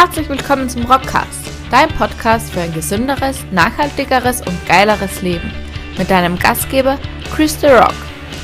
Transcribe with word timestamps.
Herzlich 0.00 0.28
willkommen 0.28 0.68
zum 0.68 0.84
Rockcast, 0.84 1.50
dein 1.72 1.88
Podcast 1.88 2.52
für 2.52 2.60
ein 2.60 2.72
gesünderes, 2.72 3.44
nachhaltigeres 3.50 4.42
und 4.42 4.54
geileres 4.68 5.22
Leben. 5.22 5.50
Mit 5.98 6.08
deinem 6.08 6.38
Gastgeber 6.38 7.00
Chris 7.34 7.60
The 7.60 7.66
Rock, 7.66 7.96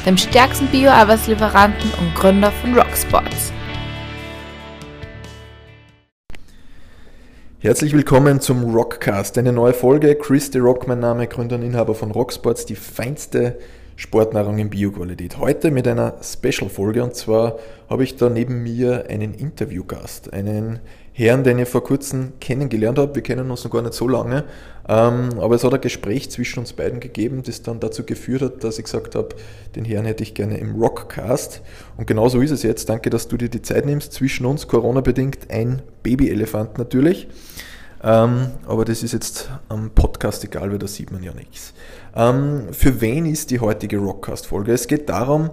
dem 0.05 0.17
stärksten 0.17 0.67
Bio-Arbeitslieferanten 0.67 1.93
und 2.01 2.13
Gründer 2.17 2.51
von 2.51 2.77
Rocksports. 2.77 3.53
Herzlich 7.61 7.93
willkommen 7.93 8.41
zum 8.41 8.75
Rockcast, 8.75 9.39
eine 9.39 9.53
neue 9.53 9.75
Folge. 9.75 10.17
Chris 10.17 10.51
The 10.53 10.59
Rock, 10.59 10.89
mein 10.89 10.99
Name, 10.99 11.29
Gründer 11.29 11.55
und 11.55 11.63
Inhaber 11.63 11.95
von 11.95 12.11
Rocksports, 12.11 12.67
die 12.67 12.75
feinste 12.75 13.61
Sportnahrung 13.95 14.59
in 14.59 14.71
Bioqualität. 14.71 15.39
Heute 15.39 15.71
mit 15.71 15.87
einer 15.87 16.17
Special-Folge 16.21 17.05
und 17.05 17.15
zwar 17.15 17.61
habe 17.89 18.03
ich 18.03 18.17
da 18.17 18.29
neben 18.29 18.65
mir 18.65 19.05
einen 19.09 19.35
Interviewgast, 19.35 20.33
einen 20.33 20.81
Herrn, 21.17 21.45
den 21.45 21.61
ich 21.61 21.69
vor 21.69 21.85
kurzem 21.85 22.33
kennengelernt 22.41 22.99
habe. 22.99 23.15
Wir 23.15 23.23
kennen 23.23 23.49
uns 23.49 23.63
noch 23.63 23.71
gar 23.71 23.83
nicht 23.83 23.95
so 23.95 24.09
lange, 24.09 24.43
ähm, 24.89 25.29
aber 25.39 25.55
es 25.55 25.63
hat 25.63 25.73
ein 25.73 25.81
Gespräch 25.81 26.29
zwischen 26.29 26.59
uns 26.59 26.73
beiden 26.73 26.99
gegeben, 26.99 27.45
das 27.47 27.63
dann 27.63 27.79
dazu 27.79 28.05
geführt 28.05 28.43
hat, 28.43 28.65
dass 28.65 28.79
ich 28.79 28.85
gesagt 28.85 29.15
habe, 29.15 29.29
den 29.77 29.85
Herrn 29.85 30.07
hätte 30.07 30.25
ich 30.25 30.35
gerne 30.35 30.59
im 30.59 30.75
Rockcast. 30.75 31.63
Und 31.97 32.09
genau 32.09 32.29
so 32.29 32.41
ist 32.41 32.51
es 32.51 32.65
jetzt. 32.65 32.89
Danke, 32.89 33.11
dass 33.11 33.29
du 33.29 33.37
dir 33.37 33.49
die 33.49 33.63
Zeit 33.63 33.87
nimmst. 33.87 34.13
Zwischen 34.13 34.45
uns, 34.45 34.67
Corona-bedingt, 34.67 35.53
ein 35.53 35.83
Babyelefant 36.03 36.79
natürlich. 36.79 37.29
Ähm, 38.03 38.49
aber 38.67 38.85
das 38.85 39.05
ist 39.05 39.13
jetzt 39.13 39.51
am 39.69 39.91
Podcast 39.91 40.43
egal, 40.43 40.73
weil 40.73 40.79
da 40.79 40.89
sieht 40.89 41.13
man 41.13 41.23
ja 41.23 41.33
nichts. 41.33 41.75
Ähm, 42.17 42.73
für 42.73 43.01
wen 43.01 43.25
ist 43.27 43.53
die 43.53 43.61
heutige 43.61 43.99
Rockcast-Folge? 43.99 44.73
Es 44.73 44.89
geht 44.89 45.09
darum, 45.09 45.51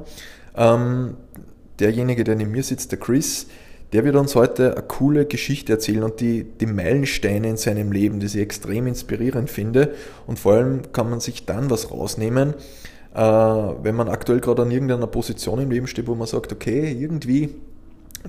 derjenige, 1.80 2.24
der 2.26 2.36
neben 2.36 2.52
mir 2.52 2.64
sitzt, 2.64 2.92
der 2.92 3.00
Chris, 3.00 3.48
der 3.94 4.06
wird 4.06 4.16
uns 4.16 4.36
heute 4.36 4.74
eine 4.74 4.84
coole 4.84 5.26
Geschichte 5.26 5.74
erzählen 5.74 6.04
und 6.04 6.20
die, 6.22 6.44
die 6.44 6.66
Meilensteine 6.66 7.50
in 7.50 7.58
seinem 7.58 7.92
Leben, 7.92 8.20
die 8.20 8.28
ich 8.28 8.38
extrem 8.38 8.88
inspirierend 8.88 9.50
finde. 9.50 9.94
Und 10.28 10.40
vor 10.40 10.54
allem 10.54 10.92
kann 10.94 11.10
man 11.10 11.20
sich 11.20 11.46
dann 11.46 11.70
was 11.70 11.92
rausnehmen, 11.92 12.54
äh, 13.14 13.20
wenn 13.20 13.96
man 13.96 14.08
aktuell 14.08 14.40
gerade 14.40 14.62
an 14.62 14.72
irgendeiner 14.72 15.08
Position 15.08 15.60
im 15.60 15.72
Leben 15.72 15.88
steht, 15.88 16.08
wo 16.08 16.16
man 16.16 16.28
sagt, 16.28 16.54
okay, 16.54 16.96
irgendwie 16.98 17.56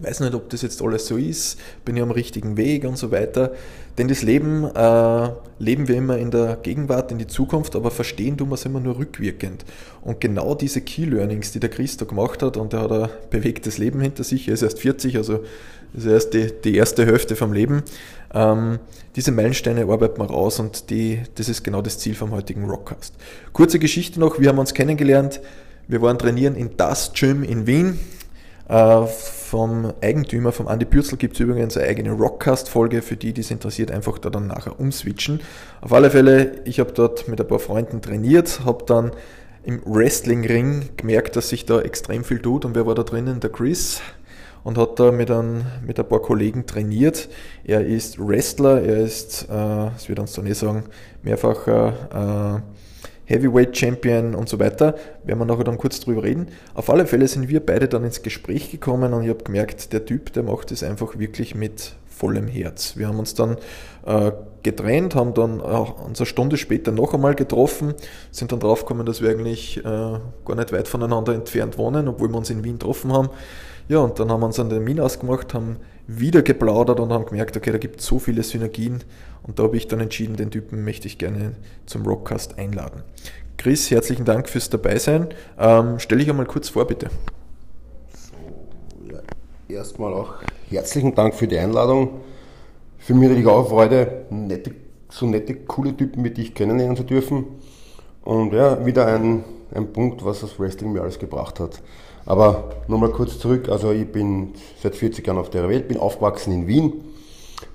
weiß 0.01 0.21
nicht, 0.21 0.35
ob 0.35 0.49
das 0.51 0.63
jetzt 0.63 0.81
alles 0.83 1.07
so 1.07 1.17
ist, 1.17 1.59
bin 1.85 1.97
ich 1.97 2.03
am 2.03 2.11
richtigen 2.11 2.57
Weg 2.57 2.85
und 2.85 2.97
so 2.97 3.11
weiter. 3.11 3.53
Denn 3.99 4.09
das 4.09 4.23
Leben 4.23 4.65
äh, 4.65 5.31
leben 5.59 5.87
wir 5.87 5.97
immer 5.97 6.17
in 6.17 6.31
der 6.31 6.57
Gegenwart, 6.63 7.13
in 7.13 7.19
die 7.19 7.27
Zukunft, 7.27 7.77
aber 7.77 7.91
verstehen 7.91 8.39
tun 8.39 8.49
wir 8.49 8.55
es 8.55 8.65
immer 8.65 8.81
nur 8.81 8.99
rückwirkend. 8.99 9.65
Und 10.01 10.21
genau 10.21 10.55
diese 10.55 10.81
Key 10.81 11.05
Learnings, 11.05 11.53
die 11.53 11.61
der 11.61 11.69
Christo 11.69 12.07
gemacht 12.07 12.43
hat, 12.43 12.57
und 12.57 12.73
er 12.73 12.81
hat 12.81 12.93
ein 12.93 13.09
bewegtes 13.31 13.77
Leben 13.79 14.01
hinter 14.01 14.25
sich, 14.25 14.49
er 14.49 14.55
ist 14.55 14.63
erst 14.63 14.79
40, 14.79 15.19
also 15.19 15.41
ist 15.95 16.07
erst 16.07 16.33
die, 16.33 16.51
die 16.65 16.75
erste 16.75 17.05
Hälfte 17.05 17.37
vom 17.37 17.53
Leben. 17.53 17.83
Ähm, 18.33 18.79
diese 19.15 19.31
Meilensteine 19.31 19.83
arbeiten 19.83 20.21
wir 20.21 20.27
raus 20.27 20.59
und 20.59 20.89
die, 20.89 21.21
das 21.35 21.51
ist 21.51 21.63
genau 21.63 21.83
das 21.83 21.99
Ziel 21.99 22.15
vom 22.15 22.31
heutigen 22.31 22.65
Rockcast. 22.65 23.15
Kurze 23.53 23.79
Geschichte 23.79 24.19
noch, 24.19 24.41
wir 24.41 24.49
haben 24.49 24.59
uns 24.59 24.73
kennengelernt, 24.73 25.41
wir 25.87 26.01
waren 26.01 26.19
trainieren 26.19 26.55
in 26.55 26.71
das 26.79 27.13
Gym 27.13 27.43
in 27.43 27.67
Wien. 27.67 27.99
Äh, 28.69 29.07
vom 29.07 29.93
Eigentümer, 30.01 30.53
vom 30.53 30.69
Andy 30.69 30.85
Bürzel, 30.85 31.19
gibt 31.19 31.35
es 31.35 31.41
übrigens 31.41 31.77
eine 31.77 31.87
eigene 31.87 32.13
Rockcast-Folge, 32.13 33.03
für 33.03 33.17
die, 33.17 33.33
die 33.33 33.43
es 33.43 33.51
interessiert, 33.51 33.91
einfach 33.91 34.19
da 34.19 34.31
dann 34.31 34.47
nachher 34.47 34.81
umswitchen. 34.81 35.41
Auf 35.81 35.93
alle 35.93 36.11
Fälle, 36.11 36.63
ich 36.65 36.81
habe 36.81 36.93
dort 36.93 37.29
mit 37.29 37.41
ein 37.41 37.47
paar 37.47 37.59
Freunden 37.59 38.01
trainiert, 38.01 38.63
habe 38.65 38.85
dann 38.87 39.13
im 39.65 39.83
Wrestling-Ring 39.85 40.91
gemerkt, 40.97 41.37
dass 41.37 41.51
sich 41.51 41.67
da 41.67 41.81
extrem 41.81 42.25
viel 42.25 42.41
tut 42.41 42.65
und 42.65 42.75
wer 42.75 42.87
war 42.87 42.95
da 42.95 43.03
drinnen? 43.03 43.41
Der 43.41 43.51
Chris 43.51 44.01
und 44.65 44.79
hat 44.79 44.99
da 44.99 45.11
mit 45.13 45.31
ein, 45.31 45.67
mit 45.85 45.99
ein 45.99 46.09
paar 46.09 46.21
Kollegen 46.21 46.67
trainiert. 46.67 47.29
Er 47.65 47.85
ist 47.85 48.19
Wrestler, 48.19 48.81
er 48.83 48.99
ist, 48.99 49.45
äh, 49.45 49.47
das 49.49 50.09
wird 50.09 50.19
uns 50.19 50.33
dann 50.33 50.47
eh 50.47 50.53
sagen, 50.53 50.85
mehrfacher 51.23 52.63
äh, 52.63 52.82
Heavyweight 53.33 53.77
Champion 53.77 54.35
und 54.35 54.49
so 54.49 54.59
weiter. 54.61 54.95
Werden 55.25 55.39
wir 55.39 55.47
nachher 55.47 55.65
dann 55.65 55.79
kurz 55.79 56.01
drüber 56.01 56.23
reden. 56.23 56.49
Auf 56.75 56.91
alle 56.91 57.07
Fälle 57.07 57.27
sind 57.27 57.49
wir 57.49 57.65
beide 57.65 57.89
dann 57.89 58.05
ins 58.05 58.23
Gespräch 58.23 58.71
gekommen 58.71 59.15
und 59.15 59.23
ich 59.23 59.31
habe 59.31 59.43
gemerkt, 59.43 59.93
der 59.93 60.05
Typ, 60.05 60.33
der 60.35 60.43
macht 60.43 60.71
es 60.71 60.83
einfach 60.83 61.19
wirklich 61.19 61.55
mit 61.55 61.95
vollem 62.07 62.47
Herz. 62.47 62.97
Wir 62.97 63.09
haben 63.09 63.19
uns 63.19 63.35
dann 63.35 63.57
äh, 64.07 64.31
getrennt, 64.63 65.15
haben 65.15 65.35
dann 65.35 65.61
äh, 65.61 65.63
uns 65.63 66.21
eine 66.21 66.27
Stunde 66.27 66.57
später 66.57 66.93
noch 66.93 67.15
einmal 67.15 67.35
getroffen, 67.35 67.95
sind 68.31 68.53
dann 68.53 68.61
draufgekommen, 68.61 69.07
dass 69.07 69.23
wir 69.23 69.31
eigentlich 69.31 69.79
äh, 69.79 69.83
gar 69.83 70.55
nicht 70.55 70.73
weit 70.73 70.87
voneinander 70.87 71.35
entfernt 71.35 71.79
wohnen, 71.79 72.09
obwohl 72.09 72.29
wir 72.29 72.37
uns 72.37 72.51
in 72.51 72.63
Wien 72.63 72.79
getroffen 72.79 73.13
haben. 73.13 73.31
Ja, 73.89 73.99
und 73.99 74.21
dann 74.21 74.31
haben 74.31 74.41
wir 74.41 74.47
uns 74.47 74.61
einen 74.61 74.71
Termin 74.71 75.01
ausgemacht, 75.01 75.53
haben 75.55 75.79
wieder 76.07 76.43
geplaudert 76.43 77.01
und 77.01 77.13
haben 77.13 77.27
gemerkt, 77.27 77.57
okay, 77.57 77.73
da 77.73 77.79
gibt 77.79 78.01
es 78.01 78.07
so 78.07 78.19
viele 78.19 78.43
Synergien 78.43 79.05
und 79.43 79.59
da 79.59 79.65
habe 79.65 79.77
ich 79.77 79.89
dann 79.89 80.01
entschieden, 80.01 80.37
den 80.37 80.51
Typen 80.51 80.85
möchte 80.85 81.07
ich 81.07 81.19
gerne 81.19 81.53
zum 81.87 82.07
Rockcast 82.07 82.59
einladen. 82.59 83.03
Chris, 83.57 83.91
herzlichen 83.91 84.25
Dank 84.25 84.49
fürs 84.49 84.71
Dabeisein. 84.71 85.29
Ähm, 85.59 85.99
stell 85.99 86.19
dich 86.19 86.29
einmal 86.29 86.47
kurz 86.47 86.69
vor, 86.69 86.85
bitte. 86.87 87.11
So, 88.13 89.13
ja, 89.13 89.21
erstmal 89.69 90.13
auch 90.13 90.35
herzlichen 90.69 91.15
Dank 91.15 91.35
für 91.35 91.47
die 91.47 91.59
Einladung. 91.59 92.21
Für 92.99 93.15
mich 93.15 93.29
natürlich 93.29 93.49
auch 93.49 93.69
Freude, 93.69 94.27
nette, 94.31 94.73
so 95.09 95.27
nette, 95.27 95.55
coole 95.55 95.97
Typen 95.97 96.25
wie 96.25 96.31
dich 96.31 96.55
kennenlernen 96.55 96.97
zu 96.97 97.05
dürfen. 97.05 97.47
Und 98.23 98.53
ja, 98.53 98.85
wieder 98.85 99.07
ein, 99.07 99.45
ein 99.75 99.93
Punkt, 99.93 100.25
was 100.25 100.41
das 100.41 100.59
Wrestling 100.59 100.93
mir 100.93 101.03
alles 101.03 101.19
gebracht 101.19 101.61
hat. 101.61 101.83
Aber 102.25 102.71
nochmal 102.89 103.11
kurz 103.11 103.39
zurück, 103.39 103.69
also 103.69 103.91
ich 103.93 104.07
bin 104.07 104.55
seit 104.81 104.95
40 104.95 105.27
Jahren 105.27 105.39
auf 105.39 105.51
der 105.51 105.69
Welt, 105.69 105.89
bin 105.89 105.99
aufgewachsen 105.99 106.53
in 106.53 106.67
Wien, 106.69 106.93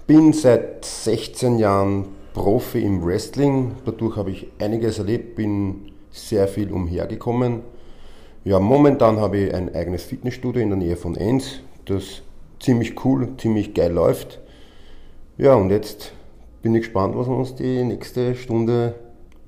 bin 0.06 0.32
seit 0.34 0.86
16 0.86 1.60
Jahren 1.60 2.06
Profi 2.34 2.80
im 2.80 3.06
Wrestling, 3.06 3.74
dadurch 3.86 4.16
habe 4.16 4.32
ich 4.32 4.48
einiges 4.60 5.00
erlebt, 5.00 5.36
bin 5.36 5.92
sehr 6.12 6.48
viel 6.48 6.72
umhergekommen. 6.72 7.62
Ja, 8.46 8.60
momentan 8.60 9.20
habe 9.20 9.38
ich 9.38 9.54
ein 9.54 9.76
eigenes 9.76 10.04
Fitnessstudio 10.04 10.62
in 10.62 10.70
der 10.70 10.78
Nähe 10.78 10.96
von 10.96 11.16
Enns, 11.16 11.60
das 11.86 12.22
ziemlich 12.60 13.04
cool, 13.04 13.30
ziemlich 13.38 13.74
geil 13.74 13.92
läuft. 13.92 14.40
Ja, 15.38 15.56
und 15.56 15.70
jetzt 15.70 16.14
bin 16.62 16.74
ich 16.74 16.84
gespannt, 16.84 17.16
was 17.18 17.28
wir 17.28 17.36
uns 17.36 17.56
die 17.56 17.84
nächste 17.84 18.36
Stunde 18.36 18.96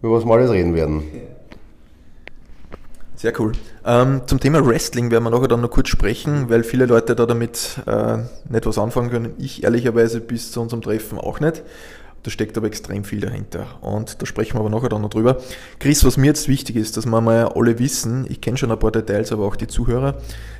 über 0.01 0.13
was 0.13 0.25
wir 0.25 0.33
alles 0.33 0.51
reden 0.51 0.75
werden. 0.75 1.03
Sehr 3.19 3.37
cool. 3.37 3.51
Ähm, 3.85 4.21
zum 4.27 4.39
Thema 4.39 4.65
Wrestling 4.65 5.11
werden 5.11 5.25
wir 5.25 5.29
nachher 5.29 5.49
dann 5.49 5.59
noch 5.59 5.69
kurz 5.69 5.89
sprechen, 5.89 6.49
weil 6.49 6.63
viele 6.63 6.85
Leute 6.85 7.17
da 7.17 7.25
damit 7.25 7.81
äh, 7.85 8.19
nicht 8.47 8.65
was 8.65 8.77
anfangen 8.77 9.09
können. 9.09 9.33
Ich 9.37 9.65
ehrlicherweise 9.65 10.21
bis 10.21 10.53
zu 10.53 10.61
unserem 10.61 10.81
Treffen 10.81 11.17
auch 11.17 11.41
nicht. 11.41 11.61
Da 12.23 12.31
steckt 12.31 12.57
aber 12.57 12.67
extrem 12.67 13.03
viel 13.03 13.19
dahinter. 13.19 13.67
Und 13.81 14.21
da 14.21 14.25
sprechen 14.25 14.55
wir 14.55 14.61
aber 14.61 14.69
nachher 14.69 14.87
dann 14.87 15.01
noch 15.01 15.09
drüber. 15.09 15.35
Chris, 15.79 16.05
was 16.05 16.15
mir 16.15 16.27
jetzt 16.27 16.47
wichtig 16.47 16.77
ist, 16.77 16.95
dass 16.95 17.05
wir 17.05 17.19
mal 17.19 17.51
alle 17.53 17.77
wissen, 17.77 18.25
ich 18.29 18.39
kenne 18.39 18.55
schon 18.55 18.71
ein 18.71 18.79
paar 18.79 18.93
Details, 18.93 19.33
aber 19.33 19.47
auch 19.47 19.57
die 19.57 19.67
Zuhörer, 19.67 20.15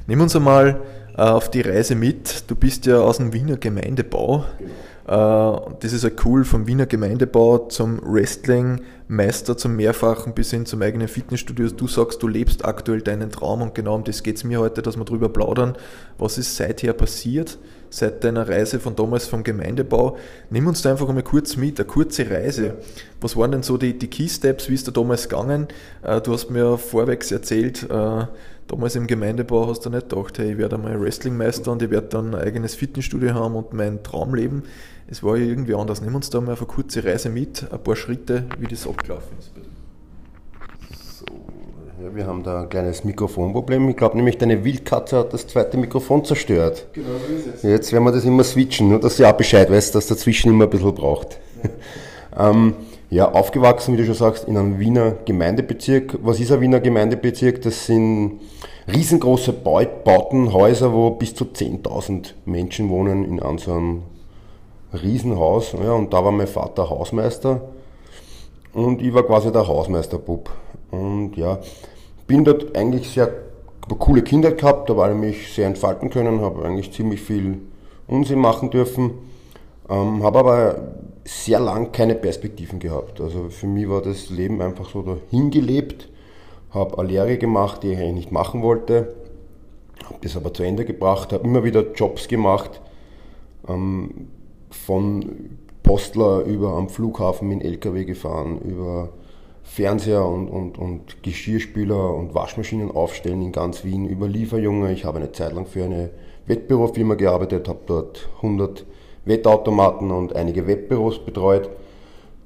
nimm 0.07 0.19
uns 0.19 0.35
einmal 0.35 0.81
äh, 1.17 1.21
auf 1.21 1.49
die 1.49 1.61
Reise 1.61 1.95
mit. 1.95 2.43
Du 2.49 2.55
bist 2.55 2.85
ja 2.85 2.99
aus 2.99 3.19
dem 3.19 3.31
Wiener 3.31 3.55
Gemeindebau. 3.55 4.43
Genau. 4.57 4.71
Äh, 5.09 5.59
das 5.79 5.91
ist 5.91 6.03
ja 6.03 6.11
cool, 6.23 6.45
vom 6.45 6.67
Wiener 6.67 6.85
Gemeindebau 6.85 7.69
zum 7.69 7.99
Wrestling-Meister, 8.03 9.57
zum 9.57 9.75
Mehrfachen 9.75 10.35
bis 10.35 10.51
hin 10.51 10.67
zum 10.67 10.83
eigenen 10.83 11.07
Fitnessstudio. 11.07 11.69
Du 11.69 11.87
sagst, 11.87 12.21
du 12.21 12.27
lebst 12.27 12.63
aktuell 12.63 13.01
deinen 13.01 13.31
Traum 13.31 13.63
und 13.63 13.73
genau 13.73 13.95
um 13.95 14.03
das 14.03 14.21
geht 14.21 14.37
es 14.37 14.43
mir 14.43 14.59
heute, 14.59 14.83
dass 14.83 14.97
wir 14.97 15.05
darüber 15.05 15.29
plaudern. 15.29 15.75
Was 16.19 16.37
ist 16.37 16.55
seither 16.55 16.93
passiert, 16.93 17.57
seit 17.89 18.23
deiner 18.23 18.47
Reise 18.47 18.79
von 18.79 18.95
damals 18.95 19.25
vom 19.25 19.43
Gemeindebau? 19.43 20.17
Nimm 20.51 20.67
uns 20.67 20.83
da 20.83 20.91
einfach 20.91 21.09
einmal 21.09 21.23
kurz 21.23 21.55
mit, 21.57 21.79
eine 21.79 21.87
kurze 21.87 22.29
Reise. 22.29 22.75
Was 23.19 23.35
waren 23.35 23.51
denn 23.51 23.63
so 23.63 23.77
die, 23.77 23.97
die 23.97 24.11
Key 24.11 24.29
Steps, 24.29 24.69
wie 24.69 24.75
ist 24.75 24.87
da 24.87 24.91
damals 24.91 25.27
gegangen? 25.27 25.69
Äh, 26.03 26.21
du 26.21 26.33
hast 26.33 26.51
mir 26.51 26.77
vorwegs 26.77 27.31
erzählt, 27.31 27.89
äh, 27.89 28.27
damals 28.69 28.95
im 28.95 29.07
Gemeindebau 29.07 29.67
hast 29.67 29.85
du 29.85 29.89
nicht 29.89 30.09
gedacht, 30.09 30.39
hey, 30.39 30.53
ich 30.53 30.57
werde 30.57 30.77
einmal 30.77 31.01
Wrestlingmeister 31.01 31.71
und 31.71 31.81
ich 31.81 31.89
werde 31.89 32.07
dann 32.07 32.33
ein 32.33 32.41
eigenes 32.41 32.75
Fitnessstudio 32.75 33.33
haben 33.33 33.55
und 33.55 33.73
mein 33.73 34.01
Traum 34.03 34.33
leben 34.33 34.63
es 35.11 35.23
war 35.23 35.37
ja 35.37 35.45
irgendwie 35.45 35.73
anders. 35.73 36.01
Nimm 36.01 36.13
uns 36.15 36.29
da 36.29 36.39
mal 36.39 36.53
auf 36.53 36.59
eine 36.59 36.67
kurze 36.67 37.03
Reise 37.03 37.29
mit, 37.29 37.65
ein 37.71 37.79
paar 37.79 37.95
Schritte, 37.95 38.45
wie 38.59 38.67
das 38.67 38.85
abgelaufen 38.85 39.37
ist. 39.39 39.51
So, 41.19 41.25
ja, 42.03 42.15
wir 42.15 42.27
haben 42.27 42.43
da 42.43 42.61
ein 42.61 42.69
kleines 42.69 43.03
Mikrofonproblem. 43.03 43.89
Ich 43.89 43.97
glaube 43.97 44.17
nämlich, 44.17 44.37
deine 44.37 44.63
Wildkatze 44.63 45.17
hat 45.17 45.33
das 45.33 45.47
zweite 45.47 45.77
Mikrofon 45.77 46.23
zerstört. 46.23 46.87
Genau, 46.93 47.07
so 47.27 47.33
ist 47.33 47.55
es. 47.55 47.63
Jetzt 47.63 47.91
werden 47.91 48.03
wir 48.03 48.11
das 48.11 48.23
immer 48.23 48.43
switchen, 48.43 48.89
nur 48.89 48.99
dass 48.99 49.17
du 49.17 49.27
auch 49.27 49.33
Bescheid 49.33 49.71
weißt, 49.71 49.95
dass 49.95 50.05
dazwischen 50.05 50.51
immer 50.51 50.65
ein 50.65 50.69
bisschen 50.69 50.93
braucht. 50.93 51.39
ähm, 52.37 52.75
ja, 53.09 53.31
aufgewachsen, 53.31 53.93
wie 53.93 53.97
du 53.97 54.05
schon 54.05 54.15
sagst, 54.15 54.47
in 54.47 54.55
einem 54.57 54.79
Wiener 54.79 55.15
Gemeindebezirk. 55.25 56.19
Was 56.21 56.39
ist 56.39 56.51
ein 56.51 56.61
Wiener 56.61 56.79
Gemeindebezirk? 56.79 57.61
Das 57.61 57.87
sind 57.87 58.39
riesengroße 58.91 59.53
Bauten, 59.53 60.53
Häuser, 60.53 60.93
wo 60.93 61.11
bis 61.11 61.33
zu 61.33 61.45
10.000 61.45 62.33
Menschen 62.45 62.89
wohnen 62.89 63.23
in 63.25 63.41
einem 63.41 64.03
Riesenhaus. 64.93 65.73
Ja, 65.73 65.93
und 65.93 66.13
da 66.13 66.23
war 66.23 66.31
mein 66.31 66.47
Vater 66.47 66.89
Hausmeister 66.89 67.61
und 68.73 69.01
ich 69.01 69.13
war 69.13 69.23
quasi 69.23 69.51
der 69.51 69.67
Hausmeisterbub. 69.67 70.49
Und 70.91 71.35
ja, 71.35 71.59
bin 72.27 72.43
dort 72.43 72.75
eigentlich 72.75 73.09
sehr 73.09 73.31
coole 73.97 74.21
Kinder 74.21 74.51
gehabt, 74.51 74.89
da 74.89 74.95
habe 74.95 75.13
ich 75.13 75.19
mich 75.19 75.53
sehr 75.53 75.65
entfalten 75.65 76.09
können, 76.11 76.41
habe 76.41 76.63
eigentlich 76.63 76.91
ziemlich 76.91 77.21
viel 77.21 77.59
Unsinn 78.07 78.39
machen 78.39 78.69
dürfen. 78.69 79.11
Ähm, 79.89 80.23
habe 80.23 80.39
aber 80.39 80.93
sehr 81.25 81.59
lang 81.59 81.91
keine 81.91 82.15
Perspektiven 82.15 82.79
gehabt. 82.79 83.21
Also 83.21 83.49
für 83.49 83.67
mich 83.67 83.89
war 83.89 84.01
das 84.01 84.29
Leben 84.29 84.61
einfach 84.61 84.89
so 84.89 85.01
dahingelebt. 85.01 86.09
Habe 86.71 86.97
eine 86.99 87.09
Lehre 87.09 87.37
gemacht, 87.37 87.83
die 87.83 87.91
ich 87.91 87.97
eigentlich 87.97 88.13
nicht 88.15 88.31
machen 88.31 88.61
wollte. 88.61 89.15
Habe 90.05 90.19
das 90.21 90.37
aber 90.37 90.53
zu 90.53 90.63
Ende 90.63 90.85
gebracht, 90.85 91.33
habe 91.33 91.43
immer 91.43 91.63
wieder 91.63 91.91
Jobs 91.93 92.27
gemacht. 92.27 92.81
Ähm, 93.67 94.27
von 94.69 95.25
Postler 95.83 96.41
über 96.41 96.73
am 96.73 96.89
Flughafen 96.89 97.47
mit 97.47 97.63
LKW 97.63 98.05
gefahren, 98.05 98.59
über 98.59 99.09
Fernseher 99.63 100.25
und, 100.25 100.47
und, 100.47 100.77
und 100.77 101.23
Geschirrspüler 101.23 102.13
und 102.13 102.33
Waschmaschinen 102.33 102.91
aufstellen 102.91 103.41
in 103.41 103.51
ganz 103.51 103.83
Wien, 103.83 104.07
über 104.07 104.27
Lieferjunge. 104.27 104.91
Ich 104.91 105.05
habe 105.05 105.17
eine 105.17 105.31
Zeit 105.31 105.53
lang 105.53 105.65
für 105.65 105.83
eine 105.83 106.11
Wettbürofirma 106.45 107.15
gearbeitet, 107.15 107.67
habe 107.67 107.79
dort 107.85 108.29
100 108.37 108.85
Wettautomaten 109.29 110.11
und 110.11 110.35
einige 110.35 110.67
Webbüros 110.67 111.23
betreut. 111.23 111.69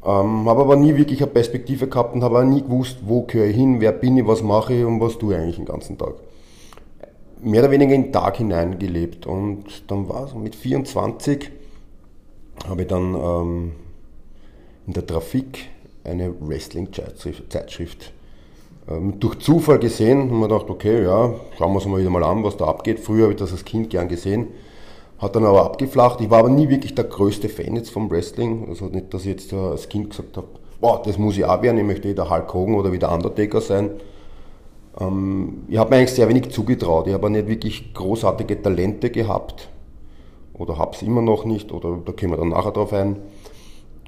Ähm, 0.05 0.47
habe 0.49 0.61
aber 0.61 0.75
nie 0.75 0.95
wirklich 0.95 1.23
eine 1.23 1.31
Perspektive 1.31 1.87
gehabt 1.87 2.13
und 2.13 2.23
habe 2.23 2.39
auch 2.39 2.43
nie 2.43 2.61
gewusst, 2.61 2.97
wo 3.05 3.21
gehöre 3.23 3.47
ich 3.47 3.55
hin, 3.55 3.79
wer 3.79 3.93
bin 3.93 4.17
ich, 4.17 4.27
was 4.27 4.43
mache 4.43 4.73
ich 4.73 4.85
und 4.85 4.99
was 4.99 5.17
tue 5.17 5.33
ich 5.33 5.39
eigentlich 5.39 5.55
den 5.55 5.65
ganzen 5.65 5.97
Tag. 5.97 6.13
Mehr 7.41 7.61
oder 7.61 7.71
weniger 7.71 7.93
in 7.95 8.03
den 8.03 8.13
Tag 8.13 8.37
hinein 8.37 8.79
gelebt. 8.79 9.25
Und 9.25 9.89
dann 9.89 10.07
war 10.09 10.25
es 10.25 10.35
mit 10.35 10.55
24, 10.55 11.49
habe 12.67 12.81
ich 12.81 12.87
dann 12.87 13.15
ähm, 13.15 13.71
in 14.87 14.93
der 14.93 15.07
Trafik 15.07 15.69
eine 16.03 16.33
Wrestling-Zeitschrift 16.37 18.11
ähm, 18.89 19.19
durch 19.21 19.39
Zufall 19.39 19.79
gesehen 19.79 20.29
und 20.29 20.39
mir 20.39 20.49
gedacht, 20.49 20.69
okay, 20.69 21.03
ja, 21.03 21.33
schauen 21.57 21.71
wir 21.71 21.75
uns 21.75 21.85
mal 21.85 21.99
wieder 21.99 22.09
mal 22.09 22.23
an, 22.25 22.43
was 22.43 22.57
da 22.57 22.65
abgeht. 22.65 22.99
Früher 22.99 23.23
habe 23.23 23.33
ich 23.33 23.39
das 23.39 23.53
als 23.53 23.63
Kind 23.63 23.89
gern 23.89 24.09
gesehen 24.09 24.47
hat 25.23 25.35
dann 25.35 25.45
aber 25.45 25.63
abgeflacht. 25.63 26.21
Ich 26.21 26.29
war 26.29 26.39
aber 26.39 26.49
nie 26.49 26.69
wirklich 26.69 26.93
der 26.93 27.05
größte 27.05 27.49
Fan 27.49 27.75
jetzt 27.75 27.89
vom 27.89 28.11
Wrestling. 28.11 28.67
Also 28.69 28.85
nicht, 28.85 29.13
dass 29.13 29.21
ich 29.21 29.29
jetzt 29.29 29.53
als 29.53 29.89
Kind 29.89 30.11
gesagt 30.11 30.37
habe, 30.37 30.47
boah, 30.79 31.01
das 31.03 31.17
muss 31.17 31.37
ich 31.37 31.45
auch 31.45 31.61
werden, 31.61 31.77
ich 31.77 31.85
möchte 31.85 32.09
wieder 32.09 32.29
Hulk 32.29 32.53
Hogan 32.53 32.75
oder 32.75 32.91
wieder 32.91 33.11
Undertaker 33.11 33.61
sein. 33.61 33.91
Ähm, 34.99 35.63
ich 35.67 35.77
habe 35.77 35.89
mir 35.89 35.97
eigentlich 35.97 36.11
sehr 36.11 36.29
wenig 36.29 36.49
zugetraut. 36.49 37.07
Ich 37.07 37.13
habe 37.13 37.29
nicht 37.29 37.47
wirklich 37.47 37.93
großartige 37.93 38.61
Talente 38.61 39.09
gehabt. 39.09 39.69
Oder 40.53 40.77
habe 40.77 40.95
es 40.95 41.01
immer 41.01 41.21
noch 41.21 41.45
nicht, 41.45 41.71
oder 41.71 41.97
da 42.05 42.11
kommen 42.11 42.33
wir 42.33 42.37
dann 42.37 42.49
nachher 42.49 42.71
drauf 42.71 42.93
ein. 42.93 43.17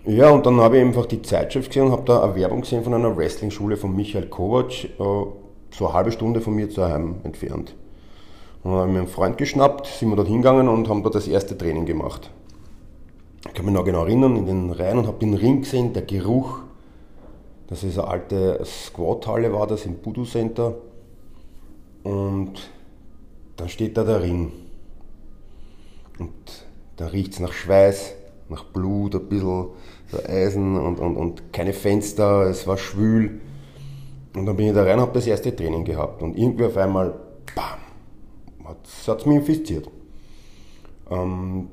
Ja, 0.06 0.29
und 0.29 0.45
dann 0.45 0.62
habe 0.62 0.77
ich 0.77 0.83
einfach 0.83 1.07
die 1.07 1.23
Zeitschrift 1.23 1.69
gesehen 1.69 1.88
und 1.88 1.91
habe 1.91 2.03
da 2.06 2.21
eine 2.23 2.35
Werbung 2.35 2.62
gesehen 2.62 2.83
von 2.83 2.94
einer 2.94 3.17
Wrestling-Schule 3.17 3.77
von 3.77 3.95
Michael 3.95 4.27
Kovac, 4.27 4.83
äh, 4.83 4.88
so 5.00 5.33
eine 5.79 5.94
halbe 5.94 6.12
Stunde 6.12 6.41
von 6.41 6.53
mir 6.53 6.69
zu 6.69 6.83
Hause 6.83 7.15
entfernt. 7.23 7.73
Dann 8.65 8.73
habe 8.73 8.88
ich 8.88 8.94
mir 8.94 9.00
einen 9.01 9.07
Freund 9.07 9.38
geschnappt, 9.38 9.85
sind 9.85 10.09
wir 10.09 10.15
dort 10.15 10.27
hingegangen 10.27 10.67
und 10.67 10.89
haben 10.89 11.03
dort 11.03 11.13
das 11.13 11.27
erste 11.27 11.56
Training 11.56 11.85
gemacht. 11.85 12.31
Ich 13.47 13.53
kann 13.53 13.63
mich 13.63 13.75
noch 13.75 13.85
genau 13.85 14.06
erinnern, 14.06 14.35
in 14.38 14.47
den 14.47 14.71
Reihen 14.71 14.97
und 14.97 15.06
habe 15.06 15.19
den 15.19 15.35
Ring 15.35 15.62
gesehen, 15.62 15.94
der 15.94 16.01
Geruch. 16.01 16.62
Das 17.67 17.83
ist 17.83 18.00
eine 18.00 18.07
alte 18.07 18.59
Squat-Halle, 18.65 19.53
war 19.53 19.67
das 19.67 19.85
im 19.85 19.97
Budu 19.97 20.25
Center. 20.25 20.73
Und 22.01 22.53
dann 23.56 23.69
steht 23.69 23.97
da 23.97 24.03
der 24.03 24.23
Ring. 24.23 24.51
Und 26.17 26.33
da 26.95 27.06
riecht 27.06 27.33
es 27.33 27.39
nach 27.39 27.53
Schweiß, 27.53 28.15
nach 28.50 28.63
Blut, 28.63 29.13
ein 29.13 29.29
bisschen 29.29 29.67
so 30.07 30.17
Eisen 30.27 30.75
und, 30.75 31.00
und, 31.00 31.17
und 31.17 31.53
keine 31.53 31.73
Fenster, 31.73 32.50
es 32.50 32.65
war 32.65 32.79
schwül. 32.79 33.41
Und 34.35 34.47
dann 34.47 34.57
bin 34.57 34.69
ich 34.69 34.73
da 34.73 34.81
rein 34.81 34.95
und 34.95 35.01
habe 35.01 35.13
das 35.13 35.27
erste 35.27 35.56
Training 35.56 35.85
gehabt. 35.85 36.23
Und 36.23 36.35
irgendwie 36.35 36.65
auf 36.65 36.77
einmal, 36.77 37.13
bam, 37.56 37.85
hat 38.67 39.25
mich 39.25 39.38
infiziert. 39.38 39.89
Ähm, 41.09 41.69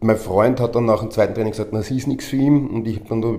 mein 0.00 0.16
Freund 0.16 0.60
hat 0.60 0.74
dann 0.74 0.86
nach 0.86 1.00
dem 1.00 1.10
zweiten 1.10 1.34
Training 1.34 1.52
gesagt, 1.52 1.72
das 1.72 1.90
ist 1.90 2.06
nichts 2.06 2.26
für 2.26 2.36
ihn 2.36 2.68
und 2.68 2.86
ich 2.86 2.96
habe 2.96 3.08
dann 3.08 3.22
da, 3.22 3.34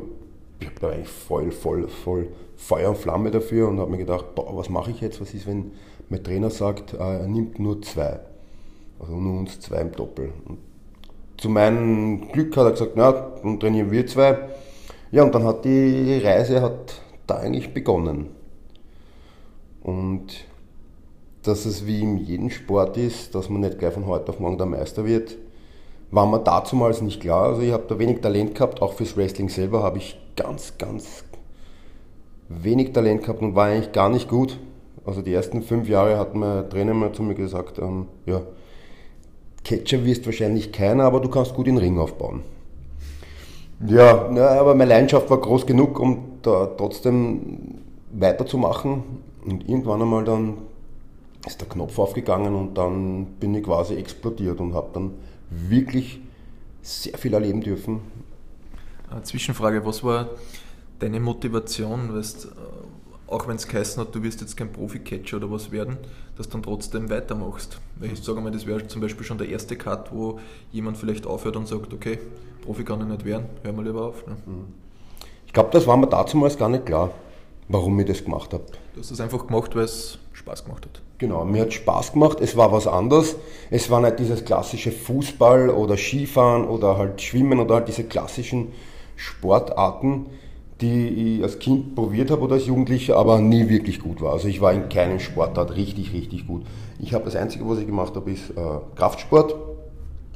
ich 0.60 0.68
hab 0.68 0.80
da 0.80 0.90
eigentlich 0.90 1.10
voll, 1.10 1.52
voll, 1.52 1.88
voll 1.88 2.28
Feuer 2.56 2.90
und 2.90 2.98
Flamme 2.98 3.32
dafür 3.32 3.68
und 3.68 3.80
habe 3.80 3.92
mir 3.92 3.98
gedacht, 3.98 4.36
boah, 4.36 4.56
was 4.56 4.70
mache 4.70 4.92
ich 4.92 5.02
jetzt, 5.02 5.20
was 5.20 5.34
ist, 5.34 5.48
wenn 5.48 5.72
mein 6.10 6.24
Trainer 6.24 6.50
sagt, 6.50 6.94
äh, 6.94 6.98
er 6.98 7.28
nimmt 7.28 7.60
nur 7.60 7.82
zwei, 7.82 8.20
also 9.00 9.14
nur 9.16 9.40
uns 9.40 9.60
zwei 9.60 9.82
im 9.82 9.92
Doppel. 9.92 10.32
Und 10.46 10.60
zu 11.38 11.50
meinem 11.50 12.32
Glück 12.32 12.56
hat 12.56 12.66
er 12.66 12.72
gesagt, 12.72 12.94
na, 12.96 13.12
dann 13.12 13.60
trainieren 13.60 13.92
wir 13.92 14.08
zwei. 14.08 14.38
Ja, 15.12 15.24
und 15.24 15.36
dann 15.36 15.44
hat 15.44 15.66
die 15.66 16.20
Reise 16.24 16.62
hat 16.62 17.02
da 17.28 17.36
eigentlich 17.36 17.74
begonnen. 17.74 18.28
Und 19.82 20.46
dass 21.44 21.66
es 21.66 21.86
wie 21.86 22.02
in 22.02 22.18
jedem 22.18 22.50
Sport 22.50 22.98
ist, 22.98 23.36
dass 23.36 23.50
man 23.50 23.62
nicht 23.62 23.80
gleich 23.80 23.94
von 23.94 24.08
heute 24.08 24.30
auf 24.30 24.40
morgen 24.40 24.58
der 24.58 24.66
Meister 24.66 25.06
wird, 25.06 25.38
war 26.12 26.26
mir 26.26 26.40
dazumals 26.40 27.02
nicht 27.02 27.22
klar. 27.22 27.50
Also 27.50 27.62
ich 27.62 27.72
habe 27.72 27.86
da 27.88 28.00
wenig 28.00 28.22
Talent 28.22 28.56
gehabt, 28.56 28.82
auch 28.82 28.94
fürs 28.94 29.18
Wrestling 29.18 29.50
selber 29.50 29.84
habe 29.84 29.98
ich 29.98 30.20
ganz, 30.36 30.78
ganz 30.78 31.24
wenig 32.50 32.94
Talent 32.94 33.24
gehabt 33.24 33.42
und 33.42 33.56
war 33.56 33.68
eigentlich 33.68 33.92
gar 33.92 34.10
nicht 34.10 34.30
gut. 34.30 34.60
Also 35.06 35.22
die 35.22 35.34
ersten 35.34 35.64
fünf 35.64 35.90
Jahre 35.90 36.18
hat 36.18 36.36
mein 36.36 36.70
Trainer 36.70 36.94
mal 36.94 37.12
zu 37.12 37.24
mir 37.24 37.36
gesagt, 37.36 37.80
ähm, 37.80 38.08
ja, 38.26 38.42
Catcher 39.64 40.06
wirst 40.06 40.26
wahrscheinlich 40.26 40.72
keiner, 40.72 41.04
aber 41.04 41.20
du 41.20 41.30
kannst 41.30 41.54
gut 41.54 41.68
den 41.68 41.78
Ring 41.78 41.98
aufbauen. 41.98 42.42
Ja, 43.86 44.30
na, 44.32 44.48
aber 44.48 44.76
meine 44.76 44.90
Leidenschaft 44.90 45.30
war 45.30 45.40
groß 45.40 45.66
genug, 45.66 46.00
um 46.00 46.38
da 46.42 46.68
trotzdem 46.78 47.80
weiterzumachen. 48.12 49.04
Und 49.46 49.68
irgendwann 49.68 50.02
einmal 50.02 50.24
dann 50.24 50.58
ist 51.46 51.60
der 51.60 51.68
Knopf 51.68 52.00
aufgegangen 52.00 52.56
und 52.56 52.78
dann 52.78 53.26
bin 53.40 53.54
ich 53.56 53.64
quasi 53.64 53.96
explodiert 53.96 54.60
und 54.60 54.74
habe 54.74 54.90
dann 54.94 55.12
wirklich 55.50 56.22
sehr 56.82 57.18
viel 57.18 57.34
erleben 57.34 57.62
dürfen. 57.62 58.02
Eine 59.10 59.24
Zwischenfrage, 59.24 59.86
was 59.86 60.04
war 60.04 60.30
deine 61.00 61.20
Motivation, 61.20 62.16
weißt, 62.16 62.46
äh, 62.46 62.50
auch 63.32 63.48
wenn 63.48 63.56
es 63.56 63.68
geheißen 63.68 64.02
hat, 64.02 64.14
du 64.14 64.22
wirst 64.24 64.42
jetzt 64.42 64.56
kein 64.56 64.72
Profi-Catcher 64.72 65.38
oder 65.38 65.52
was 65.52 65.72
werden, 65.72 65.98
dass 66.38 66.48
du 66.48 66.54
dann 66.54 66.64
trotzdem 66.64 67.10
weitermachst? 67.10 67.80
Weil 67.98 68.14
ich 68.14 68.24
sage 68.24 68.42
mal, 68.42 68.52
das 68.52 68.66
wäre 68.66 68.86
zum 68.88 69.02
Beispiel 69.02 69.26
schon 69.26 69.38
der 69.38 69.50
erste 69.50 69.76
Cut, 69.76 70.14
wo 70.14 70.40
jemand 70.72 70.98
vielleicht 70.98 71.26
aufhört 71.26 71.56
und 71.56 71.68
sagt, 71.68 71.94
okay, 71.94 72.20
Profi 72.62 72.84
kann 72.84 73.02
ich 73.02 73.08
nicht 73.08 73.26
werden, 73.26 73.46
hör 73.64 73.74
mal 73.74 73.86
lieber 73.86 74.04
auf. 74.04 74.26
Ne? 74.28 74.38
Mhm. 74.46 74.66
Ich 75.46 75.54
glaube, 75.54 75.70
das 75.72 75.86
war 75.88 75.98
mir 75.98 76.08
damals 76.08 76.58
gar 76.58 76.70
nicht 76.70 76.86
klar, 76.86 77.12
warum 77.68 78.00
ich 78.00 78.08
das 78.08 78.24
gemacht 78.24 78.54
habe. 78.54 78.64
Du 78.94 79.00
hast 79.00 79.12
es 79.12 79.20
einfach 79.20 79.46
gemacht, 79.46 79.76
weil 79.76 79.84
es 79.84 80.20
Spaß 80.34 80.66
gemacht 80.66 80.86
hat. 80.86 81.02
Genau, 81.24 81.46
mir 81.46 81.62
hat 81.62 81.72
Spaß 81.72 82.12
gemacht, 82.12 82.40
es 82.42 82.58
war 82.58 82.74
was 82.74 82.86
anderes. 82.86 83.38
Es 83.72 83.90
war 83.90 84.02
nicht 84.02 84.20
dieses 84.20 84.44
klassische 84.44 84.92
Fußball 84.92 85.70
oder 85.70 85.96
Skifahren 85.96 86.68
oder 86.68 86.98
halt 86.98 87.22
Schwimmen 87.22 87.62
oder 87.62 87.76
halt 87.76 87.88
diese 87.88 88.04
klassischen 88.04 88.74
Sportarten, 89.16 90.26
die 90.82 91.38
ich 91.38 91.44
als 91.44 91.60
Kind 91.60 91.96
probiert 91.96 92.30
habe 92.30 92.42
oder 92.42 92.56
als 92.56 92.66
Jugendlicher, 92.66 93.16
aber 93.16 93.40
nie 93.40 93.70
wirklich 93.70 94.02
gut 94.02 94.20
war. 94.20 94.34
Also 94.34 94.50
ich 94.50 94.60
war 94.60 94.74
in 94.74 94.90
keinem 94.90 95.22
Sportart 95.22 95.78
richtig, 95.78 96.12
richtig 96.12 96.46
gut. 96.46 96.66
Ich 97.00 97.14
habe 97.14 97.24
das 97.24 97.38
Einzige, 97.38 97.66
was 97.70 97.80
ich 97.80 97.86
gemacht 97.86 98.18
habe, 98.18 98.30
ist 98.30 98.50
äh, 98.50 98.62
Kraftsport. 98.98 99.56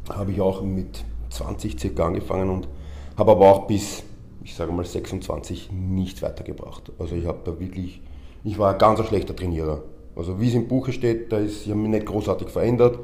Habe 0.08 0.32
ich 0.32 0.40
auch 0.40 0.62
mit 0.62 1.04
20 1.32 1.78
circa 1.78 2.06
angefangen 2.06 2.50
und 2.50 2.70
habe 3.18 3.32
aber 3.32 3.52
auch 3.52 3.68
bis, 3.68 4.04
ich 4.42 4.56
sage 4.56 4.72
mal, 4.72 4.86
26 4.86 5.70
nicht 5.70 6.22
weitergebracht. 6.22 6.94
Also 6.98 7.16
ich 7.16 7.26
habe 7.26 7.40
da 7.44 7.60
wirklich, 7.60 8.00
ich 8.46 8.58
war 8.58 8.72
ein 8.72 8.80
ganz 8.80 9.06
schlechter 9.06 9.36
Trainierer. 9.36 9.82
Also 10.18 10.40
wie 10.42 10.50
es 10.50 10.56
im 10.56 10.68
Buche 10.68 10.92
steht, 10.92 11.32
da 11.32 11.38
ist, 11.38 11.64
ich 11.64 11.70
habe 11.70 11.80
mich 11.80 11.92
nicht 11.92 12.08
großartig 12.08 12.50
verändert, 12.50 12.98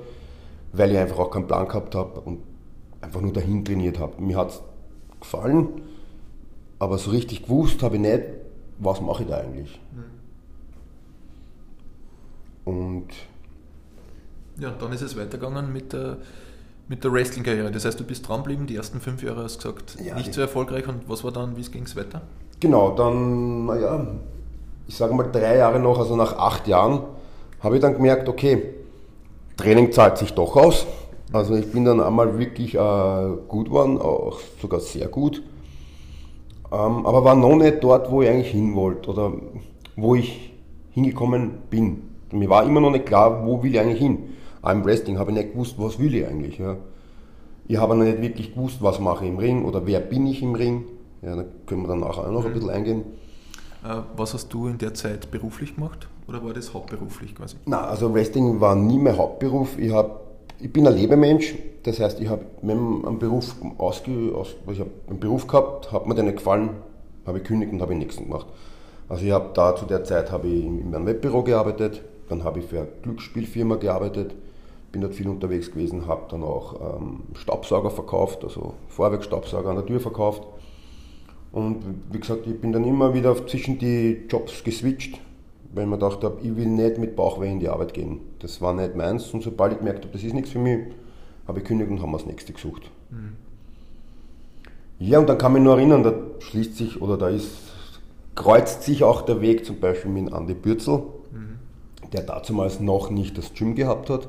weil 0.71 0.91
ich 0.91 0.97
einfach 0.97 1.19
auch 1.19 1.29
keinen 1.29 1.47
Plan 1.47 1.67
gehabt 1.67 1.93
habe 1.93 2.19
und 2.21 2.39
einfach 3.01 3.21
nur 3.21 3.31
dahin 3.31 3.63
trainiert 3.63 3.99
habe. 3.99 4.21
Mir 4.21 4.37
hat 4.37 4.49
es 4.49 4.61
gefallen, 5.19 5.81
aber 6.79 6.97
so 6.97 7.11
richtig 7.11 7.43
gewusst 7.43 7.83
habe 7.83 7.95
ich 7.95 8.01
nicht, 8.01 8.23
was 8.79 8.99
mache 8.99 9.23
ich 9.23 9.29
da 9.29 9.37
eigentlich. 9.37 9.79
Mhm. 9.93 10.03
Und 12.65 13.07
ja, 14.57 14.71
dann 14.71 14.91
ist 14.93 15.01
es 15.01 15.17
weitergegangen 15.17 15.71
mit 15.71 15.93
der, 15.93 16.17
mit 16.87 17.03
der 17.03 17.11
Wrestling-Karriere. 17.11 17.71
Das 17.71 17.85
heißt, 17.85 17.99
du 17.99 18.03
bist 18.03 18.27
dranbleiben, 18.27 18.65
die 18.67 18.75
ersten 18.75 18.99
fünf 18.99 19.21
Jahre 19.21 19.43
hast 19.43 19.63
du 19.63 19.73
gesagt, 19.73 19.97
ja, 20.03 20.15
nicht 20.15 20.33
so 20.33 20.41
erfolgreich. 20.41 20.87
Und 20.87 21.07
was 21.07 21.23
war 21.23 21.31
dann, 21.31 21.57
wie 21.57 21.61
ging 21.61 21.83
es 21.83 21.95
weiter? 21.95 22.21
Genau, 22.59 22.95
dann, 22.95 23.65
naja, 23.65 24.07
ich 24.87 24.95
sage 24.95 25.13
mal 25.13 25.29
drei 25.31 25.57
Jahre 25.57 25.79
noch, 25.79 25.99
also 25.99 26.15
nach 26.15 26.37
acht 26.37 26.67
Jahren, 26.67 27.01
habe 27.61 27.75
ich 27.75 27.81
dann 27.81 27.93
gemerkt, 27.93 28.27
okay, 28.27 28.61
Training 29.57 29.91
zahlt 29.91 30.17
sich 30.17 30.33
doch 30.33 30.55
aus. 30.55 30.85
Also 31.31 31.55
ich 31.55 31.71
bin 31.71 31.85
dann 31.85 31.99
einmal 31.99 32.37
wirklich 32.37 32.75
äh, 32.75 33.27
gut 33.47 33.67
geworden, 33.67 33.97
auch 33.99 34.39
sogar 34.61 34.79
sehr 34.79 35.07
gut. 35.07 35.41
Ähm, 36.71 37.05
aber 37.05 37.23
war 37.23 37.35
noch 37.35 37.55
nicht 37.55 37.83
dort, 37.83 38.11
wo 38.11 38.21
ich 38.21 38.29
eigentlich 38.29 38.51
hin 38.51 38.75
wollte 38.75 39.09
oder 39.09 39.33
wo 39.95 40.15
ich 40.15 40.53
hingekommen 40.91 41.51
bin. 41.69 42.03
Mir 42.31 42.49
war 42.49 42.63
immer 42.65 42.81
noch 42.81 42.91
nicht 42.91 43.05
klar, 43.05 43.45
wo 43.45 43.61
will 43.63 43.73
ich 43.73 43.79
eigentlich 43.79 43.99
hin. 43.99 44.29
Auch 44.61 44.71
im 44.71 44.83
Wrestling 44.85 45.19
habe 45.19 45.31
ich 45.31 45.37
nicht 45.37 45.51
gewusst, 45.53 45.75
was 45.77 45.99
will 45.99 46.13
ich 46.15 46.25
eigentlich. 46.25 46.57
Ja. 46.57 46.77
Ich 47.67 47.77
habe 47.77 47.95
nicht 47.95 48.21
wirklich 48.21 48.55
gewusst, 48.55 48.77
was 48.81 48.99
mache 48.99 49.25
ich 49.25 49.31
im 49.31 49.37
Ring 49.37 49.65
oder 49.65 49.85
wer 49.85 49.99
bin 49.99 50.27
ich 50.27 50.41
im 50.41 50.55
Ring. 50.55 50.85
Ja, 51.21 51.35
da 51.35 51.45
können 51.65 51.83
wir 51.83 51.87
dann 51.87 51.99
nachher 52.01 52.27
auch 52.27 52.31
noch 52.31 52.45
ein 52.45 52.51
mhm. 52.51 52.55
bisschen 52.55 52.69
eingehen. 52.69 53.03
Äh, 53.83 54.01
was 54.15 54.33
hast 54.33 54.53
du 54.53 54.67
in 54.67 54.77
der 54.77 54.93
Zeit 54.93 55.31
beruflich 55.31 55.75
gemacht 55.75 56.07
oder 56.27 56.43
war 56.43 56.53
das 56.53 56.73
hauptberuflich 56.73 57.35
quasi? 57.35 57.57
Na, 57.65 57.81
also 57.85 58.13
Wrestling 58.13 58.59
war 58.61 58.75
nie 58.75 58.97
mein 58.97 59.17
Hauptberuf. 59.17 59.77
Ich 59.77 59.91
habe 59.91 60.23
ich 60.63 60.71
bin 60.71 60.87
ein 60.87 60.95
Lebemensch, 60.95 61.55
das 61.83 61.99
heißt, 61.99 62.21
ich 62.21 62.29
habe 62.29 62.45
einen 62.61 63.19
Beruf, 63.19 63.55
ausge, 63.77 64.33
aus, 64.33 64.55
ich 64.71 64.79
hab 64.79 64.87
einen 65.09 65.19
Beruf 65.19 65.45
gehabt, 65.45 65.91
hat 65.91 66.07
mir 66.07 66.15
der 66.15 66.23
nicht 66.23 66.37
gefallen, 66.37 66.69
habe 67.25 67.39
ich 67.39 67.43
gekündigt 67.43 67.73
und 67.73 67.81
habe 67.81 67.91
den 67.93 67.99
nächsten 67.99 68.25
gemacht. 68.25 68.47
Also 69.09 69.25
ich 69.25 69.31
habe 69.31 69.49
da 69.53 69.75
zu 69.75 69.85
der 69.85 70.05
Zeit 70.05 70.31
habe 70.31 70.47
ich 70.47 70.63
in 70.63 70.95
einem 70.95 71.05
Webbüro 71.05 71.43
gearbeitet, 71.43 72.01
dann 72.29 72.45
habe 72.45 72.59
ich 72.59 72.65
für 72.65 72.77
eine 72.77 72.87
Glücksspielfirma 73.01 73.75
gearbeitet, 73.75 74.33
bin 74.93 75.01
dort 75.01 75.15
viel 75.15 75.27
unterwegs 75.27 75.71
gewesen, 75.71 76.07
habe 76.07 76.21
dann 76.29 76.43
auch 76.43 76.99
ähm, 77.01 77.23
Staubsauger 77.33 77.89
verkauft, 77.89 78.45
also 78.45 78.75
Vorwerkstaubsauger 78.87 79.69
an 79.69 79.75
der 79.75 79.85
Tür 79.85 79.99
verkauft. 79.99 80.43
Und 81.53 81.83
wie 82.11 82.19
gesagt, 82.19 82.47
ich 82.47 82.59
bin 82.59 82.73
dann 82.73 82.83
immer 82.83 83.13
wieder 83.13 83.45
zwischen 83.45 83.77
die 83.77 84.23
Jobs 84.27 84.63
geswitcht, 84.63 85.19
weil 85.71 85.83
ich 85.83 85.89
mir 85.89 85.97
gedacht 85.99 86.23
habe, 86.23 86.39
ich 86.41 86.55
will 86.55 86.65
nicht 86.65 86.97
mit 86.97 87.15
Bauchweh 87.15 87.49
in 87.49 87.59
die 87.59 87.69
Arbeit 87.69 87.93
gehen. 87.93 88.19
Das 88.39 88.59
war 88.59 88.73
nicht 88.73 88.95
meins 88.95 89.31
und 89.33 89.43
sobald 89.43 89.73
ich 89.73 89.77
gemerkt 89.77 90.03
habe, 90.03 90.11
das 90.11 90.23
ist 90.23 90.33
nichts 90.33 90.49
für 90.49 90.57
mich, 90.57 90.79
habe 91.47 91.59
ich 91.59 91.63
gekündigt 91.63 91.91
und 91.91 92.01
haben 92.01 92.11
wir 92.11 92.17
das 92.17 92.25
nächste 92.25 92.53
gesucht. 92.53 92.89
Mhm. 93.11 93.33
Ja, 94.97 95.19
und 95.19 95.29
dann 95.29 95.37
kann 95.37 95.53
mich 95.53 95.61
nur 95.61 95.77
erinnern, 95.77 96.01
da 96.01 96.13
schließt 96.39 96.75
sich 96.75 96.99
oder 96.99 97.17
da 97.17 97.29
ist, 97.29 97.51
kreuzt 98.33 98.81
sich 98.81 99.03
auch 99.03 99.21
der 99.21 99.39
Weg 99.39 99.63
zum 99.63 99.79
Beispiel 99.79 100.09
mit 100.09 100.33
Andi 100.33 100.55
Bürzel, 100.55 101.03
mhm. 101.31 101.59
der 102.11 102.23
damals 102.23 102.79
noch 102.79 103.11
nicht 103.11 103.37
das 103.37 103.53
Gym 103.53 103.75
gehabt 103.75 104.09
hat. 104.09 104.27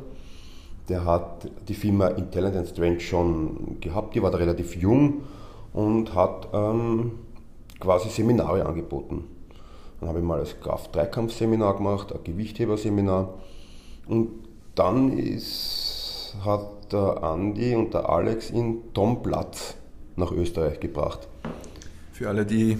Der 0.91 1.07
hat 1.07 1.49
die 1.69 1.75
Firma 1.75 2.09
Intelligent 2.09 2.69
Strange 2.69 3.01
schon 3.01 3.81
gehabt, 3.81 4.15
die 4.15 4.23
war 4.23 4.31
da 4.31 4.37
relativ 4.37 4.77
jung 4.77 5.23
und 5.75 6.15
hat 6.15 6.49
ähm, 6.55 7.13
quasi 7.81 8.09
Seminare 8.09 8.65
angeboten. 8.65 9.25
Dann 10.01 10.09
habe 10.09 10.21
ich 10.21 10.25
mal 10.25 10.41
das 10.41 10.59
Kraft-Dreikampf-Seminar 10.61 11.77
gemacht, 11.77 12.13
ein 12.13 12.25
Gewichtheber-Seminar 12.25 13.35
und 14.07 14.31
dann 14.75 15.19
ist, 15.19 16.37
hat 16.45 16.93
der 16.93 17.23
Andi 17.23 17.75
und 17.75 17.93
der 17.93 18.09
Alex 18.09 18.51
in 18.51 18.93
Tom 18.95 19.23
Platz 19.23 19.77
nach 20.17 20.33
Österreich 20.33 20.81
gebracht. 20.81 21.29
Für 22.13 22.29
alle, 22.29 22.47
die 22.47 22.79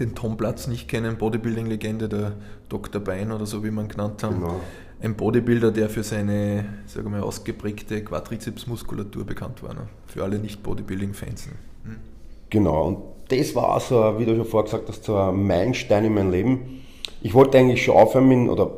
den 0.00 0.14
Tom 0.14 0.36
Platz 0.36 0.66
nicht 0.66 0.88
kennen, 0.88 1.16
Bodybuilding-Legende, 1.16 2.08
der 2.08 2.32
Dr. 2.68 3.00
Bein 3.00 3.32
oder 3.32 3.46
so 3.46 3.64
wie 3.64 3.70
man 3.70 3.88
genannt 3.88 4.22
haben. 4.22 4.40
Genau. 4.40 4.60
Ein 5.00 5.14
Bodybuilder, 5.14 5.72
der 5.72 5.88
für 5.90 6.02
seine 6.02 6.64
sagen 6.86 7.12
wir, 7.12 7.22
ausgeprägte 7.22 8.02
Quadrizepsmuskulatur 8.02 9.24
bekannt 9.24 9.62
war. 9.62 9.74
Ne? 9.74 9.88
Für 10.06 10.24
alle 10.24 10.38
Nicht-Bodybuilding-Fans. 10.38 11.48
Hm? 11.84 12.15
Genau, 12.50 12.86
und 12.86 12.98
das 13.28 13.54
war 13.54 13.78
so, 13.80 14.18
wie 14.18 14.24
du 14.24 14.36
schon 14.36 14.44
vorher 14.44 14.64
gesagt 14.64 14.88
hast, 14.88 15.04
so 15.04 15.16
ein 15.16 15.46
Meilenstein 15.46 16.04
in 16.04 16.14
meinem 16.14 16.30
Leben. 16.30 16.82
Ich 17.22 17.34
wollte 17.34 17.58
eigentlich 17.58 17.84
schon 17.84 17.96
aufhören, 17.96 18.28
mit, 18.28 18.48
oder 18.48 18.70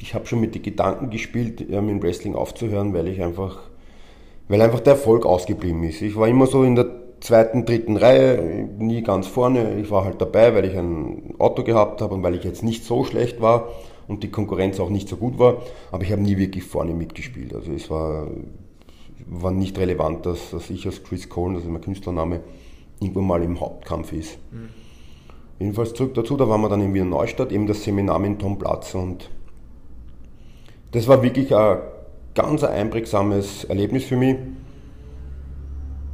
ich 0.00 0.14
habe 0.14 0.26
schon 0.26 0.40
mit 0.40 0.54
den 0.54 0.62
Gedanken 0.62 1.10
gespielt, 1.10 1.60
mit 1.60 1.70
dem 1.70 2.02
Wrestling 2.02 2.34
aufzuhören, 2.34 2.94
weil 2.94 3.08
ich 3.08 3.22
einfach, 3.22 3.58
weil 4.48 4.60
einfach 4.60 4.80
der 4.80 4.94
Erfolg 4.94 5.24
ausgeblieben 5.24 5.84
ist. 5.84 6.02
Ich 6.02 6.16
war 6.16 6.28
immer 6.28 6.46
so 6.46 6.64
in 6.64 6.74
der 6.74 6.86
zweiten, 7.20 7.64
dritten 7.64 7.96
Reihe, 7.96 8.68
nie 8.78 9.02
ganz 9.02 9.26
vorne. 9.26 9.78
Ich 9.80 9.90
war 9.90 10.04
halt 10.04 10.20
dabei, 10.20 10.54
weil 10.54 10.64
ich 10.64 10.76
ein 10.76 11.34
Auto 11.38 11.62
gehabt 11.62 12.02
habe 12.02 12.14
und 12.14 12.22
weil 12.22 12.34
ich 12.34 12.44
jetzt 12.44 12.62
nicht 12.62 12.84
so 12.84 13.04
schlecht 13.04 13.40
war 13.40 13.68
und 14.08 14.22
die 14.22 14.30
Konkurrenz 14.30 14.80
auch 14.80 14.90
nicht 14.90 15.08
so 15.08 15.16
gut 15.16 15.38
war. 15.38 15.62
Aber 15.90 16.02
ich 16.02 16.12
habe 16.12 16.22
nie 16.22 16.36
wirklich 16.36 16.64
vorne 16.64 16.92
mitgespielt. 16.92 17.54
Also 17.54 17.72
es 17.72 17.90
war, 17.90 18.28
war 19.26 19.50
nicht 19.50 19.78
relevant, 19.78 20.26
dass, 20.26 20.50
dass 20.50 20.70
ich 20.70 20.86
als 20.86 21.02
Chris 21.02 21.28
Cole, 21.28 21.54
das 21.54 21.64
ist 21.64 21.70
mein 21.70 21.80
Künstlername, 21.80 22.40
irgendwo 23.00 23.20
mal 23.20 23.42
im 23.42 23.60
Hauptkampf 23.60 24.12
ist. 24.12 24.38
Mhm. 24.50 24.68
Jedenfalls 25.58 25.94
zurück 25.94 26.14
dazu, 26.14 26.36
da 26.36 26.48
waren 26.48 26.60
wir 26.60 26.68
dann 26.68 26.82
in 26.82 26.92
Wiener 26.92 27.06
Neustadt, 27.06 27.50
eben 27.50 27.66
das 27.66 27.82
Seminar 27.82 28.18
mit 28.18 28.38
Tom 28.38 28.58
Platz 28.58 28.94
und 28.94 29.30
das 30.92 31.08
war 31.08 31.22
wirklich 31.22 31.54
ein 31.54 31.78
ganz 32.34 32.62
einprägsames 32.62 33.64
Erlebnis 33.64 34.04
für 34.04 34.16
mich. 34.16 34.36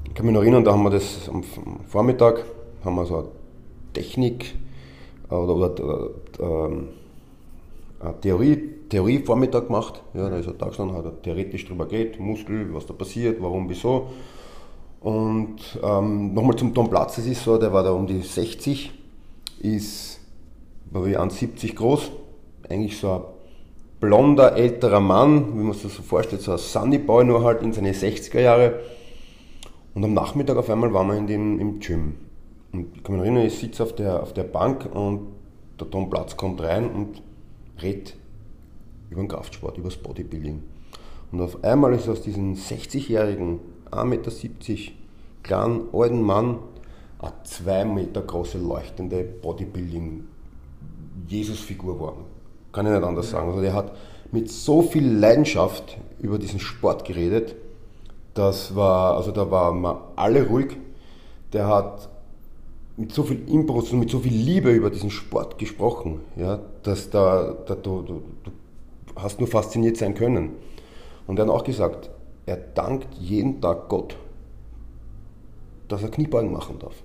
Ich 0.06 0.14
kann 0.14 0.26
mich 0.26 0.34
noch 0.34 0.42
erinnern, 0.42 0.64
da 0.64 0.72
haben 0.72 0.82
wir 0.82 0.90
das 0.90 1.28
am 1.28 1.42
Vormittag, 1.86 2.44
haben 2.84 2.96
wir 2.96 3.06
so 3.06 3.16
eine 3.16 3.28
Technik 3.92 4.54
äh, 5.30 5.34
oder, 5.34 5.54
oder 5.54 6.10
ähm, 6.38 6.88
eine 8.00 8.20
Theorie, 8.20 8.70
Theorie-Vormittag 8.88 9.66
gemacht. 9.66 10.02
Ja, 10.14 10.28
da 10.28 10.36
ist 10.36 10.48
ein 10.48 10.58
Tag 10.58 10.68
gestanden, 10.68 10.96
hat 10.96 11.04
er 11.04 11.22
theoretisch 11.22 11.66
drüber 11.66 11.86
geht, 11.86 12.20
Muskel, 12.20 12.72
was 12.74 12.86
da 12.86 12.92
passiert, 12.92 13.40
warum, 13.40 13.68
wieso. 13.68 14.08
Und 15.02 15.58
ähm, 15.82 16.32
nochmal 16.32 16.56
zum 16.56 16.72
Tom 16.74 16.88
Platz, 16.88 17.18
es 17.18 17.26
ist 17.26 17.42
so, 17.42 17.58
der 17.58 17.72
war 17.72 17.82
da 17.82 17.90
um 17.90 18.06
die 18.06 18.22
60, 18.22 18.92
ist, 19.60 20.20
wie 20.92 21.16
1,70 21.16 21.74
groß, 21.74 22.12
eigentlich 22.68 22.98
so 22.98 23.12
ein 23.12 23.22
blonder, 23.98 24.56
älterer 24.56 25.00
Mann, 25.00 25.58
wie 25.58 25.62
man 25.62 25.72
sich 25.72 25.84
das 25.84 25.96
so 25.96 26.02
vorstellt, 26.02 26.42
so 26.42 26.52
ein 26.52 26.58
Sunny 26.58 26.98
Boy, 26.98 27.24
nur 27.24 27.42
halt 27.42 27.62
in 27.62 27.72
seine 27.72 27.92
60er 27.92 28.40
Jahre. 28.40 28.80
Und 29.94 30.04
am 30.04 30.14
Nachmittag 30.14 30.56
auf 30.56 30.70
einmal 30.70 30.94
waren 30.94 31.08
wir 31.08 31.16
in 31.16 31.26
dem, 31.26 31.58
im 31.58 31.80
Gym. 31.80 32.14
Und 32.72 32.96
ich 32.96 33.02
kann 33.02 33.16
mich 33.16 33.24
erinnern, 33.24 33.44
ich 33.44 33.58
sitze 33.58 33.82
auf 33.82 33.94
der, 33.94 34.22
auf 34.22 34.32
der 34.32 34.44
Bank 34.44 34.88
und 34.94 35.26
der 35.80 35.90
Tom 35.90 36.10
Platz 36.10 36.36
kommt 36.36 36.62
rein 36.62 36.88
und 36.88 37.22
redet 37.82 38.16
über 39.10 39.20
den 39.20 39.28
Kraftsport, 39.28 39.78
über 39.78 39.88
das 39.88 39.98
Bodybuilding. 39.98 40.62
Und 41.32 41.40
auf 41.40 41.62
einmal 41.64 41.92
ist 41.92 42.08
aus 42.08 42.22
diesem 42.22 42.54
60-jährigen 42.54 43.71
1,70 43.92 44.04
Meter 44.04 44.92
kleinen 45.42 45.88
alten 45.92 46.22
Mann 46.22 46.58
eine 47.20 47.32
2 47.44 47.84
Meter 47.84 48.22
große 48.22 48.58
leuchtende 48.58 49.22
Bodybuilding 49.22 50.24
Jesusfigur 51.28 51.94
geworden. 51.94 52.24
Kann 52.72 52.86
ich 52.86 52.92
nicht 52.92 53.04
anders 53.04 53.30
sagen. 53.30 53.48
Also 53.50 53.60
der 53.60 53.74
hat 53.74 53.92
mit 54.32 54.50
so 54.50 54.82
viel 54.82 55.06
Leidenschaft 55.06 55.98
über 56.18 56.38
diesen 56.38 56.58
Sport 56.58 57.04
geredet, 57.04 57.54
das 58.34 58.74
war, 58.74 59.16
also 59.16 59.30
da 59.30 59.50
waren 59.50 59.82
wir 59.82 60.08
alle 60.16 60.46
ruhig. 60.46 60.76
Der 61.52 61.66
hat 61.66 62.08
mit 62.96 63.12
so 63.12 63.22
viel 63.24 63.46
Inbrunst 63.48 63.92
und 63.92 64.00
mit 64.00 64.10
so 64.10 64.20
viel 64.20 64.32
Liebe 64.32 64.70
über 64.70 64.90
diesen 64.90 65.10
Sport 65.10 65.58
gesprochen, 65.58 66.20
ja, 66.36 66.60
dass 66.82 67.10
da, 67.10 67.56
da 67.66 67.74
du, 67.74 68.02
du, 68.02 68.22
du 68.44 68.50
hast 69.16 69.38
nur 69.38 69.48
fasziniert 69.48 69.96
sein 69.98 70.14
können. 70.14 70.52
Und 71.26 71.38
er 71.38 71.46
hat 71.46 71.52
auch 71.52 71.64
gesagt, 71.64 72.10
er 72.46 72.56
dankt 72.56 73.14
jeden 73.14 73.60
Tag 73.60 73.88
Gott, 73.88 74.16
dass 75.88 76.02
er 76.02 76.10
Kniebeugen 76.10 76.52
machen 76.52 76.78
darf. 76.78 77.02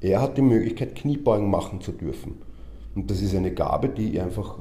Er 0.00 0.20
hat 0.20 0.36
die 0.36 0.42
Möglichkeit, 0.42 0.94
Kniebeugen 0.94 1.50
machen 1.50 1.80
zu 1.80 1.92
dürfen. 1.92 2.36
Und 2.94 3.10
das 3.10 3.22
ist 3.22 3.34
eine 3.34 3.52
Gabe, 3.52 3.88
die 3.88 4.20
einfach 4.20 4.58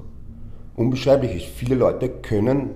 unbeschreiblich 0.76 1.36
ist. 1.36 1.46
Viele 1.46 1.76
Leute 1.76 2.10
können, 2.10 2.72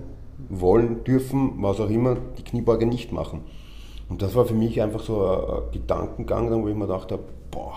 wollen, 0.49 1.03
dürfen, 1.03 1.53
was 1.61 1.79
auch 1.79 1.89
immer, 1.89 2.17
die 2.37 2.43
Kniebeuge 2.43 2.85
nicht 2.85 3.11
machen. 3.11 3.41
Und 4.09 4.21
das 4.21 4.35
war 4.35 4.45
für 4.45 4.53
mich 4.53 4.81
einfach 4.81 5.01
so 5.01 5.25
ein 5.25 5.71
Gedankengang, 5.71 6.63
wo 6.63 6.67
ich 6.67 6.75
mir 6.75 6.87
gedacht 6.87 7.11
habe, 7.11 7.23
boah, 7.51 7.73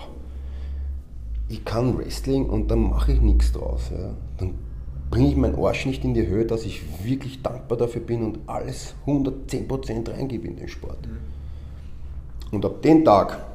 ich 1.47 1.65
kann 1.65 1.97
Wrestling 1.97 2.47
und 2.47 2.69
dann 2.69 2.89
mache 2.89 3.13
ich 3.13 3.21
nichts 3.21 3.51
draus. 3.51 3.89
Ja. 3.91 4.11
Dann 4.37 4.53
bringe 5.09 5.29
ich 5.29 5.35
meinen 5.35 5.55
Arsch 5.55 5.85
nicht 5.85 6.03
in 6.03 6.13
die 6.13 6.27
Höhe, 6.27 6.45
dass 6.45 6.65
ich 6.65 6.81
wirklich 7.03 7.41
dankbar 7.41 7.77
dafür 7.77 8.01
bin 8.01 8.23
und 8.23 8.39
alles 8.47 8.95
110% 9.05 10.11
reingebe 10.11 10.47
in 10.47 10.55
den 10.55 10.67
Sport. 10.67 11.07
Mhm. 11.07 12.55
Und 12.55 12.65
ab 12.65 12.81
dem 12.81 13.03
Tag 13.05 13.45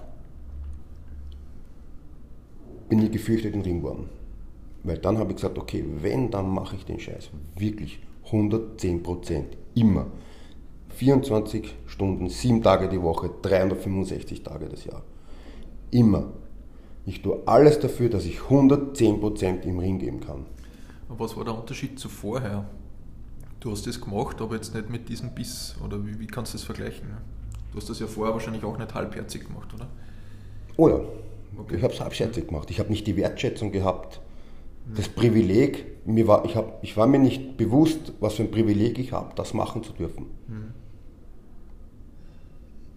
bin 2.89 3.03
ich 3.03 3.11
gefürchtet 3.11 3.55
in 3.55 3.63
geworden. 3.63 4.09
Weil 4.83 4.99
dann 4.99 5.19
habe 5.19 5.31
ich 5.31 5.37
gesagt, 5.37 5.59
okay, 5.59 5.85
wenn, 6.01 6.31
dann 6.31 6.49
mache 6.49 6.77
ich 6.77 6.85
den 6.85 7.01
Scheiß. 7.01 7.31
Wirklich 7.59 8.01
110%. 8.31 9.45
Immer. 9.75 10.07
24 10.91 11.75
Stunden, 11.87 12.29
7 12.29 12.63
Tage 12.63 12.89
die 12.89 13.03
Woche, 13.03 13.31
365 13.43 14.43
Tage 14.43 14.67
das 14.67 14.85
Jahr. 14.85 15.03
Immer. 15.91 16.27
Ich 17.07 17.23
tue 17.23 17.43
alles 17.47 17.81
dafür, 17.81 18.09
dass 18.09 18.25
ich 18.25 18.39
110% 18.41 19.63
im 19.63 19.79
Ring 19.79 19.99
geben 19.99 20.21
kann. 20.21 20.47
Was 21.19 21.37
war 21.37 21.45
der 21.45 21.55
Unterschied 21.57 21.99
zu 21.99 22.09
vorher? 22.09 22.65
Du 23.61 23.71
hast 23.71 23.87
das 23.87 24.01
gemacht, 24.01 24.41
aber 24.41 24.57
jetzt 24.57 24.75
nicht 24.75 24.91
mit 24.91 25.09
diesem 25.09 25.35
Biss. 25.35 25.77
Oder 25.85 26.05
wie, 26.05 26.19
wie 26.19 26.27
kannst 26.27 26.53
du 26.53 26.59
das 26.59 26.65
vergleichen? 26.65 27.09
Du 27.73 27.79
hast 27.79 27.89
das 27.89 27.99
ja 27.99 28.07
vorher 28.07 28.35
wahrscheinlich 28.35 28.65
auch 28.65 28.77
nicht 28.77 28.95
halbherzig 28.95 29.47
gemacht, 29.47 29.73
oder? 29.75 29.89
Oh 30.77 30.89
ja. 30.89 31.01
Okay. 31.57 31.77
Ich 31.77 31.83
habe 31.83 31.93
es 31.93 32.01
halbherzig 32.01 32.49
gemacht. 32.49 32.71
Ich 32.71 32.79
habe 32.79 32.91
nicht 32.91 33.07
die 33.07 33.17
Wertschätzung 33.17 33.73
gehabt, 33.73 34.21
das 34.95 35.09
Privileg, 35.09 36.07
mir 36.07 36.29
war, 36.29 36.45
ich, 36.45 36.57
hab, 36.57 36.83
ich 36.85 36.97
war 36.97 37.07
mir 37.07 37.19
nicht 37.19 37.57
bewusst, 37.57 38.13
was 38.21 38.35
für 38.35 38.43
ein 38.43 38.51
Privileg 38.51 38.99
ich 38.99 39.13
habe, 39.13 39.35
das 39.35 39.55
machen 39.55 39.83
zu 39.83 39.93
dürfen. 39.93 40.27
Mhm. 40.47 40.75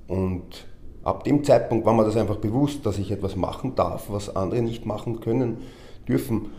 Und 0.08 0.66
ab 1.04 1.24
dem 1.24 1.44
Zeitpunkt 1.44 1.86
war 1.86 1.94
mir 1.94 2.04
das 2.04 2.18
einfach 2.18 2.38
bewusst, 2.38 2.86
dass 2.86 2.98
ich 2.98 3.12
etwas 3.12 3.36
machen 3.36 3.76
darf, 3.76 4.10
was 4.10 4.36
andere 4.36 4.62
nicht 4.62 4.86
machen 4.86 5.22
können, 5.22 5.60
dürfen. 6.08 6.36
Mhm. 6.36 6.50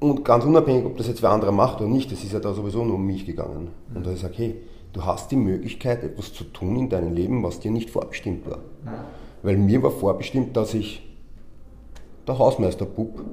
Und 0.00 0.24
ganz 0.24 0.44
unabhängig, 0.44 0.84
ob 0.84 0.96
das 0.96 1.08
jetzt 1.08 1.22
wer 1.22 1.30
andere 1.30 1.52
macht 1.52 1.80
oder 1.80 1.90
nicht, 1.90 2.12
es 2.12 2.22
ist 2.22 2.32
ja 2.32 2.38
da 2.38 2.54
sowieso 2.54 2.84
nur 2.84 2.94
um 2.94 3.06
mich 3.06 3.26
gegangen. 3.26 3.70
Mhm. 3.90 3.96
Und 3.96 4.06
da 4.06 4.12
ich 4.12 4.20
sage, 4.20 4.34
hey, 4.36 4.54
du 4.92 5.04
hast 5.04 5.30
die 5.30 5.36
Möglichkeit, 5.36 6.04
etwas 6.04 6.32
zu 6.32 6.44
tun 6.44 6.76
in 6.76 6.88
deinem 6.88 7.14
Leben, 7.14 7.42
was 7.42 7.60
dir 7.60 7.70
nicht 7.70 7.90
vorbestimmt 7.90 8.48
war. 8.48 8.58
Weil 9.42 9.56
mir 9.56 9.82
war 9.82 9.90
vorbestimmt, 9.90 10.56
dass 10.56 10.74
ich 10.74 11.02
der 12.26 12.38
Hausmeisterbub 12.38 13.24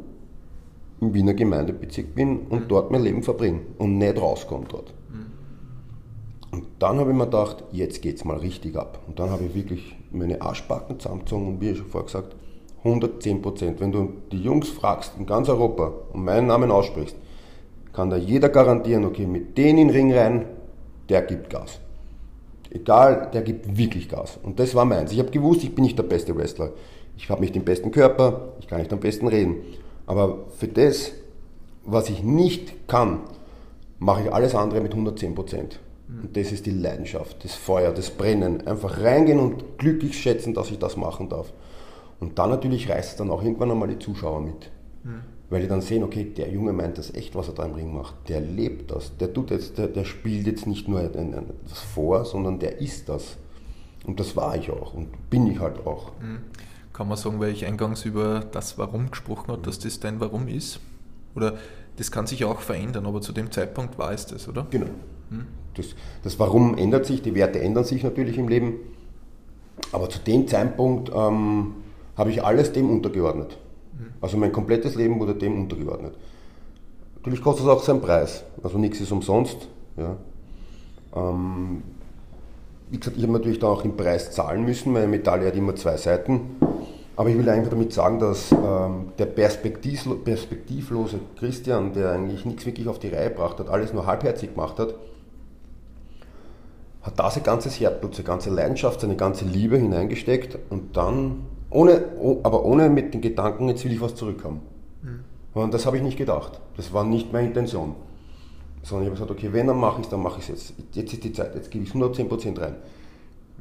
im 1.02 1.14
Wiener 1.14 1.34
Gemeindebezirk 1.34 2.16
bin 2.16 2.40
und 2.50 2.70
dort 2.70 2.92
mein 2.92 3.04
Leben 3.04 3.22
verbringe 3.22 3.62
und 3.78 3.98
nicht 3.98 4.20
rauskomme 4.20 4.66
dort. 4.70 4.94
Und 6.52 6.64
dann 6.80 7.00
habe 7.00 7.12
ich 7.12 7.18
mir 7.18 7.26
gedacht, 7.26 7.66
jetzt 7.74 8.02
geht 8.02 8.16
es 8.16 8.24
mal 8.24 8.38
richtig 8.38 8.78
ab. 8.78 9.00
Und 9.08 9.20
dann 9.20 9.30
habe 9.30 9.44
ich 9.44 9.56
wirklich 9.56 9.98
meine 10.12 10.42
Arschbacken 10.42 11.00
zusammengezogen 11.00 11.48
und 11.48 11.62
wie 11.62 11.76
schon 11.76 11.88
vorher 11.88 12.06
gesagt, 12.06 12.36
110 12.86 13.42
Prozent. 13.42 13.80
Wenn 13.80 13.92
du 13.92 14.14
die 14.32 14.42
Jungs 14.42 14.70
fragst 14.70 15.14
in 15.18 15.26
ganz 15.26 15.50
Europa 15.50 15.92
und 16.14 16.24
meinen 16.24 16.48
Namen 16.48 16.72
aussprichst, 16.72 17.16
kann 17.92 18.10
da 18.10 18.16
jeder 18.16 18.50
garantieren, 18.50 19.06
okay, 19.06 19.26
mit 19.26 19.58
denen 19.58 19.80
in 19.80 19.88
den 19.88 19.96
Ring 19.96 20.14
rein, 20.14 20.46
der 21.10 21.24
gibt 21.24 21.50
Gas. 21.50 21.80
Egal, 22.70 23.30
der 23.34 23.42
gibt 23.42 23.78
wirklich 23.78 24.10
Gas. 24.10 24.38
Und 24.44 24.60
das 24.60 24.76
war 24.76 24.86
meins. 24.86 25.12
Ich 25.12 25.20
habe 25.20 25.32
gewusst, 25.32 25.64
ich 25.64 25.74
bin 25.74 25.84
nicht 25.84 25.98
der 25.98 26.04
beste 26.04 26.36
Wrestler. 26.36 26.72
Ich 27.18 27.30
habe 27.30 27.42
nicht 27.42 27.56
den 27.56 27.64
besten 27.64 27.92
Körper, 27.92 28.50
ich 28.60 28.68
kann 28.68 28.80
nicht 28.80 28.92
am 28.92 29.00
besten 29.00 29.28
reden. 29.28 29.58
Aber 30.06 30.40
für 30.58 30.68
das, 30.68 31.12
was 31.86 32.10
ich 32.10 32.22
nicht 32.22 32.88
kann, 32.88 33.22
mache 33.98 34.24
ich 34.24 34.34
alles 34.34 34.54
andere 34.54 34.82
mit 34.82 34.92
110 34.92 35.34
Prozent. 35.34 35.80
Und 36.08 36.38
das 36.38 36.52
ist 36.52 36.66
die 36.66 36.72
Leidenschaft, 36.72 37.44
das 37.44 37.56
Feuer, 37.56 37.92
das 37.92 38.12
Brennen. 38.12 38.68
Einfach 38.68 39.02
reingehen 39.02 39.40
und 39.40 39.78
glücklich 39.80 40.20
schätzen, 40.20 40.54
dass 40.54 40.70
ich 40.70 40.78
das 40.78 40.98
machen 40.98 41.30
darf. 41.30 41.52
Und 42.20 42.40
dann 42.40 42.50
natürlich 42.50 42.90
reißt 42.90 43.12
es 43.12 43.16
dann 43.18 43.30
auch 43.30 43.44
irgendwann 43.44 43.72
einmal 43.72 43.88
die 43.88 44.00
Zuschauer 44.00 44.42
mit. 44.42 44.72
Mhm. 45.04 45.22
Weil 45.50 45.62
die 45.62 45.68
dann 45.68 45.82
sehen, 45.82 46.04
okay, 46.04 46.24
der 46.26 46.50
Junge 46.50 46.74
meint 46.74 46.98
das 46.98 47.14
echt, 47.14 47.36
was 47.36 47.48
er 47.48 47.54
da 47.54 47.66
im 47.66 47.74
Ring 47.74 47.94
macht. 47.94 48.16
Der 48.30 48.42
lebt 48.42 48.92
das. 48.92 49.16
Der 49.18 49.32
tut 49.34 49.52
jetzt, 49.52 49.78
der, 49.78 49.88
der 49.88 50.06
spielt 50.06 50.48
jetzt 50.48 50.66
nicht 50.66 50.88
nur 50.88 51.02
etwas 51.02 51.80
vor, 51.80 52.26
sondern 52.26 52.60
der 52.60 52.80
ist 52.80 53.10
das. 53.10 53.38
Und 54.06 54.20
das 54.20 54.36
war 54.36 54.56
ich 54.56 54.72
auch 54.72 54.94
und 54.94 55.30
bin 55.30 55.48
ich 55.48 55.60
halt 55.60 55.86
auch. 55.86 56.12
Mhm. 56.20 56.40
Kann 56.94 57.08
man 57.08 57.18
sagen, 57.18 57.40
weil 57.40 57.52
ich 57.52 57.66
eingangs 57.66 58.06
über 58.06 58.40
das 58.52 58.78
Warum 58.78 59.12
gesprochen 59.12 59.50
habe, 59.50 59.62
dass 59.62 59.80
das 59.80 60.00
dein 60.00 60.20
Warum 60.20 60.48
ist? 60.48 60.80
Oder 61.36 61.58
das 61.98 62.12
kann 62.12 62.28
sich 62.28 62.46
auch 62.46 62.60
verändern, 62.60 63.06
aber 63.06 63.22
zu 63.22 63.34
dem 63.34 63.52
Zeitpunkt 63.52 63.98
war 63.98 64.12
es 64.12 64.26
das, 64.26 64.48
oder? 64.48 64.66
Genau. 64.70 64.88
Mhm. 65.30 65.48
Das, 65.76 65.88
das 66.24 66.40
Warum 66.40 66.78
ändert 66.78 67.06
sich, 67.06 67.22
die 67.22 67.36
Werte 67.36 67.60
ändern 67.60 67.84
sich 67.84 68.04
natürlich 68.04 68.38
im 68.38 68.48
Leben. 68.48 68.76
Aber 69.92 70.10
zu 70.10 70.20
dem 70.20 70.48
Zeitpunkt 70.48 71.12
ähm, 71.14 71.76
habe 72.18 72.30
ich 72.30 72.44
alles 72.44 72.72
dem 72.72 72.90
untergeordnet. 72.90 73.58
Also 74.22 74.38
mein 74.38 74.52
komplettes 74.52 74.96
Leben 74.96 75.20
wurde 75.20 75.36
dem 75.36 75.60
untergeordnet. 75.60 76.16
Natürlich 77.18 77.42
kostet 77.42 77.66
es 77.66 77.72
auch 77.72 77.82
seinen 77.82 78.02
Preis. 78.02 78.44
Also 78.64 78.78
nichts 78.78 79.00
ist 79.00 79.12
umsonst. 79.12 79.68
Ja. 79.98 80.18
Ähm, 81.16 81.84
wie 82.90 83.00
gesagt, 83.00 83.18
ich 83.18 83.24
habe 83.24 83.34
natürlich 83.34 83.60
dann 83.60 83.72
auch 83.72 83.82
den 83.82 83.96
Preis 83.96 84.32
zahlen 84.32 84.64
müssen. 84.64 84.94
Meine 84.94 85.08
Medaille 85.08 85.48
hat 85.48 85.56
immer 85.56 85.76
zwei 85.76 85.98
Seiten. 85.98 86.42
Aber 87.16 87.30
ich 87.30 87.38
will 87.38 87.48
einfach 87.50 87.70
damit 87.70 87.94
sagen, 87.94 88.20
dass 88.20 88.52
ähm, 88.52 89.14
der 89.18 89.26
perspektivlo 89.26 90.16
perspektivlose 90.16 91.20
Christian, 91.40 91.94
der 91.94 92.12
eigentlich 92.12 92.46
nichts 92.46 92.66
wirklich 92.66 92.88
auf 92.90 93.00
die 93.00 93.08
Reihe 93.08 93.30
gebracht 93.30 93.58
hat, 93.60 93.70
alles 93.70 93.94
nur 93.94 94.06
halbherzig 94.06 94.54
gemacht 94.54 94.78
hat, 94.80 94.96
hat 97.02 97.18
da 97.18 97.32
sein 97.32 97.44
ganzes 97.44 97.80
Herzblut, 97.80 98.16
seine 98.16 98.28
ganze 98.28 98.50
Leidenschaft, 98.50 99.00
seine 99.00 99.16
ganze 99.16 99.46
Liebe 99.46 99.78
hineingesteckt 99.78 100.58
und 100.70 100.98
dann 100.98 101.46
ohne, 101.70 102.06
aber 102.44 102.66
ohne 102.66 102.90
mit 102.90 103.14
den 103.14 103.22
Gedanken, 103.22 103.68
jetzt 103.70 103.84
will 103.86 103.92
ich 103.92 104.02
was 104.02 104.16
zurückhaben. 104.16 104.62
Mhm. 105.02 105.20
Und 105.54 105.74
das 105.74 105.86
habe 105.86 105.98
ich 105.98 106.04
nicht 106.04 106.18
gedacht. 106.18 106.60
Das 106.78 106.94
war 106.94 107.04
nicht 107.04 107.32
meine 107.32 107.48
Intention. 107.48 107.96
Sondern 108.84 109.04
ich 109.04 109.10
habe 109.10 109.22
gesagt, 109.22 109.32
okay, 109.32 109.54
wenn, 109.54 109.68
dann 109.68 109.80
mache 109.80 110.00
ich 110.00 110.06
es, 110.06 110.10
dann 110.10 110.22
mache 110.22 110.40
ich 110.40 110.50
es 110.50 110.74
jetzt. 110.76 110.96
Jetzt 110.96 111.14
ist 111.14 111.24
die 111.24 111.34
Zeit, 111.34 111.56
jetzt 111.56 111.72
gebe 111.72 111.84
ich 111.84 111.92
110% 111.92 112.60
rein. 112.62 112.76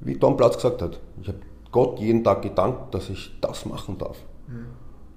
Wie 0.00 0.18
Tom 0.18 0.36
Platz 0.36 0.56
gesagt 0.56 0.82
hat, 0.82 1.00
ich 1.22 1.28
habe 1.28 1.38
Gott 1.72 1.98
jeden 1.98 2.22
Tag 2.22 2.42
gedankt, 2.42 2.94
dass 2.94 3.08
ich 3.08 3.32
das 3.40 3.64
machen 3.64 3.96
darf. 3.98 4.18
Mhm. 4.48 4.66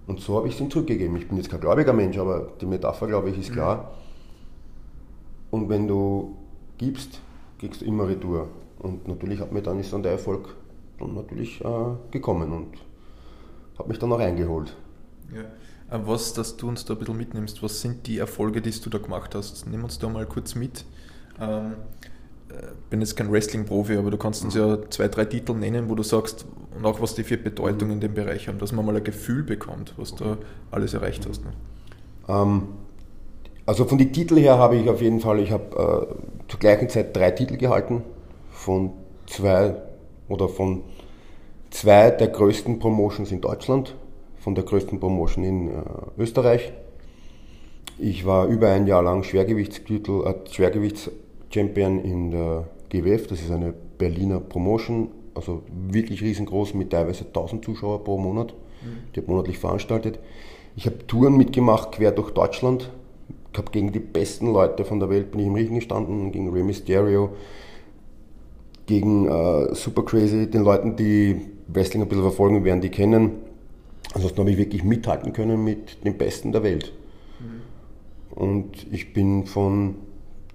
Und 0.08 0.22
so 0.22 0.38
habe 0.38 0.48
ich 0.48 0.56
es 0.56 0.62
ihm 0.62 0.72
zurückgegeben. 0.72 1.18
Ich 1.18 1.28
bin 1.28 1.38
jetzt 1.38 1.50
kein 1.50 1.60
gläubiger 1.60 1.94
Mensch, 1.94 2.18
aber 2.18 2.48
die 2.62 2.66
Metapher, 2.66 3.08
glaube 3.08 3.30
ich, 3.30 3.38
ist 3.38 3.52
klar. 3.52 3.76
Mhm. 5.52 5.60
Und 5.60 5.70
wenn 5.70 5.88
du 5.88 6.38
gibst, 6.78 7.20
kriegst 7.60 7.82
du 7.82 7.86
immer 7.86 8.08
Retour. 8.08 8.48
Und 8.80 9.08
natürlich 9.08 9.40
hat 9.40 9.52
mir 9.52 9.62
dann 9.62 9.80
ist 9.80 9.92
dann 9.92 10.04
der 10.04 10.14
Erfolg 10.14 10.56
dann 11.00 11.14
natürlich 11.14 11.64
äh, 11.64 11.96
gekommen 12.12 12.52
und 12.52 12.78
hat 13.78 13.88
mich 13.88 14.00
dann 14.00 14.12
auch 14.12 14.20
eingeholt. 14.20 14.76
Ja. 15.34 15.42
Äh, 15.96 16.02
was, 16.06 16.34
dass 16.34 16.58
du 16.58 16.68
uns 16.68 16.86
da 16.86 16.94
ein 16.94 17.00
bisschen 17.00 17.18
mitnimmst, 17.18 17.64
was 17.64 17.82
sind 17.82 18.08
die 18.08 18.18
Erfolge, 18.18 18.62
die 18.62 18.72
du 18.72 18.90
da 18.90 18.98
gemacht 18.98 19.36
hast? 19.36 19.68
Nimm 19.68 19.84
uns 19.84 20.00
da 20.00 20.10
mal 20.10 20.26
kurz 20.26 20.56
mit. 20.56 20.86
Ähm, 21.40 21.76
äh, 22.50 22.68
bin 22.90 23.02
jetzt 23.02 23.16
kein 23.16 23.32
Wrestling-Profi, 23.32 23.98
aber 23.98 24.12
du 24.12 24.18
kannst 24.18 24.44
uns 24.44 24.56
ja 24.56 24.78
zwei, 24.90 25.08
drei 25.08 25.26
Titel 25.26 25.54
nennen, 25.54 25.90
wo 25.90 25.96
du 25.96 26.04
sagst, 26.04 26.46
und 26.76 26.86
auch 26.86 27.02
was 27.02 27.16
die 27.16 27.24
für 27.24 27.38
Bedeutung 27.38 27.92
in 27.92 28.00
dem 28.00 28.14
Bereich 28.14 28.48
haben, 28.48 28.60
dass 28.60 28.72
man 28.72 28.86
mal 28.86 28.96
ein 28.96 29.04
Gefühl 29.04 29.44
bekommt, 29.44 29.94
was 29.98 30.16
du 30.16 30.38
alles 30.72 30.94
erreicht 30.94 31.28
hast. 31.28 31.44
Ne? 31.44 31.52
Ähm, 32.28 32.64
also 33.66 33.86
von 33.86 33.98
den 33.98 34.14
Titeln 34.14 34.40
her 34.40 34.58
habe 34.58 34.78
ich 34.78 34.90
auf 34.90 35.02
jeden 35.02 35.20
Fall, 35.20 35.40
ich 35.40 35.52
habe 35.52 36.08
äh, 36.10 36.50
zur 36.50 36.60
gleichen 36.60 36.88
Zeit 36.88 37.16
drei 37.16 37.32
Titel 37.32 37.58
gehalten, 37.58 38.04
von 38.50 38.92
zwei 39.26 39.76
oder 40.30 40.50
von 40.50 40.82
zwei 41.70 42.12
der 42.12 42.28
größten 42.28 42.80
Promotions 42.80 43.32
in 43.32 43.42
Deutschland, 43.42 43.96
von 44.40 44.56
der 44.56 44.64
größten 44.64 45.00
Promotion 45.00 45.44
in 45.44 45.68
äh, 45.70 45.74
Österreich. 46.18 46.72
Ich 48.00 48.26
war 48.26 48.48
über 48.48 48.70
ein 48.70 48.88
Jahr 48.88 49.04
lang 49.04 49.24
Schwergewichtstitel, 49.24 50.26
äh, 50.26 50.36
Schwergewichtschampion 50.50 52.04
in 52.04 52.32
der 52.32 52.68
GWF, 52.90 53.28
das 53.28 53.42
ist 53.42 53.52
eine 53.52 53.74
Berliner 53.98 54.40
Promotion, 54.40 55.10
also 55.34 55.64
wirklich 55.90 56.22
riesengroß 56.22 56.74
mit 56.74 56.92
teilweise 56.92 57.26
1000 57.26 57.66
Zuschauer 57.66 58.04
pro 58.04 58.18
Monat. 58.18 58.54
Mhm. 58.82 59.14
Die 59.14 59.20
hat 59.20 59.28
monatlich 59.28 59.58
veranstaltet. 59.58 60.20
Ich 60.76 60.86
habe 60.86 61.06
Touren 61.08 61.36
mitgemacht 61.36 61.94
quer 61.94 62.12
durch 62.12 62.32
Deutschland. 62.32 62.92
Ich 63.52 63.58
habe 63.58 63.72
gegen 63.72 63.92
die 63.92 64.00
besten 64.00 64.54
Leute 64.54 64.86
von 64.86 65.00
der 65.00 65.10
Welt 65.10 65.32
bin 65.32 65.42
ich 65.42 65.48
im 65.48 65.56
Ring 65.56 65.74
gestanden, 65.76 66.32
gegen 66.32 66.52
Rey 66.52 66.64
Mysterio, 66.64 67.32
gegen 68.88 69.28
äh, 69.28 69.76
Super 69.76 70.04
Crazy, 70.04 70.50
den 70.50 70.64
Leuten, 70.64 70.96
die 70.96 71.42
Wrestling 71.68 72.02
ein 72.02 72.08
bisschen 72.08 72.24
verfolgen 72.24 72.64
werden, 72.64 72.82
die 72.82 72.90
kennen. 72.90 73.34
Ansonsten 74.14 74.40
habe 74.40 74.50
ich 74.50 74.58
wirklich 74.58 74.84
mithalten 74.84 75.34
können 75.34 75.64
mit 75.64 76.04
den 76.04 76.18
Besten 76.18 76.52
der 76.52 76.64
Welt. 76.64 76.94
Mhm. 77.40 77.62
Und 78.32 78.88
ich 78.92 79.14
bin 79.14 79.46
von 79.46 79.96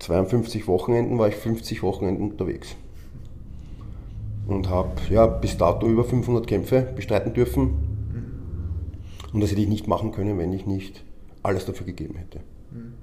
52 0.01 0.67
Wochenenden, 0.67 1.19
war 1.19 1.29
ich 1.29 1.37
50 1.37 1.83
Wochenenden 1.83 2.31
unterwegs. 2.31 2.75
Und 4.47 4.69
habe 4.69 4.91
ja, 5.11 5.27
bis 5.27 5.57
dato 5.59 5.87
über 5.87 6.03
500 6.03 6.47
Kämpfe 6.47 6.89
bestreiten 6.97 7.35
dürfen. 7.35 7.63
Mhm. 7.63 9.35
Und 9.35 9.41
das 9.41 9.51
hätte 9.51 9.61
ich 9.61 9.69
nicht 9.69 9.87
machen 9.87 10.11
können, 10.11 10.39
wenn 10.39 10.53
ich 10.53 10.67
nicht 10.67 11.05
alles 11.43 11.67
dafür 11.67 11.87
gegeben 11.87 12.17
hätte. 12.17 12.41
Mhm. 12.71 12.95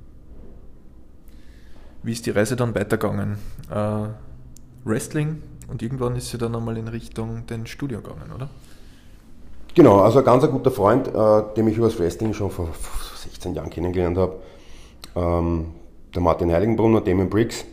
Wie 2.01 2.13
ist 2.13 2.25
die 2.25 2.31
Reise 2.31 2.55
dann 2.55 2.73
weitergegangen? 2.73 3.37
Äh, 3.69 4.07
Wrestling 4.83 5.41
und 5.69 5.81
irgendwann 5.81 6.15
ist 6.15 6.29
sie 6.29 6.37
dann 6.37 6.55
einmal 6.55 6.77
in 6.77 6.87
Richtung 6.87 7.45
den 7.47 7.67
Studio 7.67 8.01
gegangen, 8.01 8.31
oder? 8.33 8.49
Genau, 9.75 9.99
also 9.99 10.19
ein 10.19 10.25
ganz 10.25 10.47
guter 10.49 10.71
Freund, 10.71 11.07
äh, 11.07 11.43
den 11.55 11.67
ich 11.67 11.77
über 11.77 11.87
das 11.87 11.99
Wrestling 11.99 12.33
schon 12.33 12.49
vor 12.49 12.69
16 13.23 13.53
Jahren 13.53 13.69
kennengelernt 13.69 14.17
habe, 14.17 14.39
ähm, 15.15 15.67
der 16.13 16.21
Martin 16.21 16.51
Heiligenbrunner, 16.51 17.01
Damon 17.01 17.29
Briggs, 17.29 17.65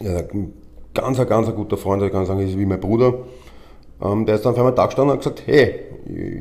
ja, 0.00 0.18
ein 0.18 0.52
ganz, 0.94 1.18
ganz 1.26 1.48
ein 1.48 1.54
guter 1.54 1.76
Freund, 1.76 2.02
ich 2.02 2.12
kann 2.12 2.26
sagen, 2.26 2.40
ist 2.40 2.56
wie 2.58 2.66
mein 2.66 2.80
Bruder. 2.80 3.14
Ähm, 4.00 4.26
der 4.26 4.36
ist 4.36 4.44
dann 4.44 4.52
auf 4.52 4.58
einmal 4.58 4.74
da 4.74 4.86
gestanden 4.86 5.16
und 5.16 5.24
hat 5.24 5.34
gesagt, 5.34 5.46
hey, 5.46 5.80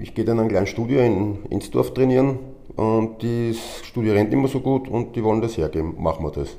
ich 0.03 0.13
gehe 0.13 0.25
in 0.25 0.39
ein 0.39 0.47
kleines 0.47 0.69
Studio 0.69 1.01
in 1.01 1.45
Insdorf 1.49 1.93
trainieren 1.93 2.39
und 2.75 3.23
das 3.23 3.85
Studio 3.85 4.13
rennt 4.13 4.33
immer 4.33 4.47
so 4.47 4.59
gut 4.59 4.87
und 4.87 5.15
die 5.15 5.23
wollen 5.23 5.41
das 5.41 5.57
hergeben, 5.57 5.95
machen 5.97 6.25
wir 6.25 6.31
das. 6.31 6.57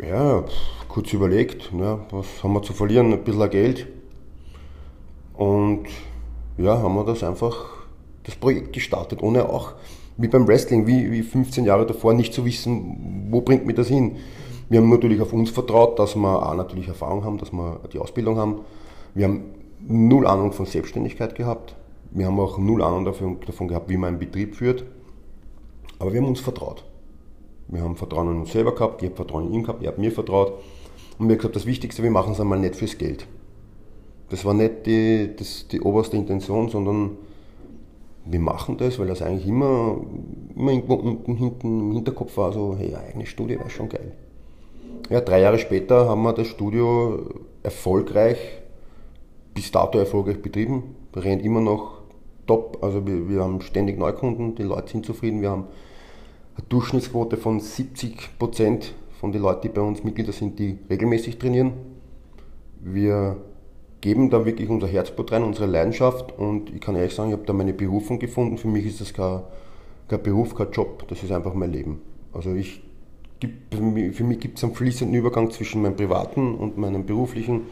Ja, 0.00 0.44
kurz 0.88 1.12
überlegt, 1.12 1.70
ja, 1.78 2.00
was 2.10 2.42
haben 2.42 2.54
wir 2.54 2.62
zu 2.62 2.72
verlieren? 2.72 3.12
Ein 3.12 3.24
bisschen 3.24 3.50
Geld. 3.50 3.86
Und 5.34 5.84
ja, 6.56 6.78
haben 6.78 6.94
wir 6.94 7.04
das 7.04 7.22
einfach, 7.22 7.86
das 8.24 8.34
Projekt 8.36 8.72
gestartet, 8.72 9.22
ohne 9.22 9.48
auch, 9.48 9.72
wie 10.16 10.28
beim 10.28 10.48
Wrestling, 10.48 10.86
wie, 10.86 11.10
wie 11.10 11.22
15 11.22 11.64
Jahre 11.64 11.86
davor, 11.86 12.14
nicht 12.14 12.32
zu 12.32 12.44
wissen, 12.44 13.28
wo 13.30 13.42
bringt 13.42 13.66
mich 13.66 13.76
das 13.76 13.88
hin. 13.88 14.16
Wir 14.68 14.80
haben 14.80 14.88
natürlich 14.88 15.20
auf 15.20 15.32
uns 15.32 15.50
vertraut, 15.50 15.98
dass 15.98 16.16
wir 16.16 16.46
auch 16.46 16.54
natürlich 16.54 16.88
Erfahrung 16.88 17.24
haben, 17.24 17.38
dass 17.38 17.52
wir 17.52 17.80
die 17.92 17.98
Ausbildung 17.98 18.38
haben. 18.38 18.60
Wir 19.14 19.26
haben 19.26 19.44
null 19.86 20.26
Ahnung 20.26 20.52
von 20.52 20.64
Selbstständigkeit 20.66 21.34
gehabt. 21.34 21.76
Wir 22.10 22.26
haben 22.26 22.40
auch 22.40 22.56
null 22.58 22.82
Ahnung 22.82 23.04
davon 23.04 23.68
gehabt, 23.68 23.90
wie 23.90 23.96
man 23.96 24.08
einen 24.08 24.18
Betrieb 24.18 24.56
führt. 24.56 24.84
Aber 25.98 26.12
wir 26.12 26.20
haben 26.20 26.28
uns 26.28 26.40
vertraut. 26.40 26.84
Wir 27.68 27.82
haben 27.82 27.96
Vertrauen 27.96 28.30
in 28.30 28.40
uns 28.40 28.52
selber 28.52 28.74
gehabt, 28.74 29.02
ich 29.02 29.08
habe 29.08 29.16
Vertrauen 29.16 29.46
in 29.48 29.54
ihn 29.54 29.62
gehabt, 29.62 29.82
er 29.82 29.88
hat 29.88 29.98
mir 29.98 30.12
vertraut. 30.12 30.54
Und 31.18 31.26
mir 31.26 31.36
gesagt, 31.36 31.56
das 31.56 31.66
Wichtigste, 31.66 32.02
wir 32.02 32.10
machen 32.10 32.32
es 32.32 32.40
einmal 32.40 32.58
nicht 32.58 32.76
fürs 32.76 32.98
Geld. 32.98 33.26
Das 34.30 34.44
war 34.44 34.54
nicht 34.54 34.86
die, 34.86 35.30
das, 35.36 35.68
die 35.68 35.80
oberste 35.80 36.16
Intention, 36.16 36.68
sondern 36.68 37.18
wir 38.24 38.40
machen 38.40 38.76
das, 38.76 38.98
weil 38.98 39.08
das 39.08 39.22
eigentlich 39.22 39.46
immer, 39.46 39.96
immer 40.56 40.72
irgendwo 40.72 40.94
im 41.64 41.92
Hinterkopf 41.92 42.36
war, 42.36 42.52
so, 42.52 42.76
hey, 42.78 42.94
eigene 42.94 43.26
Studie 43.26 43.58
wäre 43.58 43.70
schon 43.70 43.88
geil. 43.88 44.12
Ja, 45.10 45.20
drei 45.20 45.40
Jahre 45.40 45.58
später 45.58 46.08
haben 46.08 46.22
wir 46.22 46.32
das 46.32 46.46
Studio 46.46 47.20
erfolgreich, 47.62 48.38
bis 49.54 49.70
dato 49.70 49.98
erfolgreich 49.98 50.40
betrieben, 50.40 50.94
rennt 51.14 51.42
immer 51.42 51.60
noch 51.60 52.00
top, 52.46 52.78
also 52.80 53.06
wir, 53.06 53.28
wir 53.28 53.42
haben 53.42 53.60
ständig 53.60 53.98
Neukunden, 53.98 54.54
die 54.54 54.62
Leute 54.62 54.90
sind 54.90 55.04
zufrieden, 55.04 55.42
wir 55.42 55.50
haben 55.50 55.64
eine 56.54 56.66
Durchschnittsquote 56.68 57.36
von 57.36 57.60
70 57.60 58.38
Prozent 58.38 58.94
von 59.20 59.32
den 59.32 59.42
Leuten, 59.42 59.62
die 59.62 59.68
bei 59.68 59.80
uns 59.80 60.04
Mitglieder 60.04 60.32
sind, 60.32 60.58
die 60.58 60.78
regelmäßig 60.90 61.38
trainieren. 61.38 61.72
Wir 62.80 63.36
geben 64.00 64.30
da 64.30 64.44
wirklich 64.44 64.68
unser 64.68 64.88
Herzblut 64.88 65.32
rein, 65.32 65.44
unsere 65.44 65.66
Leidenschaft 65.66 66.36
und 66.38 66.74
ich 66.74 66.80
kann 66.80 66.96
ehrlich 66.96 67.14
sagen, 67.14 67.30
ich 67.30 67.36
habe 67.36 67.46
da 67.46 67.52
meine 67.52 67.72
Berufung 67.72 68.18
gefunden. 68.18 68.58
Für 68.58 68.68
mich 68.68 68.84
ist 68.84 69.00
das 69.00 69.14
kein, 69.14 69.42
kein 70.08 70.22
Beruf, 70.22 70.54
kein 70.54 70.70
Job, 70.72 71.06
das 71.08 71.22
ist 71.22 71.30
einfach 71.30 71.54
mein 71.54 71.72
Leben. 71.72 72.00
Also 72.32 72.54
ich 72.54 72.82
für 73.70 74.24
mich 74.24 74.40
gibt 74.40 74.58
es 74.58 74.64
einen 74.64 74.74
fließenden 74.74 75.16
Übergang 75.16 75.50
zwischen 75.50 75.82
meinem 75.82 75.96
privaten 75.96 76.54
und 76.54 76.78
meinem 76.78 77.04
beruflichen. 77.04 77.62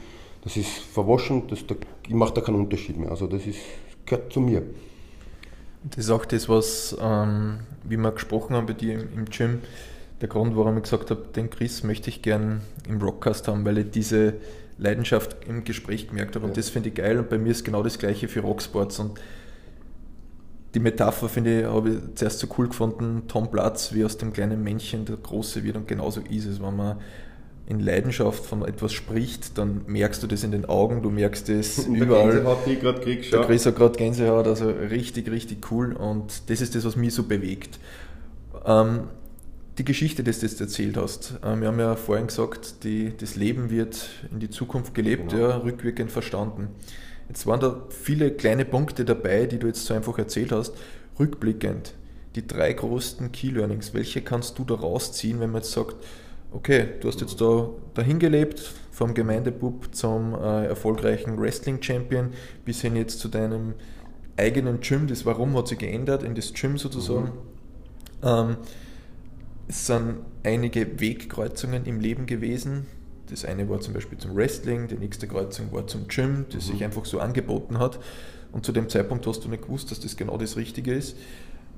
Das 0.42 0.56
ist 0.56 0.70
verwaschen, 0.70 1.46
das, 1.48 1.64
ich 2.08 2.14
mache 2.14 2.34
da 2.34 2.40
keinen 2.40 2.56
Unterschied 2.56 2.98
mehr. 2.98 3.10
Also 3.10 3.26
das 3.26 3.46
ist, 3.46 3.60
gehört 4.06 4.32
zu 4.32 4.40
mir. 4.40 4.62
Das 5.82 6.04
ist 6.04 6.10
auch 6.10 6.24
das, 6.24 6.48
was, 6.48 6.96
ähm, 7.00 7.60
wie 7.84 7.96
wir 7.96 8.12
gesprochen 8.12 8.54
haben 8.54 8.66
bei 8.66 8.74
dir 8.74 8.94
im, 8.94 9.08
im, 9.14 9.24
Gym, 9.26 9.60
der 10.20 10.28
Grund, 10.28 10.56
warum 10.56 10.76
ich 10.76 10.82
gesagt 10.82 11.10
habe, 11.10 11.24
den 11.34 11.48
Chris 11.48 11.82
möchte 11.82 12.10
ich 12.10 12.20
gern 12.20 12.60
im 12.86 13.00
Rockcast 13.00 13.48
haben, 13.48 13.64
weil 13.64 13.78
ich 13.78 13.90
diese 13.90 14.34
Leidenschaft 14.76 15.36
im 15.48 15.64
Gespräch 15.64 16.08
gemerkt 16.08 16.34
habe. 16.34 16.44
Und 16.44 16.52
ja. 16.52 16.56
das 16.56 16.68
finde 16.68 16.90
ich 16.90 16.94
geil. 16.94 17.18
Und 17.18 17.30
bei 17.30 17.38
mir 17.38 17.50
ist 17.50 17.64
genau 17.64 17.82
das 17.82 17.98
gleiche 17.98 18.28
für 18.28 18.40
Rocksports. 18.40 18.98
Und 18.98 19.20
die 20.74 20.80
Metapher, 20.80 21.28
finde 21.28 21.60
ich, 21.60 21.66
habe 21.66 21.90
ich 21.90 21.96
zuerst 22.14 22.38
so 22.38 22.46
cool 22.58 22.68
gefunden, 22.68 23.24
Tom 23.26 23.50
Platz, 23.50 23.92
wie 23.94 24.04
aus 24.04 24.18
dem 24.18 24.32
kleinen 24.32 24.62
Männchen 24.62 25.06
der 25.06 25.16
Große 25.16 25.64
wird. 25.64 25.76
Und 25.76 25.88
genauso 25.88 26.20
ist 26.20 26.46
es, 26.46 26.62
wenn 26.62 26.76
man 26.76 26.98
in 27.70 27.78
Leidenschaft 27.78 28.44
von 28.44 28.64
etwas 28.64 28.92
spricht, 28.92 29.56
dann 29.56 29.82
merkst 29.86 30.22
du 30.22 30.26
das 30.26 30.42
in 30.42 30.50
den 30.50 30.64
Augen, 30.64 31.02
du 31.02 31.10
merkst 31.10 31.48
es 31.48 31.86
überall. 31.86 32.32
Gänsehaut, 32.32 32.58
die 32.66 32.72
ich 32.72 32.80
gerade 32.80 33.00
Der 33.00 33.40
Chris 33.42 33.64
hat 33.64 33.76
gerade 33.76 33.96
Gänsehaut, 33.96 34.46
also 34.48 34.68
richtig, 34.68 35.30
richtig 35.30 35.70
cool 35.70 35.92
und 35.92 36.50
das 36.50 36.60
ist 36.60 36.74
das, 36.74 36.84
was 36.84 36.96
mich 36.96 37.14
so 37.14 37.22
bewegt. 37.22 37.78
Ähm, 38.66 39.04
die 39.78 39.84
Geschichte, 39.84 40.24
die 40.24 40.32
du 40.32 40.36
jetzt 40.36 40.60
erzählt 40.60 40.96
hast, 40.96 41.38
äh, 41.44 41.58
wir 41.60 41.68
haben 41.68 41.78
ja 41.78 41.94
vorhin 41.94 42.26
gesagt, 42.26 42.82
die, 42.82 43.16
das 43.16 43.36
Leben 43.36 43.70
wird 43.70 44.10
in 44.32 44.40
die 44.40 44.50
Zukunft 44.50 44.92
gelebt, 44.92 45.30
genau. 45.30 45.48
ja, 45.48 45.56
rückwirkend 45.58 46.10
verstanden. 46.10 46.68
Jetzt 47.28 47.46
waren 47.46 47.60
da 47.60 47.82
viele 47.88 48.32
kleine 48.32 48.64
Punkte 48.64 49.04
dabei, 49.04 49.46
die 49.46 49.60
du 49.60 49.68
jetzt 49.68 49.86
so 49.86 49.94
einfach 49.94 50.18
erzählt 50.18 50.50
hast. 50.50 50.74
Rückblickend, 51.20 51.94
die 52.34 52.44
drei 52.44 52.72
größten 52.72 53.30
Key 53.30 53.50
Learnings, 53.50 53.94
welche 53.94 54.22
kannst 54.22 54.58
du 54.58 54.64
da 54.64 54.74
rausziehen, 54.74 55.38
wenn 55.38 55.52
man 55.52 55.62
jetzt 55.62 55.70
sagt, 55.70 55.94
okay, 56.52 56.88
du 57.00 57.08
hast 57.08 57.20
jetzt 57.20 57.40
da 57.40 57.68
dahin 57.94 58.18
gelebt, 58.18 58.72
vom 58.90 59.14
Gemeindebub 59.14 59.94
zum 59.94 60.34
äh, 60.34 60.66
erfolgreichen 60.66 61.40
Wrestling-Champion 61.40 62.32
bis 62.64 62.82
hin 62.82 62.96
jetzt 62.96 63.20
zu 63.20 63.28
deinem 63.28 63.74
eigenen 64.36 64.80
Gym. 64.80 65.06
Das 65.06 65.24
Warum 65.24 65.56
hat 65.56 65.68
sich 65.68 65.78
geändert 65.78 66.22
in 66.22 66.34
das 66.34 66.52
Gym 66.52 66.76
sozusagen. 66.78 67.32
Mhm. 68.22 68.28
Ähm, 68.28 68.56
es 69.68 69.86
sind 69.86 70.16
einige 70.42 71.00
Wegkreuzungen 71.00 71.86
im 71.86 72.00
Leben 72.00 72.26
gewesen. 72.26 72.86
Das 73.28 73.44
eine 73.44 73.68
war 73.68 73.80
zum 73.80 73.94
Beispiel 73.94 74.18
zum 74.18 74.34
Wrestling, 74.34 74.88
die 74.88 74.96
nächste 74.96 75.28
Kreuzung 75.28 75.72
war 75.72 75.86
zum 75.86 76.08
Gym, 76.08 76.46
das 76.52 76.66
mhm. 76.66 76.72
sich 76.72 76.84
einfach 76.84 77.04
so 77.04 77.20
angeboten 77.20 77.78
hat. 77.78 78.00
Und 78.52 78.66
zu 78.66 78.72
dem 78.72 78.88
Zeitpunkt 78.88 79.26
hast 79.28 79.44
du 79.44 79.48
nicht 79.48 79.62
gewusst, 79.62 79.92
dass 79.92 80.00
das 80.00 80.16
genau 80.16 80.36
das 80.36 80.56
Richtige 80.56 80.92
ist 80.92 81.16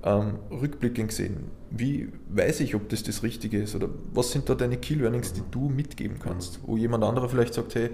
ähm, 0.05 0.39
rückblickend 0.51 1.09
gesehen, 1.09 1.51
wie 1.71 2.09
weiß 2.29 2.61
ich, 2.61 2.75
ob 2.75 2.89
das 2.89 3.03
das 3.03 3.23
Richtige 3.23 3.63
ist? 3.63 3.75
Oder 3.75 3.89
was 4.13 4.33
sind 4.33 4.49
da 4.49 4.55
deine 4.55 4.77
Key 4.77 4.95
Learnings, 4.95 5.33
die 5.33 5.43
du 5.51 5.69
mitgeben 5.69 6.19
kannst? 6.19 6.61
Wo 6.67 6.77
jemand 6.77 7.05
anderer 7.05 7.29
vielleicht 7.29 7.55
sagt, 7.55 7.75
hey, 7.75 7.91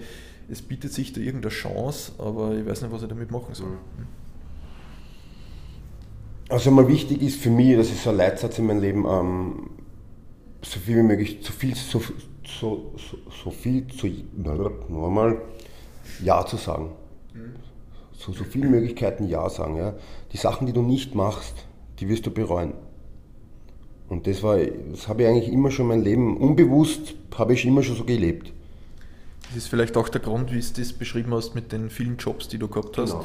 es 0.50 0.62
bietet 0.62 0.92
sich 0.92 1.12
da 1.12 1.20
irgendeine 1.20 1.52
Chance, 1.52 2.12
aber 2.18 2.54
ich 2.54 2.66
weiß 2.66 2.82
nicht, 2.82 2.92
was 2.92 3.02
ich 3.02 3.08
damit 3.08 3.30
machen 3.30 3.54
soll. 3.54 3.68
Hm. 3.68 4.06
Also 6.48 6.70
mal 6.70 6.88
wichtig 6.88 7.20
ist 7.20 7.40
für 7.40 7.50
mich, 7.50 7.76
das 7.76 7.90
ist 7.90 8.02
so 8.02 8.10
ein 8.10 8.16
Leitsatz 8.16 8.58
in 8.58 8.66
meinem 8.66 8.80
Leben, 8.80 9.04
ähm, 9.06 9.70
so 10.62 10.80
viel 10.80 10.96
wie 10.96 11.02
möglich, 11.02 11.38
so 11.42 11.52
viel, 11.52 11.74
so, 11.74 12.00
so, 12.00 12.94
so, 12.96 13.18
so 13.44 13.50
viel 13.50 13.86
zu, 13.88 14.08
nochmal, 14.88 15.42
Ja 16.22 16.46
zu 16.46 16.56
sagen. 16.56 16.92
Mhm. 17.34 17.56
So, 18.16 18.32
so 18.32 18.44
viele 18.44 18.68
Möglichkeiten 18.68 19.28
Ja 19.28 19.48
sagen. 19.50 19.76
Ja. 19.76 19.94
Die 20.32 20.38
Sachen, 20.38 20.66
die 20.66 20.72
du 20.72 20.82
nicht 20.82 21.14
machst, 21.14 21.67
die 22.00 22.08
wirst 22.08 22.26
du 22.26 22.30
bereuen. 22.30 22.74
Und 24.08 24.26
das 24.26 24.42
war, 24.42 24.58
das 24.58 25.08
habe 25.08 25.22
ich 25.22 25.28
eigentlich 25.28 25.52
immer 25.52 25.70
schon 25.70 25.88
mein 25.88 26.02
Leben, 26.02 26.36
unbewusst 26.36 27.14
habe 27.36 27.52
ich 27.52 27.64
immer 27.66 27.82
schon 27.82 27.96
so 27.96 28.04
gelebt. 28.04 28.52
Das 29.48 29.56
ist 29.56 29.68
vielleicht 29.68 29.96
auch 29.96 30.08
der 30.08 30.20
Grund, 30.20 30.52
wie 30.52 30.60
du 30.60 30.66
das 30.76 30.92
beschrieben 30.92 31.32
hast 31.34 31.54
mit 31.54 31.72
den 31.72 31.90
vielen 31.90 32.16
Jobs, 32.16 32.48
die 32.48 32.58
du 32.58 32.68
gehabt 32.68 32.96
hast. 32.98 33.12
Genau. 33.12 33.24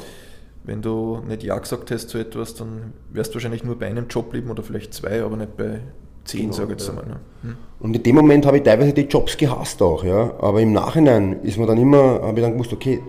Wenn 0.64 0.82
du 0.82 1.20
nicht 1.28 1.42
Ja 1.42 1.58
gesagt 1.58 1.90
hast 1.90 2.08
zu 2.08 2.18
etwas, 2.18 2.54
dann 2.54 2.94
wärst 3.10 3.30
du 3.30 3.34
wahrscheinlich 3.34 3.64
nur 3.64 3.78
bei 3.78 3.86
einem 3.86 4.08
Job 4.08 4.32
leben 4.32 4.50
oder 4.50 4.62
vielleicht 4.62 4.94
zwei, 4.94 5.22
aber 5.22 5.36
nicht 5.36 5.56
bei 5.56 5.80
zehn, 6.24 6.42
genau, 6.42 6.52
sage 6.52 6.72
ich 6.72 6.80
jetzt 6.80 6.88
ja. 6.88 6.90
einmal. 6.90 7.06
Ne? 7.06 7.20
Hm. 7.42 7.56
Und 7.80 7.96
in 7.96 8.02
dem 8.02 8.16
Moment 8.16 8.46
habe 8.46 8.58
ich 8.58 8.62
teilweise 8.62 8.94
die 8.94 9.02
Jobs 9.02 9.36
gehasst 9.36 9.82
auch, 9.82 10.04
ja. 10.04 10.32
Aber 10.38 10.60
im 10.62 10.72
Nachhinein 10.72 11.42
ist 11.42 11.58
man 11.58 11.66
dann 11.66 11.76
immer, 11.76 12.22
habe 12.22 12.40
ich 12.40 12.44
dann 12.44 12.54
gewusst, 12.54 12.72
okay, 12.72 13.02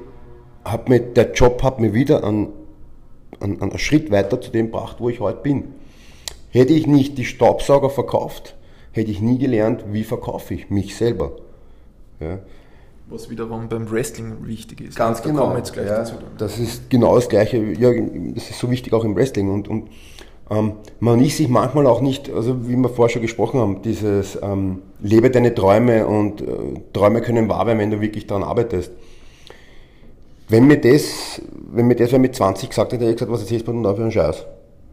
hat 0.66 0.90
mir, 0.90 1.00
der 1.00 1.32
Job 1.32 1.64
hat 1.64 1.80
mir 1.80 1.94
wieder 1.94 2.24
an 2.24 2.50
einen, 3.40 3.62
einen 3.62 3.78
Schritt 3.78 4.12
weiter 4.12 4.40
zu 4.40 4.52
dem 4.52 4.68
gebracht, 4.68 4.98
wo 5.00 5.10
ich 5.10 5.20
heute 5.20 5.42
bin. 5.42 5.74
Hätte 6.52 6.74
ich 6.74 6.88
nicht 6.88 7.18
die 7.18 7.26
Staubsauger 7.26 7.90
verkauft, 7.90 8.56
hätte 8.92 9.12
ich 9.12 9.22
nie 9.22 9.38
gelernt, 9.38 9.86
wie 9.92 10.04
verkaufe 10.04 10.54
ich 10.54 10.70
mich 10.70 10.96
selber. 10.96 11.34
Ja. 12.20 12.40
Was 13.08 13.30
wiederum 13.30 13.70
beim 13.70 13.92
Wrestling 13.92 14.48
wichtig 14.48 14.82
ist. 14.82 14.96
Ganz 14.96 15.22
da 15.22 15.30
genau. 15.30 15.56
Ja, 15.56 16.06
das 16.38 16.58
ist 16.58 16.90
genau 16.90 17.16
das 17.16 17.30
Gleiche. 17.30 17.58
Ja, 17.58 17.92
das 18.34 18.50
ist 18.50 18.60
so 18.60 18.72
wichtig 18.72 18.94
auch 18.94 19.04
im 19.04 19.16
Wrestling. 19.16 19.52
Und, 19.52 19.68
und 19.68 19.90
ähm, 20.50 20.74
man 21.00 21.20
ist 21.22 21.38
sich 21.38 21.48
manchmal 21.48 21.86
auch 21.86 22.02
nicht, 22.02 22.32
also 22.32 22.68
wie 22.68 22.76
wir 22.76 22.90
vorher 22.90 23.14
schon 23.14 23.22
gesprochen 23.22 23.60
haben, 23.60 23.82
dieses 23.84 24.40
ähm, 24.42 24.82
lebe 25.02 25.30
deine 25.30 25.54
Träume 25.54 26.08
und 26.08 26.42
äh, 26.42 26.46
Träume 26.94 27.22
können 27.22 27.48
wahr 27.48 27.68
werden, 27.68 27.80
wenn 27.80 27.92
du 27.92 28.02
wirklich 28.02 28.26
daran 28.26 28.44
arbeitest. 28.44 28.92
Wenn 30.48 30.68
mir 30.68 30.80
das, 30.80 31.42
wenn 31.72 31.88
mir 31.88 31.96
das 31.96 32.12
wer 32.12 32.20
mit 32.20 32.36
20 32.36 32.70
gesagt 32.70 32.94
hätte, 32.94 33.04
hätte 33.04 33.12
ich 33.12 33.18
gesagt, 33.18 33.32
was 33.32 33.42
erzählst 33.42 33.68
du 33.68 33.72
denn 33.72 33.84
da 33.84 33.94
für 33.94 34.04
einen 34.04 34.12
Scheiß? 34.12 34.46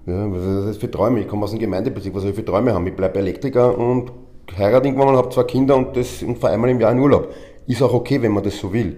Ja, 0.07 0.33
was 0.33 0.43
ist 0.43 0.69
das 0.69 0.77
für 0.79 0.91
Träume? 0.91 1.21
Ich 1.21 1.29
komme 1.29 1.45
aus 1.45 1.51
dem 1.51 1.61
Gemeindebezirk, 1.61 2.15
was 2.15 2.23
soll 2.23 2.31
ich 2.31 2.37
für 2.37 2.45
Träume 2.45 2.73
haben? 2.73 2.87
Ich 2.87 2.97
bleibe 2.97 3.19
Elektriker 3.19 3.77
und 3.77 4.13
heirate 4.57 4.89
irgendwann 4.89 5.09
und 5.09 5.17
habe 5.17 5.29
zwei 5.29 5.45
Kinder 5.45 5.77
und 5.77 5.97
das 5.97 6.23
und 6.23 6.39
fahre 6.39 6.55
einmal 6.55 6.71
im 6.71 6.81
Jahr 6.81 6.93
in 6.93 6.99
Urlaub. 6.99 7.33
Ist 7.67 7.83
auch 7.83 7.93
okay, 7.93 8.21
wenn 8.21 8.33
man 8.33 8.43
das 8.43 8.59
so 8.59 8.73
will. 8.73 8.97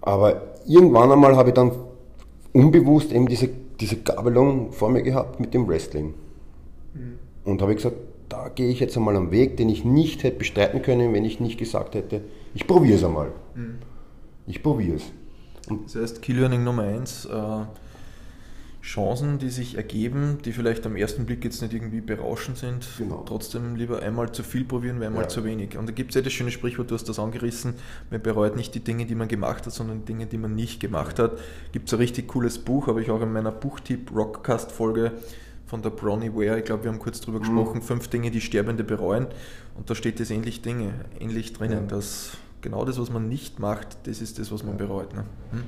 Aber 0.00 0.42
irgendwann 0.66 1.12
einmal 1.12 1.36
habe 1.36 1.50
ich 1.50 1.54
dann 1.54 1.70
unbewusst 2.52 3.12
eben 3.12 3.28
diese, 3.28 3.48
diese 3.80 3.96
Gabelung 3.96 4.72
vor 4.72 4.90
mir 4.90 5.02
gehabt 5.02 5.38
mit 5.38 5.54
dem 5.54 5.68
Wrestling. 5.68 6.14
Mhm. 6.94 7.18
Und 7.44 7.62
habe 7.62 7.74
gesagt, 7.74 7.96
da 8.28 8.48
gehe 8.48 8.68
ich 8.68 8.80
jetzt 8.80 8.96
einmal 8.96 9.16
am 9.16 9.30
Weg, 9.30 9.56
den 9.58 9.68
ich 9.68 9.84
nicht 9.84 10.24
hätte 10.24 10.38
bestreiten 10.38 10.82
können, 10.82 11.12
wenn 11.12 11.24
ich 11.24 11.40
nicht 11.40 11.58
gesagt 11.58 11.94
hätte, 11.94 12.22
ich 12.54 12.66
probiere 12.66 12.96
es 12.96 13.04
einmal. 13.04 13.28
Mhm. 13.54 13.78
Ich 14.46 14.62
probiere 14.62 14.96
es. 14.96 15.12
Das 15.84 15.96
heißt, 15.96 16.22
Key 16.22 16.32
Learning 16.32 16.62
Nummer 16.62 16.82
eins, 16.82 17.24
äh, 17.24 17.64
Chancen, 18.84 19.38
die 19.38 19.48
sich 19.48 19.76
ergeben, 19.76 20.38
die 20.44 20.52
vielleicht 20.52 20.84
am 20.84 20.94
ersten 20.94 21.24
Blick 21.24 21.42
jetzt 21.42 21.62
nicht 21.62 21.72
irgendwie 21.72 22.02
berauschend 22.02 22.58
sind, 22.58 22.86
genau. 22.98 23.24
trotzdem 23.26 23.76
lieber 23.76 24.02
einmal 24.02 24.30
zu 24.32 24.42
viel 24.42 24.64
probieren, 24.64 25.00
wie 25.00 25.06
einmal 25.06 25.22
ja. 25.22 25.28
zu 25.28 25.42
wenig. 25.42 25.78
Und 25.78 25.88
da 25.88 25.92
gibt 25.92 26.10
es 26.10 26.16
ja 26.16 26.20
das 26.20 26.34
schöne 26.34 26.50
Sprichwort, 26.50 26.90
du 26.90 26.94
hast 26.94 27.08
das 27.08 27.18
angerissen, 27.18 27.74
man 28.10 28.20
bereut 28.20 28.56
nicht 28.56 28.74
die 28.74 28.80
Dinge, 28.80 29.06
die 29.06 29.14
man 29.14 29.28
gemacht 29.28 29.64
hat, 29.64 29.72
sondern 29.72 30.00
die 30.00 30.04
Dinge, 30.04 30.26
die 30.26 30.36
man 30.36 30.54
nicht 30.54 30.80
gemacht 30.80 31.18
hat. 31.18 31.38
Gibt 31.72 31.88
es 31.88 31.94
ein 31.94 31.98
richtig 31.98 32.28
cooles 32.28 32.58
Buch, 32.58 32.86
habe 32.86 33.00
ich 33.00 33.10
auch 33.10 33.22
in 33.22 33.32
meiner 33.32 33.52
Buchtipp 33.52 34.14
Rockcast-Folge 34.14 35.12
von 35.64 35.80
der 35.80 35.90
Bronnie 35.90 36.34
Ware, 36.34 36.58
ich 36.58 36.66
glaube, 36.66 36.84
wir 36.84 36.92
haben 36.92 36.98
kurz 36.98 37.22
drüber 37.22 37.38
mhm. 37.38 37.42
gesprochen, 37.44 37.80
fünf 37.80 38.08
Dinge, 38.08 38.30
die 38.30 38.42
Sterbende 38.42 38.84
bereuen. 38.84 39.28
Und 39.76 39.88
da 39.88 39.94
steht 39.94 40.20
das 40.20 40.30
ähnlich 40.30 40.60
Dinge, 40.60 40.92
ähnlich 41.18 41.54
drinnen, 41.54 41.88
ja. 41.88 41.96
dass 41.96 42.36
genau 42.64 42.84
das, 42.84 42.98
was 42.98 43.10
man 43.10 43.28
nicht 43.28 43.60
macht, 43.60 43.86
das 44.08 44.20
ist 44.20 44.40
das, 44.40 44.50
was 44.50 44.64
man 44.64 44.76
bereut. 44.76 45.14
Ne? 45.14 45.24
Hm? 45.52 45.62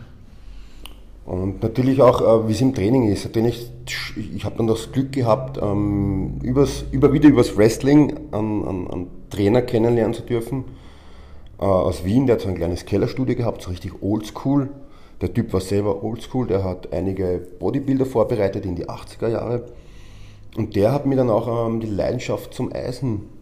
Und 1.26 1.62
natürlich 1.62 2.00
auch, 2.02 2.20
äh, 2.20 2.48
wie 2.48 2.52
es 2.52 2.60
im 2.60 2.74
Training 2.74 3.08
ist. 3.08 3.36
Ich, 3.36 3.70
ich 4.16 4.44
habe 4.44 4.56
dann 4.56 4.66
das 4.66 4.92
Glück 4.92 5.12
gehabt, 5.12 5.58
ähm, 5.60 6.38
übers, 6.42 6.84
über, 6.92 7.12
wieder 7.12 7.28
übers 7.28 7.56
Wrestling 7.56 8.16
einen, 8.32 8.66
einen, 8.66 8.90
einen 8.90 9.06
Trainer 9.30 9.62
kennenlernen 9.62 10.14
zu 10.14 10.22
dürfen 10.22 10.64
äh, 11.58 11.64
aus 11.64 12.04
Wien. 12.04 12.26
Der 12.26 12.36
hat 12.36 12.42
so 12.42 12.48
ein 12.48 12.54
kleines 12.54 12.84
Kellerstudio 12.84 13.36
gehabt, 13.36 13.62
so 13.62 13.70
richtig 13.70 14.02
oldschool. 14.02 14.70
Der 15.20 15.32
Typ 15.32 15.52
war 15.52 15.60
selber 15.60 16.04
oldschool, 16.04 16.46
der 16.46 16.62
hat 16.62 16.92
einige 16.92 17.44
Bodybuilder 17.58 18.06
vorbereitet 18.06 18.64
in 18.64 18.76
die 18.76 18.88
80er 18.88 19.28
Jahre. 19.28 19.64
Und 20.56 20.76
der 20.76 20.92
hat 20.92 21.06
mir 21.06 21.16
dann 21.16 21.30
auch 21.30 21.66
ähm, 21.66 21.80
die 21.80 21.88
Leidenschaft 21.88 22.54
zum 22.54 22.72
Eisen 22.72 23.35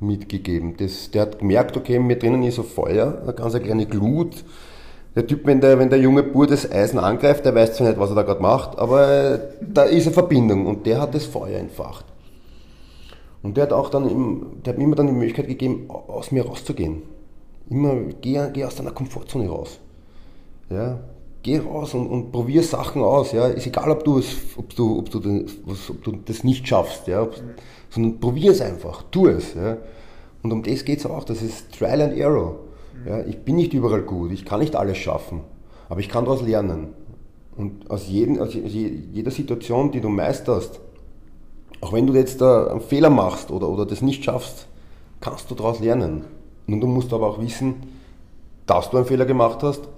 mitgegeben. 0.00 0.76
Das, 0.76 1.10
der 1.10 1.22
hat 1.22 1.38
gemerkt, 1.40 1.76
okay, 1.76 1.98
mir 1.98 2.18
drinnen 2.18 2.42
ist 2.42 2.56
so 2.56 2.62
Feuer, 2.62 3.18
eine 3.22 3.32
ganz 3.32 3.58
kleine 3.58 3.86
Glut. 3.86 4.44
Der 5.14 5.26
Typ, 5.26 5.46
wenn 5.46 5.60
der, 5.60 5.78
wenn 5.78 5.90
der 5.90 5.98
junge 5.98 6.22
Bur 6.22 6.46
das 6.46 6.70
Eisen 6.70 6.98
angreift, 6.98 7.44
der 7.44 7.54
weiß 7.54 7.74
zwar 7.74 7.88
nicht, 7.88 7.98
was 7.98 8.10
er 8.10 8.16
da 8.16 8.22
gerade 8.22 8.42
macht, 8.42 8.78
aber 8.78 9.40
da 9.60 9.82
ist 9.82 10.06
eine 10.06 10.14
Verbindung 10.14 10.66
und 10.66 10.86
der 10.86 11.00
hat 11.00 11.14
das 11.14 11.24
Feuer 11.24 11.58
entfacht. 11.58 12.04
Und 13.42 13.56
der 13.56 13.64
hat 13.64 13.72
auch 13.72 13.90
dann, 13.90 14.08
im, 14.08 14.46
der 14.64 14.72
hat 14.72 14.78
mir 14.78 14.84
immer 14.84 14.96
dann 14.96 15.06
die 15.06 15.12
Möglichkeit 15.12 15.48
gegeben, 15.48 15.88
aus 15.88 16.30
mir 16.30 16.44
rauszugehen. 16.44 17.02
Immer, 17.70 17.94
geh, 18.20 18.40
geh 18.52 18.64
aus 18.64 18.76
deiner 18.76 18.90
Komfortzone 18.90 19.48
raus. 19.48 19.78
Ja, 20.70 20.98
geh 21.42 21.58
raus 21.58 21.94
und, 21.94 22.06
und 22.06 22.32
probier 22.32 22.62
Sachen 22.62 23.02
aus. 23.02 23.32
Ja, 23.32 23.46
ist 23.46 23.66
egal, 23.66 23.90
ob 23.90 24.04
du 24.04 24.18
es, 24.18 24.36
ob 24.56 24.74
du, 24.74 24.98
ob 24.98 25.10
du, 25.10 25.18
ob 25.18 26.04
du 26.04 26.12
das 26.24 26.44
nicht 26.44 26.66
schaffst. 26.66 27.06
Ja, 27.06 27.22
ob, 27.22 27.34
sondern 27.90 28.20
probier 28.20 28.52
es 28.52 28.60
einfach, 28.60 29.02
tu 29.10 29.26
es. 29.28 29.54
Ja. 29.54 29.78
Und 30.42 30.52
um 30.52 30.62
das 30.62 30.84
geht 30.84 30.98
es 30.98 31.06
auch. 31.06 31.24
Das 31.24 31.42
ist 31.42 31.72
Trial 31.72 32.02
and 32.02 32.16
Error. 32.16 32.56
Ja, 33.06 33.20
ich 33.20 33.38
bin 33.38 33.56
nicht 33.56 33.72
überall 33.72 34.02
gut, 34.02 34.32
ich 34.32 34.44
kann 34.44 34.60
nicht 34.60 34.74
alles 34.74 34.98
schaffen, 34.98 35.42
aber 35.88 36.00
ich 36.00 36.08
kann 36.08 36.24
daraus 36.24 36.42
lernen. 36.42 36.88
Und 37.56 37.90
aus, 37.90 38.08
jedem, 38.08 38.40
aus 38.40 38.54
jeder 38.54 39.30
Situation, 39.30 39.90
die 39.92 40.00
du 40.00 40.08
meisterst, 40.08 40.80
auch 41.80 41.92
wenn 41.92 42.06
du 42.06 42.14
jetzt 42.14 42.42
einen 42.42 42.80
Fehler 42.80 43.10
machst 43.10 43.50
oder, 43.50 43.68
oder 43.68 43.86
das 43.86 44.02
nicht 44.02 44.24
schaffst, 44.24 44.66
kannst 45.20 45.50
du 45.50 45.54
daraus 45.54 45.80
lernen. 45.80 46.24
Und 46.66 46.80
du 46.80 46.86
musst 46.86 47.12
aber 47.12 47.28
auch 47.28 47.40
wissen, 47.40 47.74
dass 48.66 48.90
du 48.90 48.96
einen 48.96 49.06
Fehler 49.06 49.24
gemacht 49.24 49.62
hast 49.62 49.88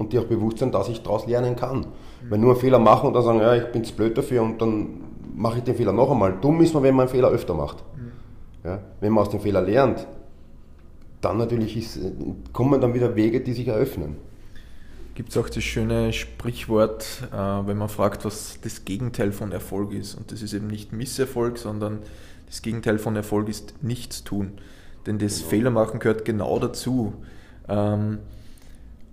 und 0.00 0.14
dir 0.14 0.22
auch 0.22 0.26
bewusst 0.26 0.58
sein, 0.58 0.72
dass 0.72 0.88
ich 0.88 1.02
daraus 1.02 1.26
lernen 1.26 1.56
kann. 1.56 1.80
Mhm. 1.80 1.84
Wenn 2.30 2.40
nur 2.40 2.52
einen 2.52 2.60
Fehler 2.60 2.78
machen 2.78 3.08
und 3.08 3.12
dann 3.12 3.22
sagen, 3.22 3.38
ja, 3.38 3.54
ich 3.54 3.66
bin 3.66 3.84
zu 3.84 3.94
blöd 3.94 4.16
dafür 4.16 4.42
und 4.42 4.60
dann 4.60 4.88
mache 5.36 5.58
ich 5.58 5.64
den 5.64 5.74
Fehler 5.74 5.92
noch 5.92 6.10
einmal. 6.10 6.38
Dumm 6.40 6.62
ist 6.62 6.72
man, 6.72 6.82
wenn 6.82 6.94
man 6.94 7.06
einen 7.06 7.10
Fehler 7.10 7.28
öfter 7.28 7.52
macht. 7.52 7.84
Mhm. 7.96 8.12
Ja, 8.64 8.78
wenn 9.00 9.12
man 9.12 9.22
aus 9.22 9.30
dem 9.30 9.40
Fehler 9.40 9.60
lernt, 9.60 10.06
dann 11.20 11.36
natürlich 11.36 11.76
ist, 11.76 11.98
kommen 12.54 12.80
dann 12.80 12.94
wieder 12.94 13.14
Wege, 13.14 13.42
die 13.42 13.52
sich 13.52 13.68
eröffnen. 13.68 14.16
Gibt 15.14 15.30
es 15.30 15.36
auch 15.36 15.50
das 15.50 15.62
schöne 15.62 16.14
Sprichwort, 16.14 17.28
äh, 17.30 17.36
wenn 17.36 17.76
man 17.76 17.90
fragt, 17.90 18.24
was 18.24 18.58
das 18.62 18.86
Gegenteil 18.86 19.32
von 19.32 19.52
Erfolg 19.52 19.92
ist. 19.92 20.14
Und 20.14 20.32
das 20.32 20.40
ist 20.40 20.54
eben 20.54 20.68
nicht 20.68 20.94
Misserfolg, 20.94 21.58
sondern 21.58 21.98
das 22.46 22.62
Gegenteil 22.62 22.98
von 22.98 23.16
Erfolg 23.16 23.50
ist 23.50 23.74
nichts 23.82 24.24
tun. 24.24 24.52
Denn 25.06 25.18
das 25.18 25.38
genau. 25.38 25.50
Fehlermachen 25.50 26.00
gehört 26.00 26.24
genau 26.24 26.58
dazu. 26.58 27.12
Ähm, 27.68 28.20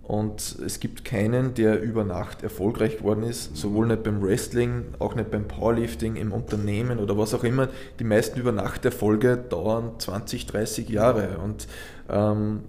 und 0.08 0.60
es 0.66 0.80
gibt 0.80 1.04
keinen, 1.04 1.54
der 1.54 1.82
über 1.82 2.06
Nacht 2.06 2.42
erfolgreich 2.42 3.00
geworden 3.00 3.24
ist, 3.24 3.58
sowohl 3.58 3.88
nicht 3.88 4.04
beim 4.04 4.22
Wrestling, 4.22 4.86
auch 5.00 5.16
nicht 5.16 5.30
beim 5.32 5.50
Powerlifting, 5.50 6.16
im 6.16 6.32
Unternehmen 6.32 7.00
oder 7.00 7.18
was 7.18 7.34
auch 7.34 7.44
immer. 7.44 7.68
Die 8.00 8.06
meisten 8.06 8.40
über 8.40 8.54
Nacht 8.54 8.86
Erfolge 8.86 9.36
dauern 9.36 9.96
20, 9.98 10.46
30 10.46 10.88
Jahre 10.88 11.40
und 11.40 11.68
ähm, 12.10 12.62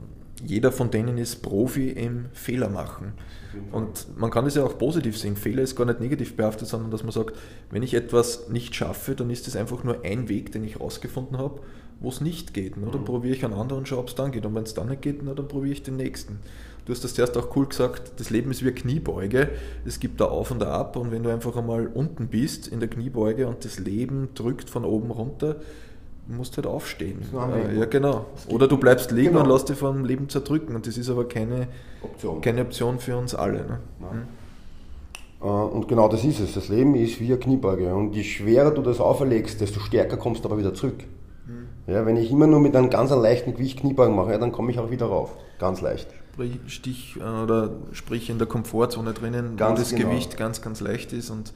jeder 0.45 0.73
von 0.73 0.91
denen 0.91 1.17
ist 1.17 1.37
Profi 1.37 1.91
im 1.91 2.27
Fehler 2.33 2.71
machen. 2.71 3.13
Und 3.71 4.19
man 4.19 4.31
kann 4.31 4.45
das 4.45 4.57
ja 4.57 4.65
auch 4.65 4.77
positiv 4.77 5.17
sehen. 5.17 5.37
Fehler 5.37 5.63
ist 5.63 5.77
gar 5.77 5.85
nicht 5.85 6.01
negativ 6.01 6.37
behaftet, 6.37 6.67
sondern 6.67 6.91
dass 6.91 7.05
man 7.05 7.13
sagt, 7.13 7.37
wenn 7.71 7.85
ich 7.85 7.95
etwas 7.95 8.49
nicht 8.49 8.75
schaffe, 8.75 9.15
dann 9.15 9.31
ist 9.31 9.47
es 9.47 9.55
einfach 9.55 9.85
nur 9.85 10.05
ein 10.05 10.29
Weg, 10.29 10.51
den 10.51 10.65
ich 10.65 10.75
herausgefunden 10.75 11.39
habe, 11.39 11.61
wo 12.01 12.09
es 12.09 12.21
nicht 12.21 12.53
geht. 12.53 12.77
Ne? 12.77 12.89
Dann 12.91 13.03
mhm. 13.03 13.07
probiere 13.07 13.35
ich 13.35 13.45
einen 13.45 13.55
anderen 13.55 13.81
und 13.81 13.89
schaue, 13.89 14.01
ob 14.01 14.09
es 14.09 14.15
dann 14.17 14.33
geht. 14.33 14.45
Und 14.45 14.55
wenn 14.55 14.65
es 14.65 14.75
dann 14.75 14.89
nicht 14.89 15.03
geht, 15.03 15.21
dann 15.27 15.49
probiere 15.49 15.73
ich 15.73 15.83
den 15.83 15.97
nächsten. 15.97 16.41
Du 16.89 16.95
hast 16.95 17.05
das 17.05 17.13
zuerst 17.13 17.37
auch 17.37 17.55
cool 17.55 17.67
gesagt, 17.67 18.13
das 18.17 18.31
Leben 18.31 18.51
ist 18.51 18.63
wie 18.63 18.69
eine 18.69 18.75
Kniebeuge. 18.75 19.51
Es 19.85 20.01
gibt 20.01 20.23
da 20.23 20.25
auf 20.25 20.51
und 20.51 20.63
ab 20.63 20.97
und 20.97 21.13
wenn 21.13 21.23
du 21.23 21.29
einfach 21.29 21.55
einmal 21.55 21.87
unten 21.87 22.29
bist 22.29 22.67
in 22.67 22.81
der 22.81 22.89
Kniebeuge 22.89 23.47
und 23.47 23.63
das 23.67 23.79
Leben 23.79 24.31
drückt 24.35 24.71
von 24.71 24.87
oben 24.87 25.11
runter, 25.11 25.57
musst 26.29 26.57
halt 26.57 26.67
aufstehen. 26.67 27.19
Ja, 27.77 27.85
genau. 27.85 28.25
Oder 28.49 28.69
du 28.69 28.79
bleibst 28.79 29.11
liegen 29.11 29.33
genau. 29.33 29.45
und 29.45 29.51
lässt 29.51 29.69
dich 29.69 29.77
vom 29.77 30.03
Leben 30.07 30.31
zerdrücken. 30.31 30.75
Und 30.75 30.87
das 30.87 30.97
ist 30.97 31.11
aber 31.11 31.29
keine 31.29 31.69
Option, 32.01 32.41
keine 32.41 32.63
Option 32.63 32.99
für 33.01 33.19
uns 33.19 33.35
alle. 33.35 33.67
Ne? 33.67 33.79
Hm? 35.41 35.47
Und 35.47 35.89
genau 35.89 36.09
das 36.09 36.25
ist 36.25 36.41
es. 36.41 36.55
Das 36.55 36.71
Leben 36.71 36.95
ist 36.95 37.21
wie 37.21 37.27
eine 37.27 37.37
Kniebeuge. 37.37 37.95
Und 37.95 38.15
je 38.15 38.25
schwerer 38.25 38.71
du 38.71 38.81
das 38.81 38.99
auferlegst, 38.99 39.61
desto 39.61 39.79
stärker 39.81 40.17
kommst 40.17 40.43
du 40.43 40.49
aber 40.49 40.57
wieder 40.57 40.73
zurück. 40.73 41.05
Hm. 41.45 41.67
Ja, 41.95 42.07
wenn 42.07 42.17
ich 42.17 42.31
immer 42.31 42.47
nur 42.47 42.61
mit 42.61 42.75
einem 42.75 42.89
ganz 42.89 43.11
leichten 43.11 43.53
Gewicht 43.53 43.81
Kniebeugen 43.81 44.17
mache, 44.17 44.31
ja, 44.31 44.39
dann 44.39 44.53
komme 44.53 44.71
ich 44.71 44.79
auch 44.79 44.91
wieder 44.91 45.05
rauf. 45.05 45.37
Ganz 45.59 45.83
leicht. 45.83 46.09
Stich 46.67 47.17
äh, 47.17 47.23
oder 47.23 47.71
sprich 47.93 48.31
in 48.31 48.39
der 48.39 48.47
Komfortzone 48.47 49.13
drinnen, 49.13 49.57
ganz 49.57 49.79
wo 49.79 49.83
das 49.83 49.91
genau. 49.95 50.11
Gewicht 50.11 50.37
ganz, 50.37 50.63
ganz 50.63 50.81
leicht 50.81 51.13
ist 51.13 51.31
und 51.31 51.53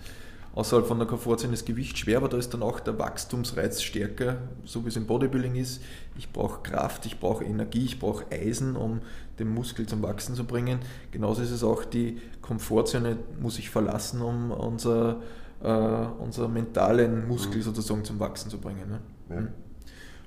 außerhalb 0.54 0.86
von 0.86 0.98
der 0.98 1.08
Komfortzone 1.08 1.54
ist 1.54 1.66
Gewicht 1.66 1.98
schwer, 1.98 2.18
aber 2.18 2.28
da 2.28 2.36
ist 2.36 2.52
dann 2.52 2.62
auch 2.62 2.80
der 2.80 2.98
Wachstumsreiz 2.98 3.82
stärker, 3.82 4.36
so 4.64 4.84
wie 4.84 4.88
es 4.88 4.96
im 4.96 5.06
Bodybuilding 5.06 5.54
ist. 5.56 5.82
Ich 6.18 6.30
brauche 6.30 6.62
Kraft, 6.62 7.06
ich 7.06 7.18
brauche 7.18 7.44
Energie, 7.44 7.84
ich 7.84 7.98
brauche 7.98 8.24
Eisen, 8.30 8.76
um 8.76 9.00
den 9.38 9.48
Muskel 9.48 9.86
zum 9.86 10.02
Wachsen 10.02 10.34
zu 10.34 10.44
bringen. 10.44 10.80
Genauso 11.10 11.42
ist 11.42 11.50
es 11.50 11.64
auch, 11.64 11.84
die 11.84 12.20
Komfortzone 12.42 13.16
muss 13.40 13.58
ich 13.58 13.70
verlassen, 13.70 14.20
um 14.20 14.50
unser, 14.50 15.20
äh, 15.62 15.68
unser 15.68 16.48
mentalen 16.48 17.26
Muskel 17.26 17.58
mhm. 17.58 17.62
sozusagen 17.62 18.04
zum 18.04 18.20
Wachsen 18.20 18.50
zu 18.50 18.58
bringen. 18.58 18.88
Ne? 18.90 18.98
Ja. 19.30 19.40
Mhm. 19.40 19.48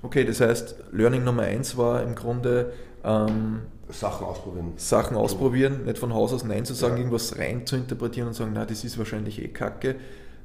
Okay, 0.02 0.24
das 0.24 0.40
heißt, 0.40 0.76
Learning 0.92 1.24
Nummer 1.24 1.42
eins 1.42 1.76
war 1.76 2.02
im 2.02 2.14
Grunde 2.14 2.72
ähm, 3.02 3.62
Sachen 3.88 4.26
ausprobieren. 4.26 4.72
Sachen 4.76 5.16
ausprobieren, 5.16 5.84
nicht 5.84 5.98
von 5.98 6.12
Haus 6.12 6.32
aus 6.32 6.44
Nein 6.44 6.64
zu 6.64 6.74
sagen, 6.74 6.94
ja. 6.94 6.98
irgendwas 6.98 7.38
rein 7.38 7.66
zu 7.66 7.76
interpretieren 7.76 8.28
und 8.28 8.34
sagen, 8.34 8.52
na, 8.54 8.64
das 8.64 8.84
ist 8.84 8.98
wahrscheinlich 8.98 9.40
eh 9.40 9.48
Kacke. 9.48 9.96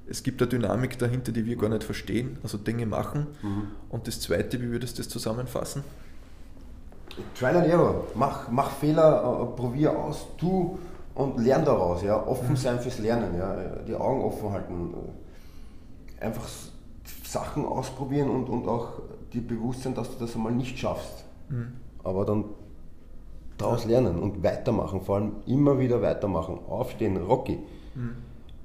Es 0.07 0.23
gibt 0.23 0.41
eine 0.41 0.49
Dynamik 0.49 0.99
dahinter, 0.99 1.31
die 1.31 1.45
wir 1.45 1.55
gar 1.55 1.69
nicht 1.69 1.83
verstehen, 1.83 2.37
also 2.43 2.57
Dinge 2.57 2.85
machen. 2.85 3.27
Mhm. 3.41 3.67
Und 3.89 4.07
das 4.07 4.19
Zweite, 4.19 4.61
wie 4.61 4.69
würdest 4.69 4.97
du 4.97 5.01
das 5.01 5.09
zusammenfassen? 5.09 5.83
Trial 7.37 7.57
and 7.57 7.67
Error. 7.67 8.07
Mach, 8.15 8.49
mach 8.49 8.71
Fehler, 8.71 9.41
äh, 9.41 9.55
probier 9.55 9.97
aus, 9.97 10.27
tu 10.37 10.77
und 11.15 11.39
lern 11.39 11.65
daraus. 11.65 12.03
Ja? 12.03 12.25
Offen 12.25 12.51
mhm. 12.51 12.57
sein 12.57 12.79
fürs 12.79 12.99
Lernen, 12.99 13.37
ja? 13.37 13.55
die 13.87 13.95
Augen 13.95 14.21
offen 14.21 14.51
halten. 14.51 14.93
Einfach 16.19 16.47
Sachen 17.25 17.65
ausprobieren 17.65 18.29
und, 18.29 18.49
und 18.49 18.67
auch 18.67 18.93
dir 19.33 19.41
bewusst 19.41 19.83
sein, 19.83 19.95
dass 19.95 20.11
du 20.11 20.23
das 20.23 20.35
einmal 20.35 20.51
nicht 20.51 20.77
schaffst. 20.77 21.23
Mhm. 21.49 21.73
Aber 22.03 22.25
dann 22.25 22.45
daraus 23.61 23.85
lernen 23.85 24.19
und 24.19 24.43
weitermachen, 24.43 25.01
vor 25.01 25.15
allem 25.15 25.31
immer 25.45 25.79
wieder 25.79 26.01
weitermachen, 26.01 26.59
aufstehen, 26.67 27.17
Rocky. 27.17 27.59
Mhm. 27.95 28.15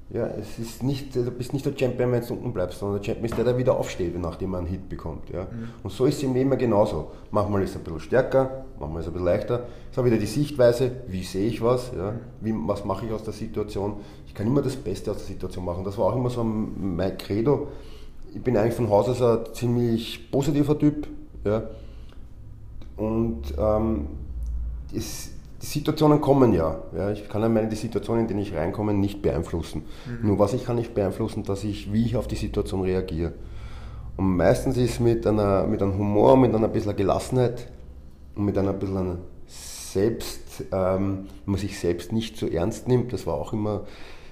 Ja, 0.08 0.28
es 0.28 0.56
ist 0.60 0.84
nicht, 0.84 1.16
du 1.16 1.28
bist 1.32 1.52
nicht 1.52 1.66
der 1.66 1.72
Champion, 1.76 2.12
wenn 2.12 2.24
du 2.24 2.32
unten 2.32 2.52
bleibst, 2.52 2.78
sondern 2.78 3.00
der 3.00 3.06
Champion 3.06 3.24
ist 3.24 3.36
der, 3.36 3.44
der 3.44 3.58
wieder 3.58 3.76
aufsteht, 3.76 4.16
nachdem 4.16 4.54
er 4.54 4.58
einen 4.58 4.68
Hit 4.68 4.88
bekommt. 4.88 5.30
Ja. 5.30 5.42
Mhm. 5.42 5.68
Und 5.82 5.90
so 5.90 6.06
ist 6.06 6.18
es 6.18 6.22
im 6.22 6.32
Leben 6.32 6.56
genauso. 6.56 7.10
Manchmal 7.32 7.62
ist 7.62 7.70
es 7.70 7.76
ein 7.76 7.82
bisschen 7.82 8.00
stärker, 8.00 8.64
manchmal 8.78 9.00
ist 9.00 9.06
es 9.06 9.10
ein 9.10 9.14
bisschen 9.14 9.26
leichter. 9.26 9.64
Es 9.90 9.96
ist 9.96 9.98
auch 9.98 10.04
wieder 10.04 10.18
die 10.18 10.26
Sichtweise, 10.26 10.92
wie 11.08 11.24
sehe 11.24 11.48
ich 11.48 11.60
was, 11.60 11.90
ja, 11.96 12.14
wie, 12.40 12.54
was 12.66 12.84
mache 12.84 13.06
ich 13.06 13.12
aus 13.12 13.24
der 13.24 13.32
Situation. 13.32 13.94
Ich 14.28 14.34
kann 14.34 14.46
immer 14.46 14.62
das 14.62 14.76
Beste 14.76 15.10
aus 15.10 15.18
der 15.18 15.26
Situation 15.26 15.64
machen. 15.64 15.82
Das 15.82 15.98
war 15.98 16.06
auch 16.06 16.16
immer 16.16 16.30
so 16.30 16.44
mein 16.44 17.18
Credo. 17.18 17.68
Ich 18.32 18.42
bin 18.42 18.56
eigentlich 18.56 18.74
von 18.74 18.88
Haus 18.88 19.08
aus 19.08 19.20
ein 19.20 19.52
ziemlich 19.54 20.30
positiver 20.30 20.78
Typ. 20.78 21.08
Ja. 21.44 21.64
Und 22.96 23.42
ähm, 23.58 24.06
es, 24.96 25.30
die 25.60 25.66
Situationen 25.66 26.20
kommen 26.20 26.52
ja. 26.52 26.78
ja. 26.96 27.10
Ich 27.10 27.28
kann 27.28 27.42
ja 27.42 27.48
meine 27.48 27.68
die 27.68 27.76
Situationen, 27.76 28.22
in 28.22 28.28
denen 28.28 28.40
ich 28.40 28.54
reinkomme, 28.54 28.94
nicht 28.94 29.22
beeinflussen. 29.22 29.84
Mhm. 30.06 30.28
Nur 30.28 30.38
was 30.38 30.52
ich 30.54 30.64
kann 30.64 30.76
nicht 30.76 30.94
beeinflussen, 30.94 31.44
dass 31.44 31.64
ich, 31.64 31.92
wie 31.92 32.04
ich 32.04 32.16
auf 32.16 32.28
die 32.28 32.36
Situation 32.36 32.82
reagiere. 32.82 33.32
Und 34.16 34.36
meistens 34.36 34.76
ist 34.76 35.00
mit, 35.00 35.26
einer, 35.26 35.66
mit 35.66 35.82
einem 35.82 35.98
Humor, 35.98 36.36
mit 36.36 36.54
einer 36.54 36.68
bisschen 36.68 36.96
Gelassenheit 36.96 37.68
und 38.34 38.44
mit 38.44 38.56
einer 38.56 38.72
bisschen 38.72 39.18
Selbst, 39.46 40.64
ähm, 40.72 41.26
wenn 41.44 41.52
man 41.52 41.60
sich 41.60 41.78
selbst 41.78 42.12
nicht 42.12 42.36
so 42.36 42.46
ernst 42.46 42.88
nimmt, 42.88 43.12
das 43.12 43.26
war 43.26 43.34
auch 43.34 43.52
immer, 43.52 43.84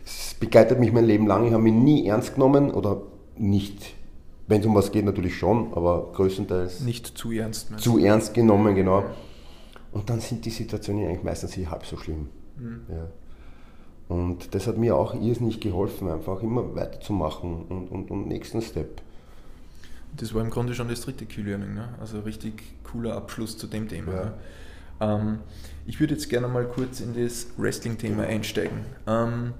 es 0.05 0.35
begleitet 0.35 0.79
mich 0.81 0.93
mein 0.93 1.05
Leben 1.05 1.27
lang. 1.27 1.47
Ich 1.47 1.53
habe 1.53 1.63
mich 1.63 1.73
nie 1.73 2.07
ernst 2.07 2.35
genommen 2.35 2.71
oder 2.71 3.03
nicht, 3.37 3.95
wenn 4.47 4.61
es 4.61 4.67
um 4.67 4.75
was 4.75 4.93
geht, 4.93 5.05
natürlich 5.05 5.37
schon, 5.37 5.73
aber 5.75 6.13
größtenteils. 6.13 6.81
Nicht 6.81 7.19
zu 7.19 7.33
ernst. 7.33 7.79
Zu 7.79 7.99
ernst 7.99 8.35
genommen, 8.35 8.75
genau. 8.75 9.05
Ja. 9.95 10.01
Und 10.01 10.11
dann 10.11 10.21
sind 10.21 10.45
die 10.45 10.51
Situationen 10.51 11.07
eigentlich 11.07 11.23
meistens 11.23 11.57
nicht 11.57 11.71
halb 11.71 11.87
so 11.87 11.97
schlimm. 11.97 12.29
Mhm. 12.59 12.81
Ja. 12.89 13.09
Und 14.09 14.55
das 14.55 14.67
hat 14.67 14.77
mir 14.77 14.97
auch 14.97 15.15
irrsinnig 15.15 15.61
geholfen, 15.61 16.11
einfach 16.11 16.43
immer 16.43 16.75
weiterzumachen 16.75 17.65
und, 17.67 17.89
und, 17.89 18.11
und 18.11 18.29
nächsten 18.29 18.61
Step. 18.61 19.01
Das 20.17 20.35
war 20.35 20.43
im 20.43 20.51
Grunde 20.51 20.75
schon 20.75 20.89
das 20.89 21.01
dritte 21.01 21.27
Key-Learning, 21.27 21.75
ne? 21.75 21.95
also 21.99 22.21
richtig 22.21 22.63
cooler 22.85 23.17
Abschluss 23.17 23.57
zu 23.57 23.67
dem 23.67 23.89
Thema. 23.89 24.13
Ja. 24.13 24.25
Ne? 24.25 24.35
Ähm, 25.01 25.39
ich 25.87 25.99
würde 26.01 26.15
jetzt 26.15 26.29
gerne 26.29 26.49
mal 26.49 26.67
kurz 26.67 27.01
in 27.01 27.15
das 27.15 27.49
Wrestling-Thema 27.57 28.25
einsteigen. 28.25 28.85
Ähm, 29.07 29.55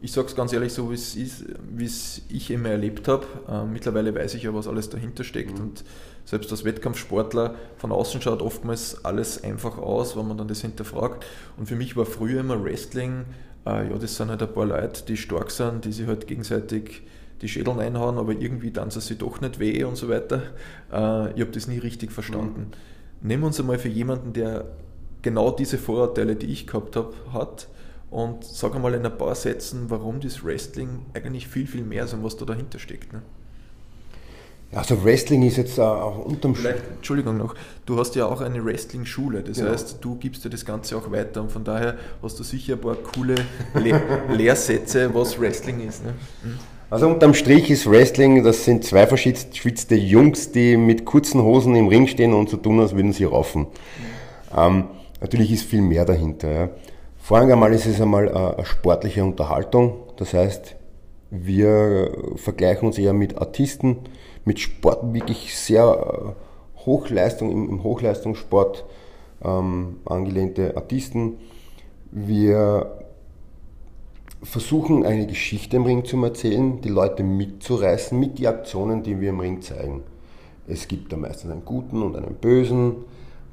ich 0.00 0.12
sage 0.12 0.28
es 0.28 0.36
ganz 0.36 0.52
ehrlich, 0.52 0.72
so 0.72 0.90
wie 0.90 0.94
es 0.94 1.14
ist, 1.14 1.44
wie 1.70 1.84
es 1.84 2.22
ich 2.30 2.50
immer 2.50 2.70
erlebt 2.70 3.06
habe. 3.08 3.26
Ähm, 3.48 3.72
mittlerweile 3.72 4.14
weiß 4.14 4.34
ich 4.34 4.44
ja, 4.44 4.54
was 4.54 4.66
alles 4.66 4.88
dahinter 4.88 5.24
steckt. 5.24 5.58
Mhm. 5.58 5.64
Und 5.64 5.84
selbst 6.30 6.52
als 6.52 6.64
Wettkampfsportler 6.64 7.56
von 7.76 7.90
außen 7.90 8.22
schaut 8.22 8.40
oftmals 8.40 9.04
alles 9.04 9.42
einfach 9.42 9.78
aus, 9.78 10.16
wenn 10.16 10.28
man 10.28 10.38
dann 10.38 10.46
das 10.46 10.60
hinterfragt. 10.60 11.26
Und 11.56 11.66
für 11.66 11.74
mich 11.74 11.96
war 11.96 12.06
früher 12.06 12.38
immer 12.38 12.62
Wrestling, 12.62 13.24
äh, 13.66 13.90
ja, 13.90 13.98
das 13.98 14.14
sind 14.14 14.30
halt 14.30 14.40
ein 14.40 14.52
paar 14.52 14.66
Leute, 14.66 15.04
die 15.04 15.16
stark 15.16 15.50
sind, 15.50 15.84
die 15.84 15.90
sich 15.90 16.06
halt 16.06 16.28
gegenseitig 16.28 17.02
die 17.42 17.48
Schädel 17.48 17.80
einhauen, 17.80 18.16
aber 18.16 18.30
irgendwie 18.30 18.70
dann 18.70 18.90
sie 18.90 19.16
doch 19.16 19.40
nicht 19.40 19.58
weh 19.58 19.82
und 19.82 19.96
so 19.96 20.08
weiter. 20.08 20.42
Äh, 20.92 21.32
ich 21.32 21.40
habe 21.40 21.50
das 21.50 21.66
nie 21.66 21.78
richtig 21.78 22.12
verstanden. 22.12 22.68
Mhm. 23.22 23.28
Nehmen 23.28 23.42
wir 23.42 23.46
uns 23.48 23.58
einmal 23.58 23.80
für 23.80 23.88
jemanden, 23.88 24.32
der 24.32 24.66
genau 25.22 25.50
diese 25.50 25.78
Vorurteile, 25.78 26.36
die 26.36 26.46
ich 26.46 26.68
gehabt 26.68 26.94
habe, 26.94 27.12
hat 27.32 27.66
und 28.08 28.44
sag 28.44 28.76
einmal 28.76 28.94
in 28.94 29.04
ein 29.04 29.18
paar 29.18 29.34
Sätzen, 29.34 29.90
warum 29.90 30.20
das 30.20 30.44
Wrestling 30.44 31.06
eigentlich 31.12 31.48
viel, 31.48 31.66
viel 31.66 31.82
mehr 31.82 32.04
ist 32.04 32.14
und 32.14 32.22
was 32.22 32.36
da 32.36 32.44
dahinter 32.44 32.78
steckt. 32.78 33.12
Ne? 33.12 33.22
Also 34.72 35.02
Wrestling 35.04 35.42
ist 35.42 35.56
jetzt 35.56 35.80
auch 35.80 36.24
unterm 36.24 36.54
Vielleicht, 36.54 36.84
Entschuldigung 36.96 37.36
noch, 37.36 37.56
du 37.86 37.98
hast 37.98 38.14
ja 38.14 38.26
auch 38.26 38.40
eine 38.40 38.64
Wrestling-Schule, 38.64 39.42
das 39.42 39.58
ja. 39.58 39.68
heißt, 39.68 39.98
du 40.00 40.14
gibst 40.14 40.44
dir 40.44 40.50
das 40.50 40.64
Ganze 40.64 40.96
auch 40.96 41.10
weiter 41.10 41.42
und 41.42 41.50
von 41.50 41.64
daher 41.64 41.96
hast 42.22 42.38
du 42.38 42.44
sicher 42.44 42.74
ein 42.74 42.80
paar 42.80 42.94
coole 42.94 43.34
Le 43.74 44.00
Lehrsätze, 44.32 45.12
was 45.12 45.40
Wrestling 45.40 45.80
ist. 45.86 46.04
Ne? 46.04 46.14
Mhm. 46.44 46.58
Also 46.88 47.08
unterm 47.08 47.34
Strich 47.34 47.70
ist 47.70 47.88
Wrestling, 47.88 48.44
das 48.44 48.64
sind 48.64 48.84
zwei 48.84 49.06
verschwitzte 49.06 49.94
Jungs, 49.94 50.52
die 50.52 50.76
mit 50.76 51.04
kurzen 51.04 51.42
Hosen 51.42 51.74
im 51.74 51.88
Ring 51.88 52.06
stehen 52.06 52.32
und 52.32 52.48
so 52.48 52.56
tun, 52.56 52.80
als 52.80 52.94
würden 52.94 53.12
sie 53.12 53.24
raufen. 53.24 53.66
Ähm, 54.56 54.84
natürlich 55.20 55.52
ist 55.52 55.64
viel 55.64 55.82
mehr 55.82 56.04
dahinter. 56.04 56.50
Ja. 56.50 56.70
Vorrangig 57.18 57.52
einmal 57.52 57.72
ist 57.74 57.86
es 57.86 58.00
einmal 58.00 58.28
eine, 58.28 58.56
eine 58.56 58.66
sportliche 58.66 59.22
Unterhaltung. 59.22 59.94
Das 60.16 60.34
heißt, 60.34 60.74
wir 61.30 62.10
vergleichen 62.36 62.88
uns 62.88 62.98
eher 62.98 63.12
mit 63.12 63.38
Artisten, 63.38 63.98
mit 64.44 64.60
Sport 64.60 65.12
wirklich 65.12 65.56
sehr 65.56 66.34
äh, 66.36 66.80
Hochleistung, 66.86 67.50
im, 67.50 67.82
Hochleistungssport 67.82 68.84
ähm, 69.42 69.96
angelehnte 70.04 70.76
Artisten. 70.76 71.38
Wir 72.10 72.98
versuchen 74.42 75.04
eine 75.04 75.26
Geschichte 75.26 75.76
im 75.76 75.84
Ring 75.84 76.04
zu 76.04 76.22
erzählen, 76.24 76.80
die 76.80 76.88
Leute 76.88 77.22
mitzureißen 77.22 78.18
mit 78.18 78.38
den 78.38 78.46
Aktionen, 78.46 79.02
die 79.02 79.20
wir 79.20 79.30
im 79.30 79.40
Ring 79.40 79.60
zeigen. 79.60 80.02
Es 80.66 80.88
gibt 80.88 81.12
da 81.12 81.16
meistens 81.16 81.50
einen 81.50 81.64
Guten 81.64 82.02
und 82.02 82.16
einen 82.16 82.34
Bösen, 82.34 82.96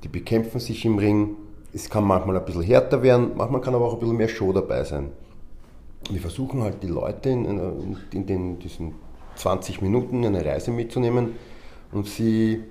die 0.04 0.08
bekämpfen 0.08 0.60
sich 0.60 0.86
im 0.86 0.98
Ring. 0.98 1.36
Es 1.74 1.90
kann 1.90 2.06
manchmal 2.06 2.38
ein 2.38 2.46
bisschen 2.46 2.62
härter 2.62 3.04
werden, 3.04 3.32
manchmal 3.36 3.62
kann 3.62 3.76
aber 3.76 3.86
auch 3.86 3.94
ein 3.94 4.00
bisschen 4.00 4.18
mehr 4.18 4.28
Show 4.28 4.54
dabei 4.54 4.84
sein. 4.84 5.12
Wir 6.10 6.22
versuchen 6.22 6.62
halt 6.62 6.82
die 6.84 6.88
Leute 6.88 7.30
in, 7.30 7.98
in 8.14 8.26
den, 8.26 8.60
diesen 8.60 8.94
20 9.38 9.82
Minuten 9.82 10.26
eine 10.26 10.44
Reise 10.44 10.72
mitzunehmen 10.72 11.36
und 11.92 12.08
sie 12.08 12.64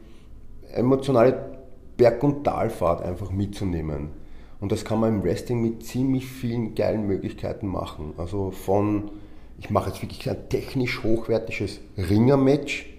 emotionale 0.73 1.57
Berg- 1.97 2.23
und 2.23 2.45
Talfahrt 2.45 3.03
einfach 3.03 3.31
mitzunehmen. 3.31 4.11
Und 4.61 4.73
das 4.73 4.85
kann 4.85 5.01
man 5.01 5.17
im 5.17 5.25
Wrestling 5.25 5.63
mit 5.63 5.85
ziemlich 5.85 6.27
vielen 6.27 6.75
geilen 6.75 7.07
Möglichkeiten 7.07 7.67
machen. 7.67 8.15
Also 8.17 8.51
von, 8.51 9.11
ich 9.59 9.71
mache 9.71 9.91
jetzt 9.91 10.03
wirklich 10.03 10.29
ein 10.29 10.49
technisch 10.49 11.03
hochwertiges 11.03 11.81
Ringer-Match 11.97 12.93